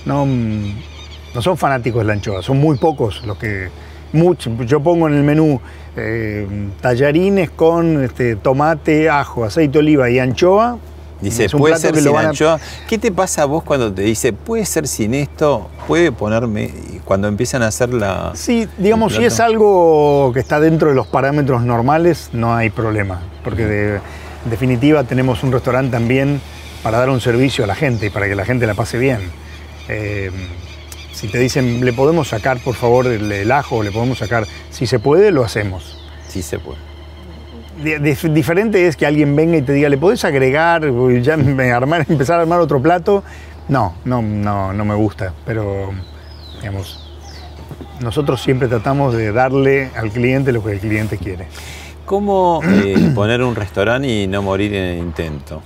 no, 0.05 0.25
no 0.25 1.41
son 1.41 1.57
fanáticos 1.57 2.01
de 2.01 2.07
la 2.07 2.13
anchoa, 2.13 2.41
son 2.43 2.57
muy 2.59 2.77
pocos 2.77 3.25
los 3.25 3.37
que, 3.37 3.69
mucho, 4.11 4.51
yo 4.65 4.81
pongo 4.81 5.07
en 5.07 5.13
el 5.15 5.23
menú 5.23 5.61
eh, 5.95 6.45
tallarines 6.81 7.51
con 7.51 8.03
este, 8.03 8.35
tomate, 8.35 9.09
ajo, 9.09 9.45
aceite 9.45 9.71
de 9.73 9.79
oliva 9.79 10.09
y 10.09 10.19
anchoa, 10.19 10.77
Dice, 11.21 11.47
puede 11.49 11.77
ser 11.77 11.95
sin 11.95 12.15
a- 12.15 12.29
anchoa. 12.29 12.59
¿Qué 12.87 12.97
te 12.97 13.11
pasa 13.11 13.43
a 13.43 13.45
vos 13.45 13.63
cuando 13.63 13.91
te 13.93 14.01
dice, 14.01 14.33
puede 14.33 14.65
ser 14.65 14.87
sin 14.87 15.13
esto? 15.13 15.69
¿Puede 15.87 16.11
ponerme? 16.11 16.63
y 16.65 16.99
Cuando 17.05 17.27
empiezan 17.27 17.63
a 17.63 17.67
hacer 17.67 17.93
la. 17.93 18.31
Sí, 18.35 18.67
digamos, 18.77 19.13
si 19.15 19.23
es 19.23 19.39
algo 19.39 20.31
que 20.33 20.39
está 20.39 20.59
dentro 20.59 20.89
de 20.89 20.95
los 20.95 21.07
parámetros 21.07 21.63
normales, 21.63 22.29
no 22.33 22.53
hay 22.55 22.69
problema. 22.69 23.21
Porque 23.43 23.65
de, 23.65 23.95
en 23.95 24.49
definitiva 24.51 25.03
tenemos 25.05 25.41
un 25.43 25.51
restaurante 25.51 25.91
también 25.91 26.41
para 26.83 26.97
dar 26.99 27.09
un 27.09 27.21
servicio 27.21 27.63
a 27.63 27.67
la 27.67 27.75
gente 27.75 28.07
y 28.07 28.09
para 28.09 28.27
que 28.27 28.35
la 28.35 28.45
gente 28.45 28.67
la 28.67 28.73
pase 28.73 28.97
bien. 28.97 29.19
Eh, 29.87 30.31
si 31.13 31.27
te 31.29 31.39
dicen, 31.39 31.83
le 31.85 31.93
podemos 31.93 32.27
sacar 32.27 32.59
por 32.59 32.75
favor 32.75 33.07
el, 33.07 33.31
el 33.31 33.51
ajo, 33.51 33.81
le 33.83 33.91
podemos 33.91 34.17
sacar, 34.17 34.45
si 34.69 34.85
se 34.85 34.99
puede, 34.99 35.31
lo 35.31 35.43
hacemos. 35.45 35.97
Sí 36.27 36.41
se 36.41 36.59
puede. 36.59 36.77
Di- 37.83 37.95
dif- 37.95 38.31
diferente 38.33 38.87
es 38.87 38.95
que 38.95 39.05
alguien 39.05 39.35
venga 39.35 39.57
y 39.57 39.61
te 39.61 39.73
diga, 39.73 39.89
¿le 39.89 39.97
podés 39.97 40.23
agregar, 40.23 40.83
ya 41.21 41.35
me 41.37 41.71
armar, 41.71 42.05
empezar 42.09 42.39
a 42.39 42.41
armar 42.43 42.59
otro 42.61 42.81
plato? 42.81 43.23
No, 43.67 43.95
no, 44.05 44.21
no, 44.21 44.71
no 44.73 44.85
me 44.85 44.95
gusta, 44.95 45.33
pero 45.45 45.91
digamos, 46.61 47.09
nosotros 48.01 48.41
siempre 48.41 48.67
tratamos 48.67 49.15
de 49.15 49.31
darle 49.31 49.89
al 49.95 50.11
cliente 50.11 50.51
lo 50.51 50.63
que 50.63 50.71
el 50.73 50.79
cliente 50.79 51.17
quiere. 51.17 51.47
¿Cómo 52.05 52.61
eh, 52.63 53.11
poner 53.15 53.41
un 53.43 53.55
restaurante 53.55 54.07
y 54.07 54.27
no 54.27 54.41
morir 54.41 54.73
en 54.73 54.83
el 54.83 54.97
intento? 54.99 55.61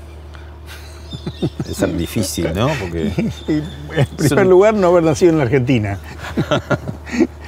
Es 1.69 1.97
difícil, 1.97 2.53
¿no? 2.55 2.69
Porque 2.79 3.11
en 3.47 4.07
primer 4.17 4.47
lugar, 4.47 4.73
no 4.73 4.87
haber 4.87 5.03
nacido 5.03 5.31
en 5.31 5.37
la 5.37 5.43
Argentina. 5.43 5.99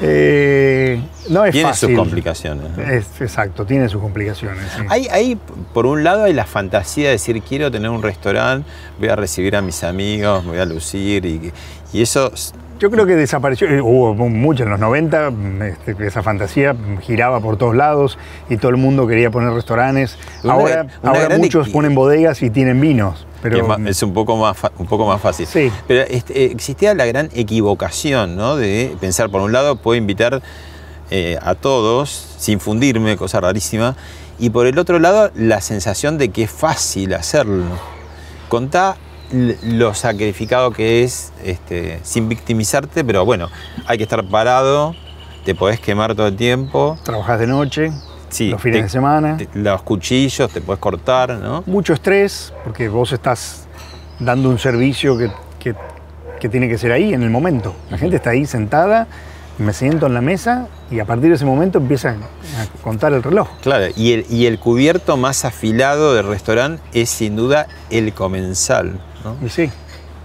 Eh, 0.00 1.00
no 1.28 1.44
es 1.44 1.52
tiene 1.52 1.68
fácil. 1.68 1.90
sus 1.90 1.98
complicaciones. 1.98 2.64
¿no? 2.76 2.82
Es- 2.82 3.20
exacto, 3.20 3.64
tiene 3.64 3.88
sus 3.88 4.00
complicaciones. 4.00 4.64
sí. 4.76 4.82
Hay, 4.88 5.06
hay, 5.08 5.38
por 5.72 5.86
un 5.86 6.02
lado, 6.04 6.24
hay 6.24 6.32
la 6.32 6.46
fantasía 6.46 7.06
de 7.06 7.12
decir, 7.12 7.40
quiero 7.42 7.70
tener 7.70 7.90
un 7.90 8.02
restaurante, 8.02 8.68
voy 8.98 9.08
a 9.08 9.16
recibir 9.16 9.56
a 9.56 9.62
mis 9.62 9.84
amigos, 9.84 10.44
me 10.44 10.50
voy 10.52 10.60
a 10.60 10.64
lucir, 10.64 11.24
y, 11.24 11.52
y 11.92 12.02
eso 12.02 12.32
Yo 12.80 12.90
creo 12.90 13.06
que 13.06 13.14
desapareció, 13.14 13.68
eh, 13.68 13.80
hubo 13.80 14.14
mucho 14.14 14.64
en 14.64 14.70
los 14.70 14.80
90, 14.80 15.30
mm, 15.30 15.62
este, 15.62 16.06
esa 16.06 16.22
fantasía 16.22 16.74
giraba 17.02 17.40
por 17.40 17.56
todos 17.56 17.76
lados 17.76 18.18
y 18.50 18.56
todo 18.56 18.70
el 18.72 18.76
mundo 18.76 19.06
quería 19.06 19.30
poner 19.30 19.52
restaurantes. 19.52 20.18
Una- 20.42 20.52
ahora 20.54 20.86
una 21.02 21.12
ahora 21.12 21.38
muchos 21.38 21.68
ponen 21.68 21.94
bodegas 21.94 22.42
y 22.42 22.50
tienen 22.50 22.80
vinos, 22.80 23.26
pero 23.44 23.76
es, 23.86 24.02
un 24.02 24.14
poco 24.14 24.38
más 24.38 24.56
un 24.78 24.86
poco 24.86 25.06
más 25.06 25.20
fácil. 25.20 25.46
Sí. 25.46 25.70
Pero 25.86 26.00
este, 26.08 26.44
eh, 26.44 26.50
existía 26.50 26.94
la 26.94 27.04
gran 27.04 27.28
equivocación, 27.34 28.36
¿no? 28.36 28.56
De 28.56 28.96
pensar, 29.00 29.28
por 29.28 29.42
un 29.42 29.52
lado, 29.52 29.76
puedo 29.76 29.98
invitar 29.98 30.40
eh, 31.10 31.38
a 31.42 31.54
todos 31.54 32.08
sin 32.38 32.58
fundirme, 32.58 33.18
cosa 33.18 33.42
rarísima, 33.42 33.96
y 34.38 34.48
por 34.48 34.66
el 34.66 34.78
otro 34.78 34.98
lado, 34.98 35.30
la 35.34 35.60
sensación 35.60 36.16
de 36.16 36.30
que 36.30 36.44
es 36.44 36.50
fácil 36.50 37.12
hacerlo. 37.12 37.64
Contá 38.48 38.96
lo 39.30 39.92
sacrificado 39.92 40.70
que 40.70 41.02
es, 41.02 41.30
este, 41.44 42.00
sin 42.02 42.30
victimizarte, 42.30 43.04
pero 43.04 43.26
bueno, 43.26 43.50
hay 43.84 43.98
que 43.98 44.04
estar 44.04 44.24
parado, 44.24 44.94
te 45.44 45.54
podés 45.54 45.80
quemar 45.80 46.14
todo 46.14 46.28
el 46.28 46.36
tiempo. 46.36 46.96
trabajás 47.02 47.40
de 47.40 47.46
noche, 47.46 47.92
Sí, 48.34 48.50
los 48.50 48.60
fines 48.60 48.78
te- 48.78 48.82
de 48.84 48.88
semana. 48.88 49.36
te- 49.36 49.48
los 49.54 49.82
cuchillos 49.82 50.50
te 50.50 50.60
puedes 50.60 50.80
cortar, 50.80 51.30
¿no? 51.38 51.62
Mucho 51.66 51.92
estrés, 51.92 52.52
porque 52.64 52.88
vos 52.88 53.12
estás 53.12 53.66
dando 54.18 54.48
un 54.48 54.58
servicio 54.58 55.16
que, 55.16 55.30
que- 55.60 55.76
que 56.40 56.48
tiene 56.48 56.68
que 56.68 56.76
ser 56.76 56.90
ahí, 56.90 57.14
en 57.14 57.22
el 57.22 57.30
momento. 57.30 57.74
La 57.90 57.96
gente 57.98 58.16
está 58.16 58.30
ahí 58.30 58.44
sentada, 58.44 59.06
me 59.58 59.72
siento 59.72 60.06
en 60.06 60.14
la 60.14 60.20
mesa 60.20 60.66
y 60.90 60.98
a 60.98 61.04
partir 61.04 61.28
de 61.28 61.36
ese 61.36 61.44
momento 61.44 61.78
empiezan 61.78 62.16
a 62.22 62.82
contar 62.82 63.12
el 63.12 63.22
reloj. 63.22 63.48
Claro, 63.62 63.86
y 63.96 64.12
el, 64.14 64.26
y 64.28 64.46
el 64.46 64.58
cubierto 64.58 65.16
más 65.16 65.44
afilado 65.44 66.12
del 66.14 66.26
restaurante 66.26 66.82
es 66.92 67.10
sin 67.10 67.36
duda 67.36 67.68
el 67.90 68.12
comensal, 68.14 68.98
¿no? 69.22 69.36
Y 69.46 69.48
sí, 69.48 69.70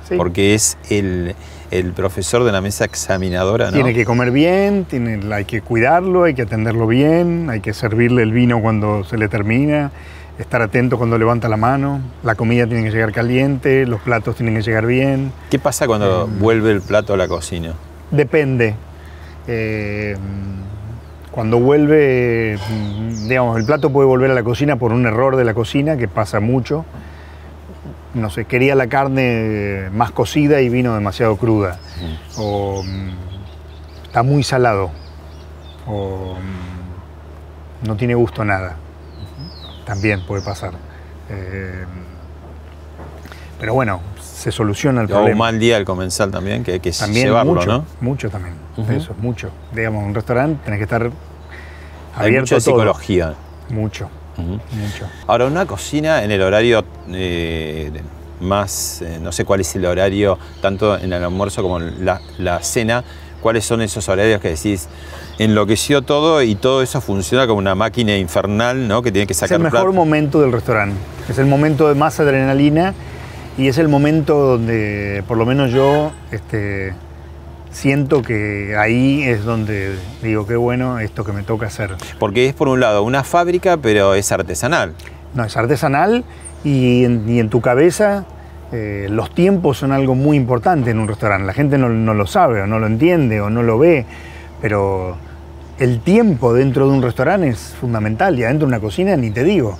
sí. 0.09 0.15
porque 0.17 0.55
es 0.55 0.79
el, 0.89 1.35
el 1.71 1.93
profesor 1.93 2.43
de 2.43 2.51
la 2.51 2.61
mesa 2.61 2.85
examinadora, 2.85 3.67
¿no? 3.67 3.73
Tiene 3.73 3.93
que 3.93 4.05
comer 4.05 4.31
bien, 4.31 4.85
tiene, 4.85 5.19
hay 5.33 5.45
que 5.45 5.61
cuidarlo, 5.61 6.23
hay 6.23 6.33
que 6.33 6.43
atenderlo 6.43 6.87
bien, 6.87 7.49
hay 7.49 7.59
que 7.61 7.73
servirle 7.73 8.23
el 8.23 8.31
vino 8.31 8.61
cuando 8.61 9.03
se 9.03 9.17
le 9.17 9.27
termina, 9.29 9.91
estar 10.39 10.61
atento 10.61 10.97
cuando 10.97 11.17
levanta 11.17 11.47
la 11.49 11.57
mano, 11.57 12.01
la 12.23 12.35
comida 12.35 12.65
tiene 12.65 12.83
que 12.85 12.91
llegar 12.91 13.11
caliente, 13.11 13.85
los 13.85 14.01
platos 14.01 14.35
tienen 14.35 14.55
que 14.55 14.61
llegar 14.61 14.85
bien. 14.85 15.31
¿Qué 15.49 15.59
pasa 15.59 15.85
cuando 15.85 16.25
Em. 16.25 16.39
vuelve 16.39 16.71
el 16.71 16.81
plato 16.81 17.13
a 17.13 17.17
la 17.17 17.27
cocina? 17.27 17.73
Depende. 18.09 18.75
Eh, 19.47 20.15
cuando 21.31 21.59
vuelve, 21.59 22.57
digamos, 23.27 23.57
el 23.57 23.65
plato 23.65 23.91
puede 23.91 24.07
volver 24.07 24.31
a 24.31 24.33
la 24.33 24.43
cocina 24.43 24.77
por 24.77 24.91
un 24.91 25.05
error 25.05 25.35
de 25.35 25.43
la 25.45 25.53
cocina, 25.53 25.95
que 25.97 26.07
pasa 26.07 26.39
mucho. 26.39 26.85
No 28.13 28.29
sé, 28.29 28.45
quería 28.45 28.73
la 28.75 28.87
carne 28.87 29.89
más 29.93 30.11
cocida 30.11 30.61
y 30.61 30.69
vino 30.69 30.93
demasiado 30.95 31.35
cruda. 31.37 31.77
O 32.37 32.81
mm, 32.83 33.09
está 34.05 34.23
muy 34.23 34.43
salado. 34.43 34.89
O 35.87 36.35
mm, 37.83 37.87
no 37.87 37.95
tiene 37.95 38.15
gusto 38.15 38.43
nada. 38.43 38.77
También 39.85 40.25
puede 40.25 40.41
pasar. 40.41 40.73
Eh, 41.29 41.85
pero 43.59 43.73
bueno, 43.73 44.01
se 44.19 44.51
soluciona 44.51 45.01
el 45.01 45.07
O 45.07 45.09
un 45.09 45.15
problema. 45.17 45.37
mal 45.45 45.59
día 45.59 45.77
al 45.77 45.85
comensal 45.85 46.31
también, 46.31 46.63
que 46.63 46.73
hay 46.73 46.79
que 46.79 46.91
También 46.91 47.27
llevarlo, 47.27 47.55
mucho, 47.55 47.67
¿no? 47.67 47.85
mucho 48.01 48.29
también. 48.29 48.55
Eso 48.89 49.11
es 49.11 49.17
mucho. 49.19 49.51
Digamos, 49.73 50.01
en 50.03 50.09
un 50.09 50.15
restaurante 50.15 50.61
tenés 50.63 50.77
que 50.79 50.83
estar 50.85 51.03
Hay 51.03 51.11
abierto 52.27 52.41
mucha 52.45 52.55
a 52.55 52.59
todo. 52.59 52.75
psicología. 52.75 53.33
Mucho, 53.69 54.09
Mucho. 54.39 55.05
Ahora, 55.27 55.45
una 55.45 55.65
cocina 55.65 56.23
en 56.23 56.31
el 56.31 56.41
horario 56.41 56.83
eh, 57.11 57.91
más, 58.41 59.01
eh, 59.01 59.19
no 59.21 59.31
sé 59.31 59.45
cuál 59.45 59.61
es 59.61 59.75
el 59.75 59.85
horario, 59.85 60.37
tanto 60.61 60.97
en 60.97 61.11
el 61.13 61.23
almuerzo 61.23 61.61
como 61.61 61.79
en 61.79 62.05
la, 62.05 62.21
la 62.37 62.61
cena, 62.63 63.03
cuáles 63.41 63.65
son 63.65 63.81
esos 63.81 64.07
horarios 64.09 64.41
que 64.41 64.49
decís, 64.49 64.87
enloqueció 65.37 66.01
todo 66.01 66.41
y 66.41 66.55
todo 66.55 66.81
eso 66.81 66.99
funciona 67.01 67.47
como 67.47 67.59
una 67.59 67.75
máquina 67.75 68.15
infernal, 68.17 68.87
¿no? 68.87 69.01
Que 69.01 69.11
tiene 69.11 69.27
que 69.27 69.33
Es 69.33 69.39
sacar 69.39 69.57
el 69.57 69.63
mejor 69.63 69.79
plato. 69.81 69.93
momento 69.93 70.41
del 70.41 70.51
restaurante. 70.51 70.95
Es 71.29 71.37
el 71.37 71.45
momento 71.45 71.87
de 71.87 71.95
más 71.95 72.19
adrenalina 72.19 72.93
y 73.57 73.67
es 73.67 73.77
el 73.77 73.87
momento 73.87 74.37
donde, 74.37 75.23
por 75.27 75.37
lo 75.37 75.45
menos 75.45 75.71
yo, 75.71 76.11
este, 76.31 76.93
siento 77.71 78.21
que 78.21 78.75
ahí 78.77 79.23
es 79.23 79.43
donde 79.43 79.95
digo, 80.21 80.45
qué 80.47 80.55
bueno 80.55 80.99
esto 80.99 81.23
que 81.23 81.31
me 81.31 81.43
toca 81.43 81.67
hacer. 81.67 81.91
Porque 82.19 82.47
es 82.47 82.53
por 82.53 82.67
un 82.67 82.79
lado 82.79 83.03
una 83.03 83.23
fábrica, 83.23 83.77
pero 83.77 84.15
es 84.15 84.31
artesanal. 84.31 84.93
No, 85.33 85.43
es 85.43 85.55
artesanal 85.55 86.23
y 86.63 87.05
en, 87.05 87.29
y 87.29 87.39
en 87.39 87.49
tu 87.49 87.61
cabeza 87.61 88.25
eh, 88.71 89.07
los 89.09 89.33
tiempos 89.33 89.77
son 89.77 89.91
algo 89.91 90.15
muy 90.15 90.37
importante 90.37 90.91
en 90.91 90.99
un 90.99 91.07
restaurante. 91.07 91.45
La 91.45 91.53
gente 91.53 91.77
no, 91.77 91.89
no 91.89 92.13
lo 92.13 92.27
sabe 92.27 92.61
o 92.61 92.67
no 92.67 92.79
lo 92.79 92.87
entiende 92.87 93.41
o 93.41 93.49
no 93.49 93.63
lo 93.63 93.77
ve, 93.79 94.05
pero 94.61 95.17
el 95.79 96.01
tiempo 96.01 96.53
dentro 96.53 96.87
de 96.87 96.93
un 96.93 97.01
restaurante 97.01 97.49
es 97.49 97.75
fundamental 97.79 98.37
y 98.37 98.43
adentro 98.43 98.67
de 98.67 98.73
una 98.73 98.79
cocina 98.79 99.15
ni 99.15 99.31
te 99.31 99.43
digo. 99.43 99.77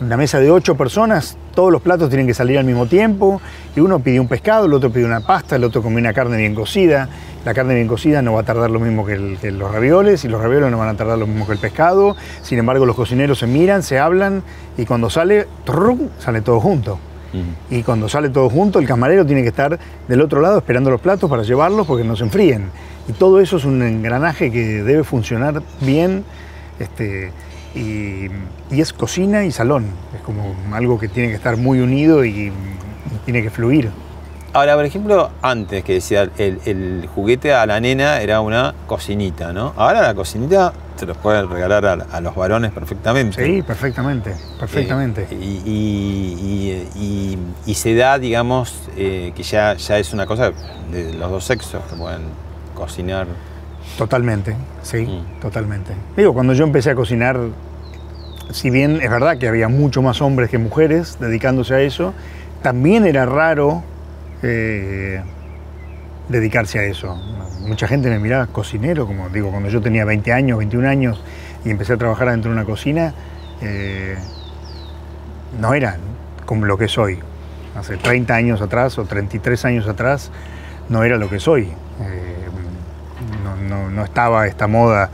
Una 0.00 0.16
mesa 0.16 0.40
de 0.40 0.50
ocho 0.50 0.76
personas, 0.76 1.36
todos 1.54 1.72
los 1.72 1.80
platos 1.80 2.08
tienen 2.08 2.26
que 2.26 2.34
salir 2.34 2.58
al 2.58 2.64
mismo 2.64 2.86
tiempo 2.86 3.40
y 3.74 3.80
uno 3.80 4.00
pide 4.00 4.20
un 4.20 4.28
pescado, 4.28 4.66
el 4.66 4.72
otro 4.72 4.90
pide 4.90 5.04
una 5.04 5.20
pasta, 5.20 5.56
el 5.56 5.64
otro 5.64 5.82
come 5.82 6.00
una 6.00 6.12
carne 6.12 6.36
bien 6.36 6.54
cocida. 6.54 7.08
La 7.44 7.52
carne 7.52 7.74
bien 7.74 7.88
cocida 7.88 8.22
no 8.22 8.32
va 8.32 8.40
a 8.40 8.44
tardar 8.44 8.70
lo 8.70 8.80
mismo 8.80 9.04
que, 9.04 9.16
los 9.16 9.70
ravioles 9.70 10.24
y 10.24 10.28
los 10.28 10.40
ravioles 10.40 10.70
no 10.70 10.78
van 10.78 10.88
a 10.88 10.94
tardar 10.94 11.18
lo 11.18 11.26
mismo 11.26 11.46
que 11.46 11.52
el 11.52 11.58
pescado. 11.58 12.16
Sin 12.42 12.58
embargo, 12.58 12.86
los 12.86 12.96
cocineros 12.96 13.38
se 13.38 13.46
miran, 13.46 13.82
se 13.82 13.98
hablan 13.98 14.42
y 14.78 14.86
cuando 14.86 15.10
sale, 15.10 15.46
sale 16.18 16.40
todo 16.40 16.60
junto. 16.60 16.98
Y 17.68 17.82
cuando 17.82 18.08
sale 18.08 18.28
todo 18.28 18.48
junto, 18.48 18.78
el 18.78 18.86
camarero 18.86 19.26
tiene 19.26 19.42
que 19.42 19.48
estar 19.48 19.76
del 20.06 20.20
otro 20.20 20.40
lado 20.40 20.58
esperando 20.58 20.90
los 20.90 21.00
platos 21.00 21.28
para 21.28 21.42
llevarlos 21.42 21.86
porque 21.86 22.04
no 22.04 22.14
se 22.14 22.22
enfríen. 22.22 22.70
Y 23.08 23.12
todo 23.12 23.40
eso 23.40 23.56
es 23.56 23.64
un 23.64 23.82
engranaje 23.82 24.50
que 24.50 24.82
debe 24.82 25.04
funcionar 25.04 25.62
bien. 25.80 26.24
Este, 26.78 27.32
y, 27.74 28.28
y 28.70 28.80
es 28.80 28.92
cocina 28.92 29.44
y 29.44 29.50
salón. 29.52 29.86
Es 30.14 30.20
como 30.22 30.54
algo 30.72 30.98
que 30.98 31.08
tiene 31.08 31.28
que 31.30 31.34
estar 31.36 31.56
muy 31.56 31.80
unido 31.80 32.24
y, 32.24 32.52
tiene 33.24 33.42
que 33.42 33.50
fluir. 33.50 33.90
Ahora, 34.52 34.76
por 34.76 34.84
ejemplo, 34.84 35.30
antes 35.42 35.82
que 35.82 35.94
decía, 35.94 36.28
el, 36.38 36.60
el 36.64 37.08
juguete 37.12 37.52
a 37.52 37.66
la 37.66 37.80
nena 37.80 38.20
era 38.20 38.40
una 38.40 38.74
cocinita, 38.86 39.52
¿no? 39.52 39.72
Ahora 39.76 40.00
la 40.02 40.14
cocinita 40.14 40.72
se 40.96 41.06
los 41.06 41.16
pueden 41.16 41.50
regalar 41.50 41.84
a, 41.86 41.92
a 42.12 42.20
los 42.20 42.34
varones 42.36 42.70
perfectamente. 42.70 43.44
Sí, 43.44 43.62
perfectamente, 43.62 44.34
perfectamente. 44.60 45.26
Eh, 45.30 45.38
y, 45.40 45.70
y- 45.70 46.88
y- 46.96 46.98
y- 47.02 47.38
y 47.70 47.74
se 47.74 47.94
da, 47.96 48.18
digamos, 48.18 48.74
eh, 48.96 49.32
que 49.34 49.42
ya, 49.42 49.74
ya 49.74 49.98
es 49.98 50.12
una 50.12 50.24
cosa 50.26 50.52
de 50.92 51.14
los 51.14 51.30
dos 51.30 51.44
sexos 51.44 51.82
que 51.90 51.96
pueden 51.96 52.22
cocinar. 52.74 53.26
Totalmente, 53.98 54.56
sí, 54.82 55.06
Mm. 55.06 55.40
totalmente. 55.40 55.92
Digo, 56.16 56.34
cuando 56.34 56.52
yo 56.52 56.64
empecé 56.64 56.90
a 56.90 56.94
cocinar, 56.94 57.38
si 58.50 58.70
bien 58.70 59.00
es 59.00 59.10
verdad 59.10 59.38
que 59.38 59.48
había 59.48 59.68
mucho 59.68 60.02
más 60.02 60.20
hombres 60.20 60.50
que 60.50 60.58
mujeres 60.58 61.18
dedicándose 61.20 61.74
a 61.74 61.80
eso, 61.80 62.12
también 62.62 63.06
era 63.06 63.24
raro 63.26 63.82
eh, 64.42 65.22
dedicarse 66.28 66.78
a 66.78 66.82
eso. 66.84 67.16
Mucha 67.60 67.86
gente 67.88 68.10
me 68.10 68.18
miraba 68.18 68.46
cocinero, 68.48 69.06
como 69.06 69.28
digo, 69.30 69.50
cuando 69.50 69.68
yo 69.70 69.80
tenía 69.80 70.04
20 70.04 70.32
años, 70.32 70.58
21 70.58 70.86
años 70.86 71.22
y 71.64 71.70
empecé 71.70 71.94
a 71.94 71.96
trabajar 71.96 72.28
dentro 72.30 72.50
de 72.50 72.56
una 72.58 72.66
cocina, 72.66 73.14
eh, 73.62 74.16
no 75.58 75.72
era 75.72 75.96
como 76.44 76.66
lo 76.66 76.76
que 76.76 76.88
soy. 76.88 77.20
Hace 77.76 77.96
30 77.96 78.34
años 78.34 78.60
atrás 78.60 78.98
o 78.98 79.04
33 79.04 79.64
años 79.64 79.88
atrás 79.88 80.30
no 80.90 81.04
era 81.04 81.16
lo 81.16 81.30
que 81.30 81.40
soy. 81.40 81.72
Eh, 82.02 82.43
no, 83.90 84.04
estaba 84.04 84.46
esta 84.46 84.66
moda 84.66 85.10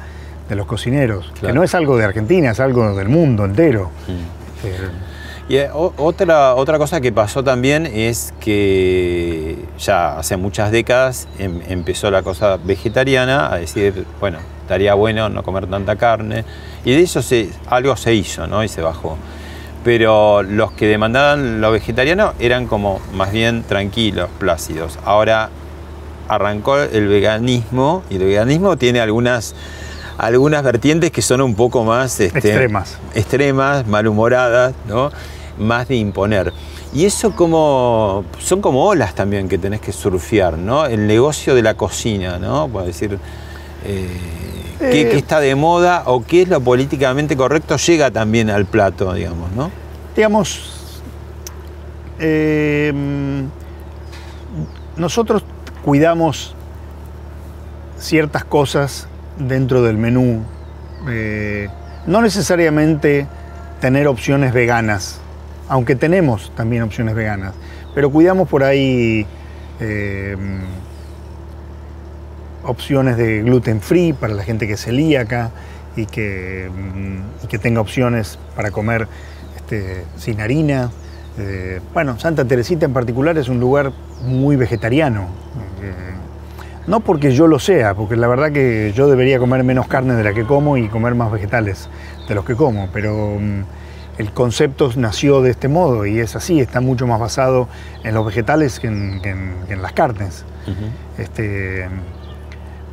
de 0.48 0.54
los 0.56 0.66
cocineros, 0.66 1.32
que 1.40 1.52
no 1.52 1.62
es 1.62 1.74
algo 1.74 1.96
de 1.96 2.04
Argentina, 2.04 2.50
es 2.50 2.60
algo 2.60 2.94
del 2.96 3.08
mundo 3.08 3.44
entero. 3.44 3.90
Eh, 4.64 4.76
Y 5.48 5.56
eh, 5.56 5.68
o- 5.72 5.92
otra, 5.96 6.54
otra 6.54 6.78
cosa 6.78 7.00
que 7.00 7.10
pasó 7.10 7.42
también 7.42 7.84
es 7.86 8.32
que 8.40 9.56
ya 9.78 10.16
hace 10.18 10.36
muchas 10.36 10.70
décadas 10.70 11.26
em- 11.40 11.60
empezó 11.68 12.08
la 12.10 12.22
cosa 12.22 12.56
vegetariana 12.62 13.52
a 13.52 13.56
decir, 13.58 14.06
bueno, 14.20 14.38
estaría 14.62 14.94
bueno 14.94 15.28
no 15.28 15.42
comer 15.42 15.66
tanta 15.66 15.96
carne. 15.96 16.44
Y 16.84 16.92
de 16.92 17.00
eso 17.02 17.20
se, 17.22 17.48
algo 17.68 17.96
se 17.96 18.14
hizo, 18.14 18.46
¿no? 18.46 18.62
Y 18.62 18.68
se 18.68 18.80
bajó. 18.80 19.16
Pero 19.82 20.42
los 20.44 20.72
que 20.72 20.86
demandaban 20.86 21.60
lo 21.60 21.72
vegetariano 21.72 22.34
eran 22.38 22.66
como 22.66 23.00
más 23.14 23.32
bien 23.32 23.62
tranquilos, 23.64 24.28
plácidos. 24.38 24.98
Ahora 25.04 25.48
arrancó 26.30 26.78
el 26.78 27.08
veganismo 27.08 28.04
y 28.08 28.14
el 28.16 28.24
veganismo 28.24 28.76
tiene 28.76 29.00
algunas, 29.00 29.54
algunas 30.16 30.62
vertientes 30.62 31.10
que 31.10 31.22
son 31.22 31.40
un 31.40 31.56
poco 31.56 31.82
más 31.84 32.20
este, 32.20 32.38
Extremas. 32.38 32.98
extremas, 33.14 33.86
malhumoradas, 33.88 34.74
¿no? 34.86 35.10
más 35.58 35.88
de 35.88 35.96
imponer. 35.96 36.52
Y 36.94 37.04
eso 37.04 37.34
como 37.36 38.24
son 38.38 38.60
como 38.60 38.84
olas 38.86 39.14
también 39.14 39.48
que 39.48 39.58
tenés 39.58 39.80
que 39.80 39.92
surfear, 39.92 40.56
¿no? 40.56 40.86
El 40.86 41.06
negocio 41.06 41.54
de 41.54 41.62
la 41.62 41.74
cocina, 41.74 42.38
¿no? 42.38 42.68
Por 42.68 42.84
decir, 42.84 43.18
eh, 43.84 44.08
¿qué, 44.78 45.02
Eh. 45.02 45.08
qué 45.10 45.16
está 45.16 45.40
de 45.40 45.54
moda 45.56 46.04
o 46.06 46.24
qué 46.24 46.42
es 46.42 46.48
lo 46.48 46.60
políticamente 46.60 47.36
correcto 47.36 47.76
llega 47.76 48.10
también 48.10 48.50
al 48.50 48.66
plato, 48.66 49.12
digamos, 49.14 49.50
¿no? 49.52 49.70
digamos, 50.16 50.60
eh, 52.18 52.92
nosotros 54.96 55.44
cuidamos 55.84 56.54
ciertas 57.98 58.44
cosas 58.44 59.08
dentro 59.38 59.82
del 59.82 59.96
menú. 59.96 60.42
eh, 61.08 61.68
no 62.06 62.22
necesariamente 62.22 63.26
tener 63.80 64.08
opciones 64.08 64.52
veganas, 64.52 65.20
aunque 65.68 65.96
tenemos 65.96 66.52
también 66.56 66.82
opciones 66.82 67.14
veganas, 67.14 67.54
pero 67.94 68.10
cuidamos 68.10 68.48
por 68.48 68.64
ahí 68.64 69.26
eh, 69.80 70.36
opciones 72.64 73.16
de 73.16 73.42
gluten 73.42 73.80
free 73.80 74.12
para 74.12 74.34
la 74.34 74.44
gente 74.44 74.66
que 74.66 74.74
es 74.74 74.82
celíaca 74.82 75.50
y 75.96 76.06
que, 76.06 76.70
y 77.42 77.46
que 77.46 77.58
tenga 77.58 77.80
opciones 77.80 78.38
para 78.56 78.70
comer 78.70 79.08
este, 79.56 80.04
sin 80.16 80.40
harina. 80.40 80.90
Eh, 81.38 81.80
bueno, 81.94 82.18
Santa 82.18 82.44
Teresita 82.44 82.86
en 82.86 82.92
particular 82.92 83.36
es 83.38 83.48
un 83.48 83.60
lugar 83.60 83.92
muy 84.24 84.56
vegetariano. 84.56 85.22
Eh, 85.82 85.92
no 86.86 87.00
porque 87.00 87.32
yo 87.32 87.46
lo 87.46 87.58
sea, 87.58 87.94
porque 87.94 88.16
la 88.16 88.26
verdad 88.26 88.50
que 88.52 88.92
yo 88.96 89.08
debería 89.08 89.38
comer 89.38 89.62
menos 89.64 89.86
carne 89.86 90.14
de 90.14 90.24
la 90.24 90.32
que 90.32 90.44
como 90.44 90.76
y 90.76 90.88
comer 90.88 91.14
más 91.14 91.30
vegetales 91.30 91.88
de 92.28 92.34
los 92.34 92.44
que 92.44 92.54
como, 92.56 92.88
pero 92.92 93.36
mm, 93.38 93.60
el 94.18 94.32
concepto 94.32 94.90
nació 94.96 95.40
de 95.40 95.50
este 95.50 95.68
modo 95.68 96.04
y 96.04 96.18
es 96.18 96.34
así, 96.36 96.60
está 96.60 96.80
mucho 96.80 97.06
más 97.06 97.20
basado 97.20 97.68
en 98.02 98.14
los 98.14 98.26
vegetales 98.26 98.80
que 98.80 98.88
en, 98.88 99.20
que 99.22 99.30
en- 99.30 99.54
que 99.68 99.74
en 99.74 99.82
las 99.82 99.92
carnes. 99.92 100.44
Este, 101.18 101.88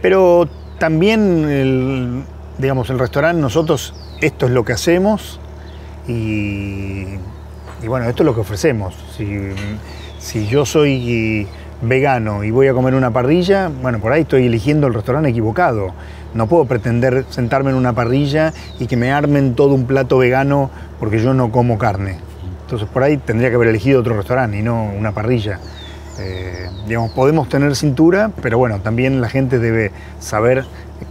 pero 0.01 0.47
también, 0.79 1.49
el, 1.49 2.23
digamos, 2.59 2.89
el 2.89 2.99
restaurante, 2.99 3.41
nosotros 3.41 3.93
esto 4.21 4.45
es 4.45 4.51
lo 4.51 4.63
que 4.63 4.73
hacemos 4.73 5.39
y, 6.07 7.05
y 7.81 7.87
bueno, 7.87 8.07
esto 8.07 8.23
es 8.23 8.25
lo 8.25 8.33
que 8.33 8.41
ofrecemos. 8.41 8.95
Si, 9.15 9.51
si 10.19 10.47
yo 10.47 10.65
soy 10.65 11.47
vegano 11.81 12.43
y 12.43 12.51
voy 12.51 12.67
a 12.67 12.73
comer 12.73 12.95
una 12.95 13.11
parrilla, 13.11 13.69
bueno, 13.81 13.99
por 13.99 14.11
ahí 14.11 14.21
estoy 14.21 14.47
eligiendo 14.47 14.87
el 14.87 14.93
restaurante 14.93 15.29
equivocado. 15.29 15.93
No 16.33 16.47
puedo 16.47 16.65
pretender 16.65 17.25
sentarme 17.29 17.69
en 17.69 17.75
una 17.75 17.93
parrilla 17.93 18.53
y 18.79 18.87
que 18.87 18.97
me 18.97 19.11
armen 19.11 19.55
todo 19.55 19.73
un 19.73 19.85
plato 19.85 20.17
vegano 20.17 20.69
porque 20.99 21.19
yo 21.19 21.33
no 21.33 21.51
como 21.51 21.77
carne. 21.77 22.17
Entonces 22.61 22.87
por 22.89 23.03
ahí 23.03 23.17
tendría 23.17 23.49
que 23.49 23.55
haber 23.55 23.69
elegido 23.69 23.99
otro 23.99 24.15
restaurante 24.17 24.57
y 24.57 24.61
no 24.61 24.83
una 24.83 25.13
parrilla. 25.13 25.59
Eh, 26.19 26.67
digamos, 26.87 27.11
podemos 27.11 27.47
tener 27.47 27.75
cintura, 27.75 28.31
pero 28.41 28.57
bueno, 28.57 28.79
también 28.81 29.21
la 29.21 29.29
gente 29.29 29.59
debe 29.59 29.91
saber 30.19 30.65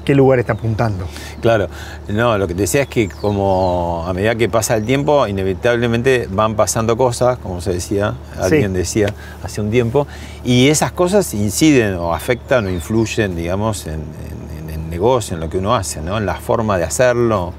qué 0.04 0.14
lugar 0.14 0.38
está 0.38 0.52
apuntando. 0.54 1.06
Claro, 1.40 1.68
no, 2.08 2.36
lo 2.38 2.46
que 2.46 2.54
te 2.54 2.62
decía 2.62 2.82
es 2.82 2.88
que 2.88 3.08
como 3.08 4.04
a 4.06 4.12
medida 4.12 4.34
que 4.34 4.48
pasa 4.48 4.76
el 4.76 4.84
tiempo, 4.84 5.26
inevitablemente 5.26 6.28
van 6.30 6.54
pasando 6.54 6.96
cosas, 6.96 7.38
como 7.38 7.60
se 7.60 7.72
decía, 7.72 8.14
alguien 8.38 8.72
decía 8.72 9.12
hace 9.42 9.60
un 9.60 9.70
tiempo, 9.70 10.06
y 10.44 10.68
esas 10.68 10.92
cosas 10.92 11.32
inciden 11.34 11.94
o 11.96 12.14
afectan 12.14 12.66
o 12.66 12.70
influyen, 12.70 13.34
digamos, 13.36 13.86
en, 13.86 13.94
en- 13.94 14.70
en 14.70 14.70
el 14.70 14.90
negocio, 14.90 15.34
en 15.34 15.40
lo 15.40 15.48
que 15.50 15.58
uno 15.58 15.74
hace, 15.74 16.00
¿no? 16.00 16.16
En 16.18 16.26
la 16.26 16.34
forma 16.36 16.78
de 16.78 16.84
hacerlo. 16.84 17.52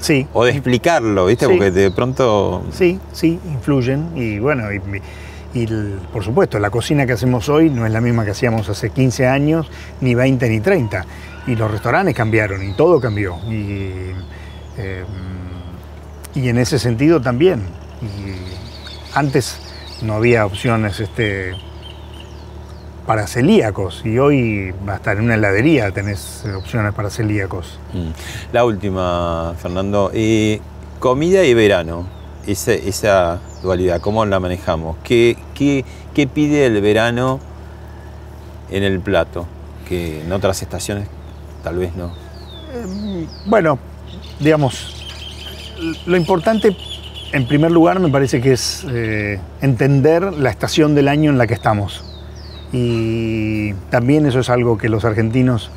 Sí. 0.00 0.26
O 0.34 0.44
de 0.44 0.50
explicarlo, 0.52 1.26
¿viste? 1.26 1.46
Sí. 1.46 1.52
Porque 1.52 1.70
de 1.70 1.90
pronto 1.90 2.62
Sí, 2.72 2.98
sí, 3.12 3.40
influyen 3.46 4.10
y 4.14 4.38
bueno, 4.38 4.64
y, 4.72 4.80
y 5.58 5.64
el- 5.64 5.98
por 6.12 6.22
supuesto, 6.22 6.58
la 6.58 6.68
cocina 6.70 7.06
que 7.06 7.12
hacemos 7.14 7.48
hoy 7.48 7.70
no 7.70 7.86
es 7.86 7.92
la 7.92 8.00
misma 8.02 8.24
que 8.24 8.30
hacíamos 8.32 8.68
hace 8.68 8.90
15 8.90 9.26
años, 9.26 9.66
ni 10.02 10.14
20, 10.14 10.48
ni 10.50 10.60
30. 10.60 11.04
Y 11.46 11.54
los 11.54 11.70
restaurantes 11.70 12.14
cambiaron 12.14 12.62
y 12.62 12.72
todo 12.72 13.00
cambió. 13.00 13.36
Y, 13.48 14.12
eh, 14.78 15.04
y 16.34 16.48
en 16.48 16.58
ese 16.58 16.78
sentido 16.78 17.20
también. 17.20 17.62
Antes 19.14 19.58
no 20.02 20.14
había 20.14 20.44
opciones 20.44 21.00
este, 21.00 21.54
para 23.06 23.26
celíacos 23.26 24.02
y 24.04 24.18
hoy 24.18 24.74
hasta 24.88 25.12
en 25.12 25.20
una 25.20 25.36
heladería 25.36 25.90
tenés 25.92 26.44
opciones 26.54 26.92
para 26.92 27.08
celíacos. 27.08 27.78
Mm. 27.94 28.10
La 28.52 28.64
última, 28.64 29.54
Fernando. 29.58 30.10
Eh, 30.12 30.60
comida 30.98 31.44
y 31.44 31.54
verano, 31.54 32.06
esa, 32.46 32.72
esa 32.72 33.40
dualidad, 33.62 34.00
¿cómo 34.00 34.26
la 34.26 34.40
manejamos? 34.40 34.96
¿Qué, 35.04 35.38
qué, 35.54 35.84
qué 36.14 36.26
pide 36.26 36.66
el 36.66 36.80
verano 36.80 37.40
en 38.70 38.82
el 38.82 39.00
plato? 39.00 39.46
Que 39.88 40.22
en 40.22 40.32
otras 40.32 40.62
estaciones 40.62 41.08
tal 41.66 41.78
vez 41.78 41.90
no. 41.96 42.12
Bueno, 43.46 43.76
digamos, 44.38 45.04
lo 46.06 46.16
importante 46.16 46.76
en 47.32 47.48
primer 47.48 47.72
lugar 47.72 47.98
me 47.98 48.08
parece 48.08 48.40
que 48.40 48.52
es 48.52 48.86
eh, 48.88 49.40
entender 49.62 50.22
la 50.34 50.48
estación 50.50 50.94
del 50.94 51.08
año 51.08 51.28
en 51.32 51.38
la 51.38 51.48
que 51.48 51.54
estamos. 51.54 52.04
Y 52.72 53.72
también 53.90 54.26
eso 54.26 54.38
es 54.38 54.48
algo 54.48 54.78
que 54.78 54.88
los 54.88 55.04
argentinos 55.04 55.70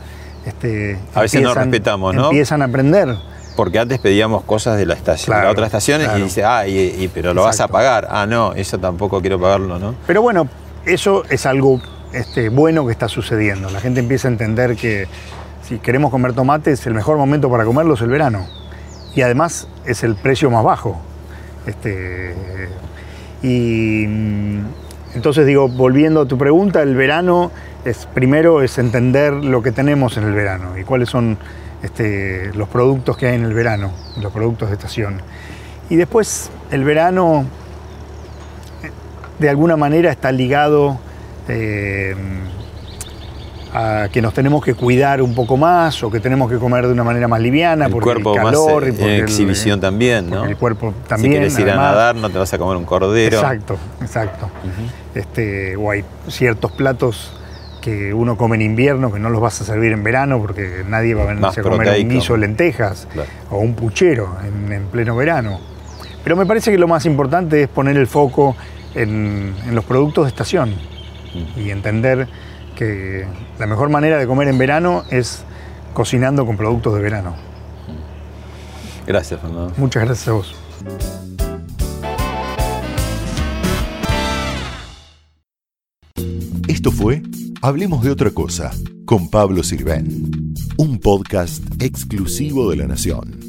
este, 0.46 1.00
A 1.16 1.22
veces 1.22 1.42
no 1.42 1.50
empiezan- 1.50 1.72
respetamos, 1.72 2.14
¿no? 2.16 2.26
Empiezan 2.26 2.62
a 2.62 2.66
aprender. 2.66 3.16
Porque 3.56 3.80
antes 3.80 3.98
pedíamos 3.98 4.44
cosas 4.44 4.78
de 4.78 4.86
la 4.86 4.94
estación, 4.94 5.34
Claro, 5.34 5.46
la 5.48 5.52
otra 5.52 5.66
estación 5.66 6.02
claro. 6.04 6.20
y 6.20 6.22
dice, 6.22 6.44
ah, 6.46 6.68
y, 6.68 6.78
y- 6.78 7.08
pero 7.12 7.34
lo 7.34 7.44
vas 7.46 7.60
a 7.62 7.68
pagar. 7.68 8.08
Ah, 8.12 8.28
no, 8.28 8.54
eso 8.54 8.78
tampoco 8.78 9.22
quiero 9.22 9.40
pagarlo, 9.42 9.80
¿no? 9.80 9.96
Pero 10.06 10.22
bueno, 10.22 10.48
eso 10.86 11.24
es 11.32 11.48
algo 11.48 11.82
este, 12.14 12.50
bueno 12.50 12.86
que 12.86 12.92
está 12.92 13.08
sucediendo. 13.08 13.72
La 13.72 13.80
gente 13.80 14.00
empieza 14.02 14.28
a 14.28 14.32
entender 14.32 14.76
que 14.76 15.08
si 15.70 15.78
queremos 15.78 16.10
comer 16.10 16.34
tomates, 16.34 16.88
el 16.88 16.96
mejor 16.96 17.18
momento 17.18 17.48
para 17.48 17.64
comerlo 17.64 17.94
es 17.94 18.02
el 18.02 18.10
verano. 18.10 18.48
Y 19.14 19.22
además 19.22 19.68
es 19.86 20.04
el 20.04 20.16
precio 20.16 20.50
más 20.50 20.64
bajo. 20.64 21.00
Este, 21.68 22.34
y 23.44 24.08
mm, 24.08 24.66
entonces 25.14 25.46
digo, 25.46 25.70
volviendo 25.70 26.22
a 26.22 26.26
tu 26.28 26.40
pregunta, 26.40 26.82
el 26.82 26.96
verano 26.96 27.52
es 27.86 28.08
primero 28.08 28.64
es 28.64 28.80
entender 28.80 29.32
lo 29.32 29.62
que 29.62 29.72
tenemos 29.72 30.18
en 30.18 30.24
el 30.24 30.34
verano 30.34 30.76
y 30.76 30.84
cuáles 30.84 31.10
son 31.10 31.38
este, 31.84 32.52
los 32.56 32.68
productos 32.68 33.16
que 33.16 33.28
hay 33.28 33.36
en 33.36 33.44
el 33.44 33.54
verano, 33.54 33.92
los 34.20 34.34
productos 34.34 34.70
de 34.70 34.74
estación. 34.74 35.22
Y 35.88 35.98
después 35.98 36.50
el 36.72 36.84
verano 36.84 37.46
de 39.38 39.50
alguna 39.50 39.78
manera 39.78 40.10
está 40.10 40.32
ligado 40.32 41.00
eh, 41.48 42.16
a 43.74 44.10
que 44.12 44.22
nos 44.22 44.34
tenemos 44.34 44.64
que 44.64 44.74
cuidar 44.74 45.22
un 45.22 45.36
poco 45.36 45.56
más 45.58 46.02
o 46.04 46.10
que 46.10 46.20
tenemos 46.20 46.50
que 46.50 46.58
comer 46.58 46.88
de 46.88 46.94
una 46.94 47.04
manera 47.04 47.28
más 47.28 47.40
liviana 47.40 47.86
El 47.86 47.92
porque 47.92 48.06
cuerpo 48.06 48.34
el 48.36 48.42
calor 48.44 48.82
más 48.84 48.90
y 48.92 48.94
eh, 48.94 48.96
porque 48.98 49.16
el- 49.18 49.22
exhibición 49.24 49.80
también, 49.80 50.30
¿no? 50.30 50.46
el 50.46 50.58
cuerpo 50.58 50.94
también. 51.08 51.34
Si 51.34 51.38
quieres 51.38 51.60
ir 51.60 51.70
a 51.70 51.76
nadar, 51.76 52.16
no 52.16 52.30
te 52.30 52.38
vas 52.40 52.52
a 52.54 52.58
comer 52.58 52.78
un 52.78 52.86
cordero. 52.86 53.38
Exacto, 53.38 53.78
exacto. 54.02 54.50
este, 55.16 55.76
o 55.76 55.92
hay 55.92 56.04
ciertos 56.28 56.72
platos 56.72 57.32
que 57.82 58.14
uno 58.14 58.36
come 58.38 58.56
en 58.58 58.64
invierno 58.64 59.12
que 59.12 59.20
no 59.20 59.30
los 59.30 59.40
vas 59.40 59.62
a 59.62 59.64
servir 59.66 59.92
en 59.94 60.04
verano 60.04 60.40
porque 60.40 60.84
nadie 60.88 61.14
va 61.16 61.24
a 61.24 61.28
venir 61.28 61.46
a 61.46 61.54
comer 61.62 62.02
un 62.02 62.10
guiso 62.10 62.34
de 62.34 62.40
lentejas 62.40 63.08
Claro. 63.14 63.30
o 63.52 63.60
un 63.60 63.74
puchero 63.76 64.36
en, 64.46 64.72
en 64.74 64.84
pleno 64.88 65.16
verano. 65.16 65.60
Pero 66.24 66.36
me 66.36 66.46
parece 66.46 66.72
que 66.72 66.78
lo 66.78 66.88
más 66.88 67.06
importante 67.06 67.64
es 67.64 67.68
poner 67.70 67.96
el 67.98 68.08
foco 68.08 68.56
en, 68.96 69.54
en 69.66 69.76
los 69.76 69.86
productos 69.86 70.26
de 70.26 70.30
estación 70.30 70.74
y 71.56 71.70
entender 71.70 72.28
que 72.80 73.28
la 73.60 73.68
mejor 73.68 73.90
manera 73.90 74.18
de 74.18 74.26
comer 74.26 74.48
en 74.48 74.58
verano 74.58 75.04
es 75.10 75.44
cocinando 75.94 76.46
con 76.46 76.56
productos 76.56 76.96
de 76.96 77.02
verano. 77.02 77.36
Gracias, 79.06 79.42
Fernando. 79.42 79.74
Muchas 79.76 80.06
gracias 80.06 80.28
a 80.30 80.32
vos. 80.32 80.56
Esto 86.70 86.92
fue 86.94 87.22
Hablemos 87.62 88.02
de 88.02 88.12
otra 88.12 88.32
cosa 88.32 88.72
con 89.04 89.30
Pablo 89.30 89.62
Sirven, 89.64 90.54
un 90.78 91.00
podcast 91.00 91.62
exclusivo 91.82 92.70
de 92.70 92.78
la 92.78 92.88
Nación. 92.88 93.49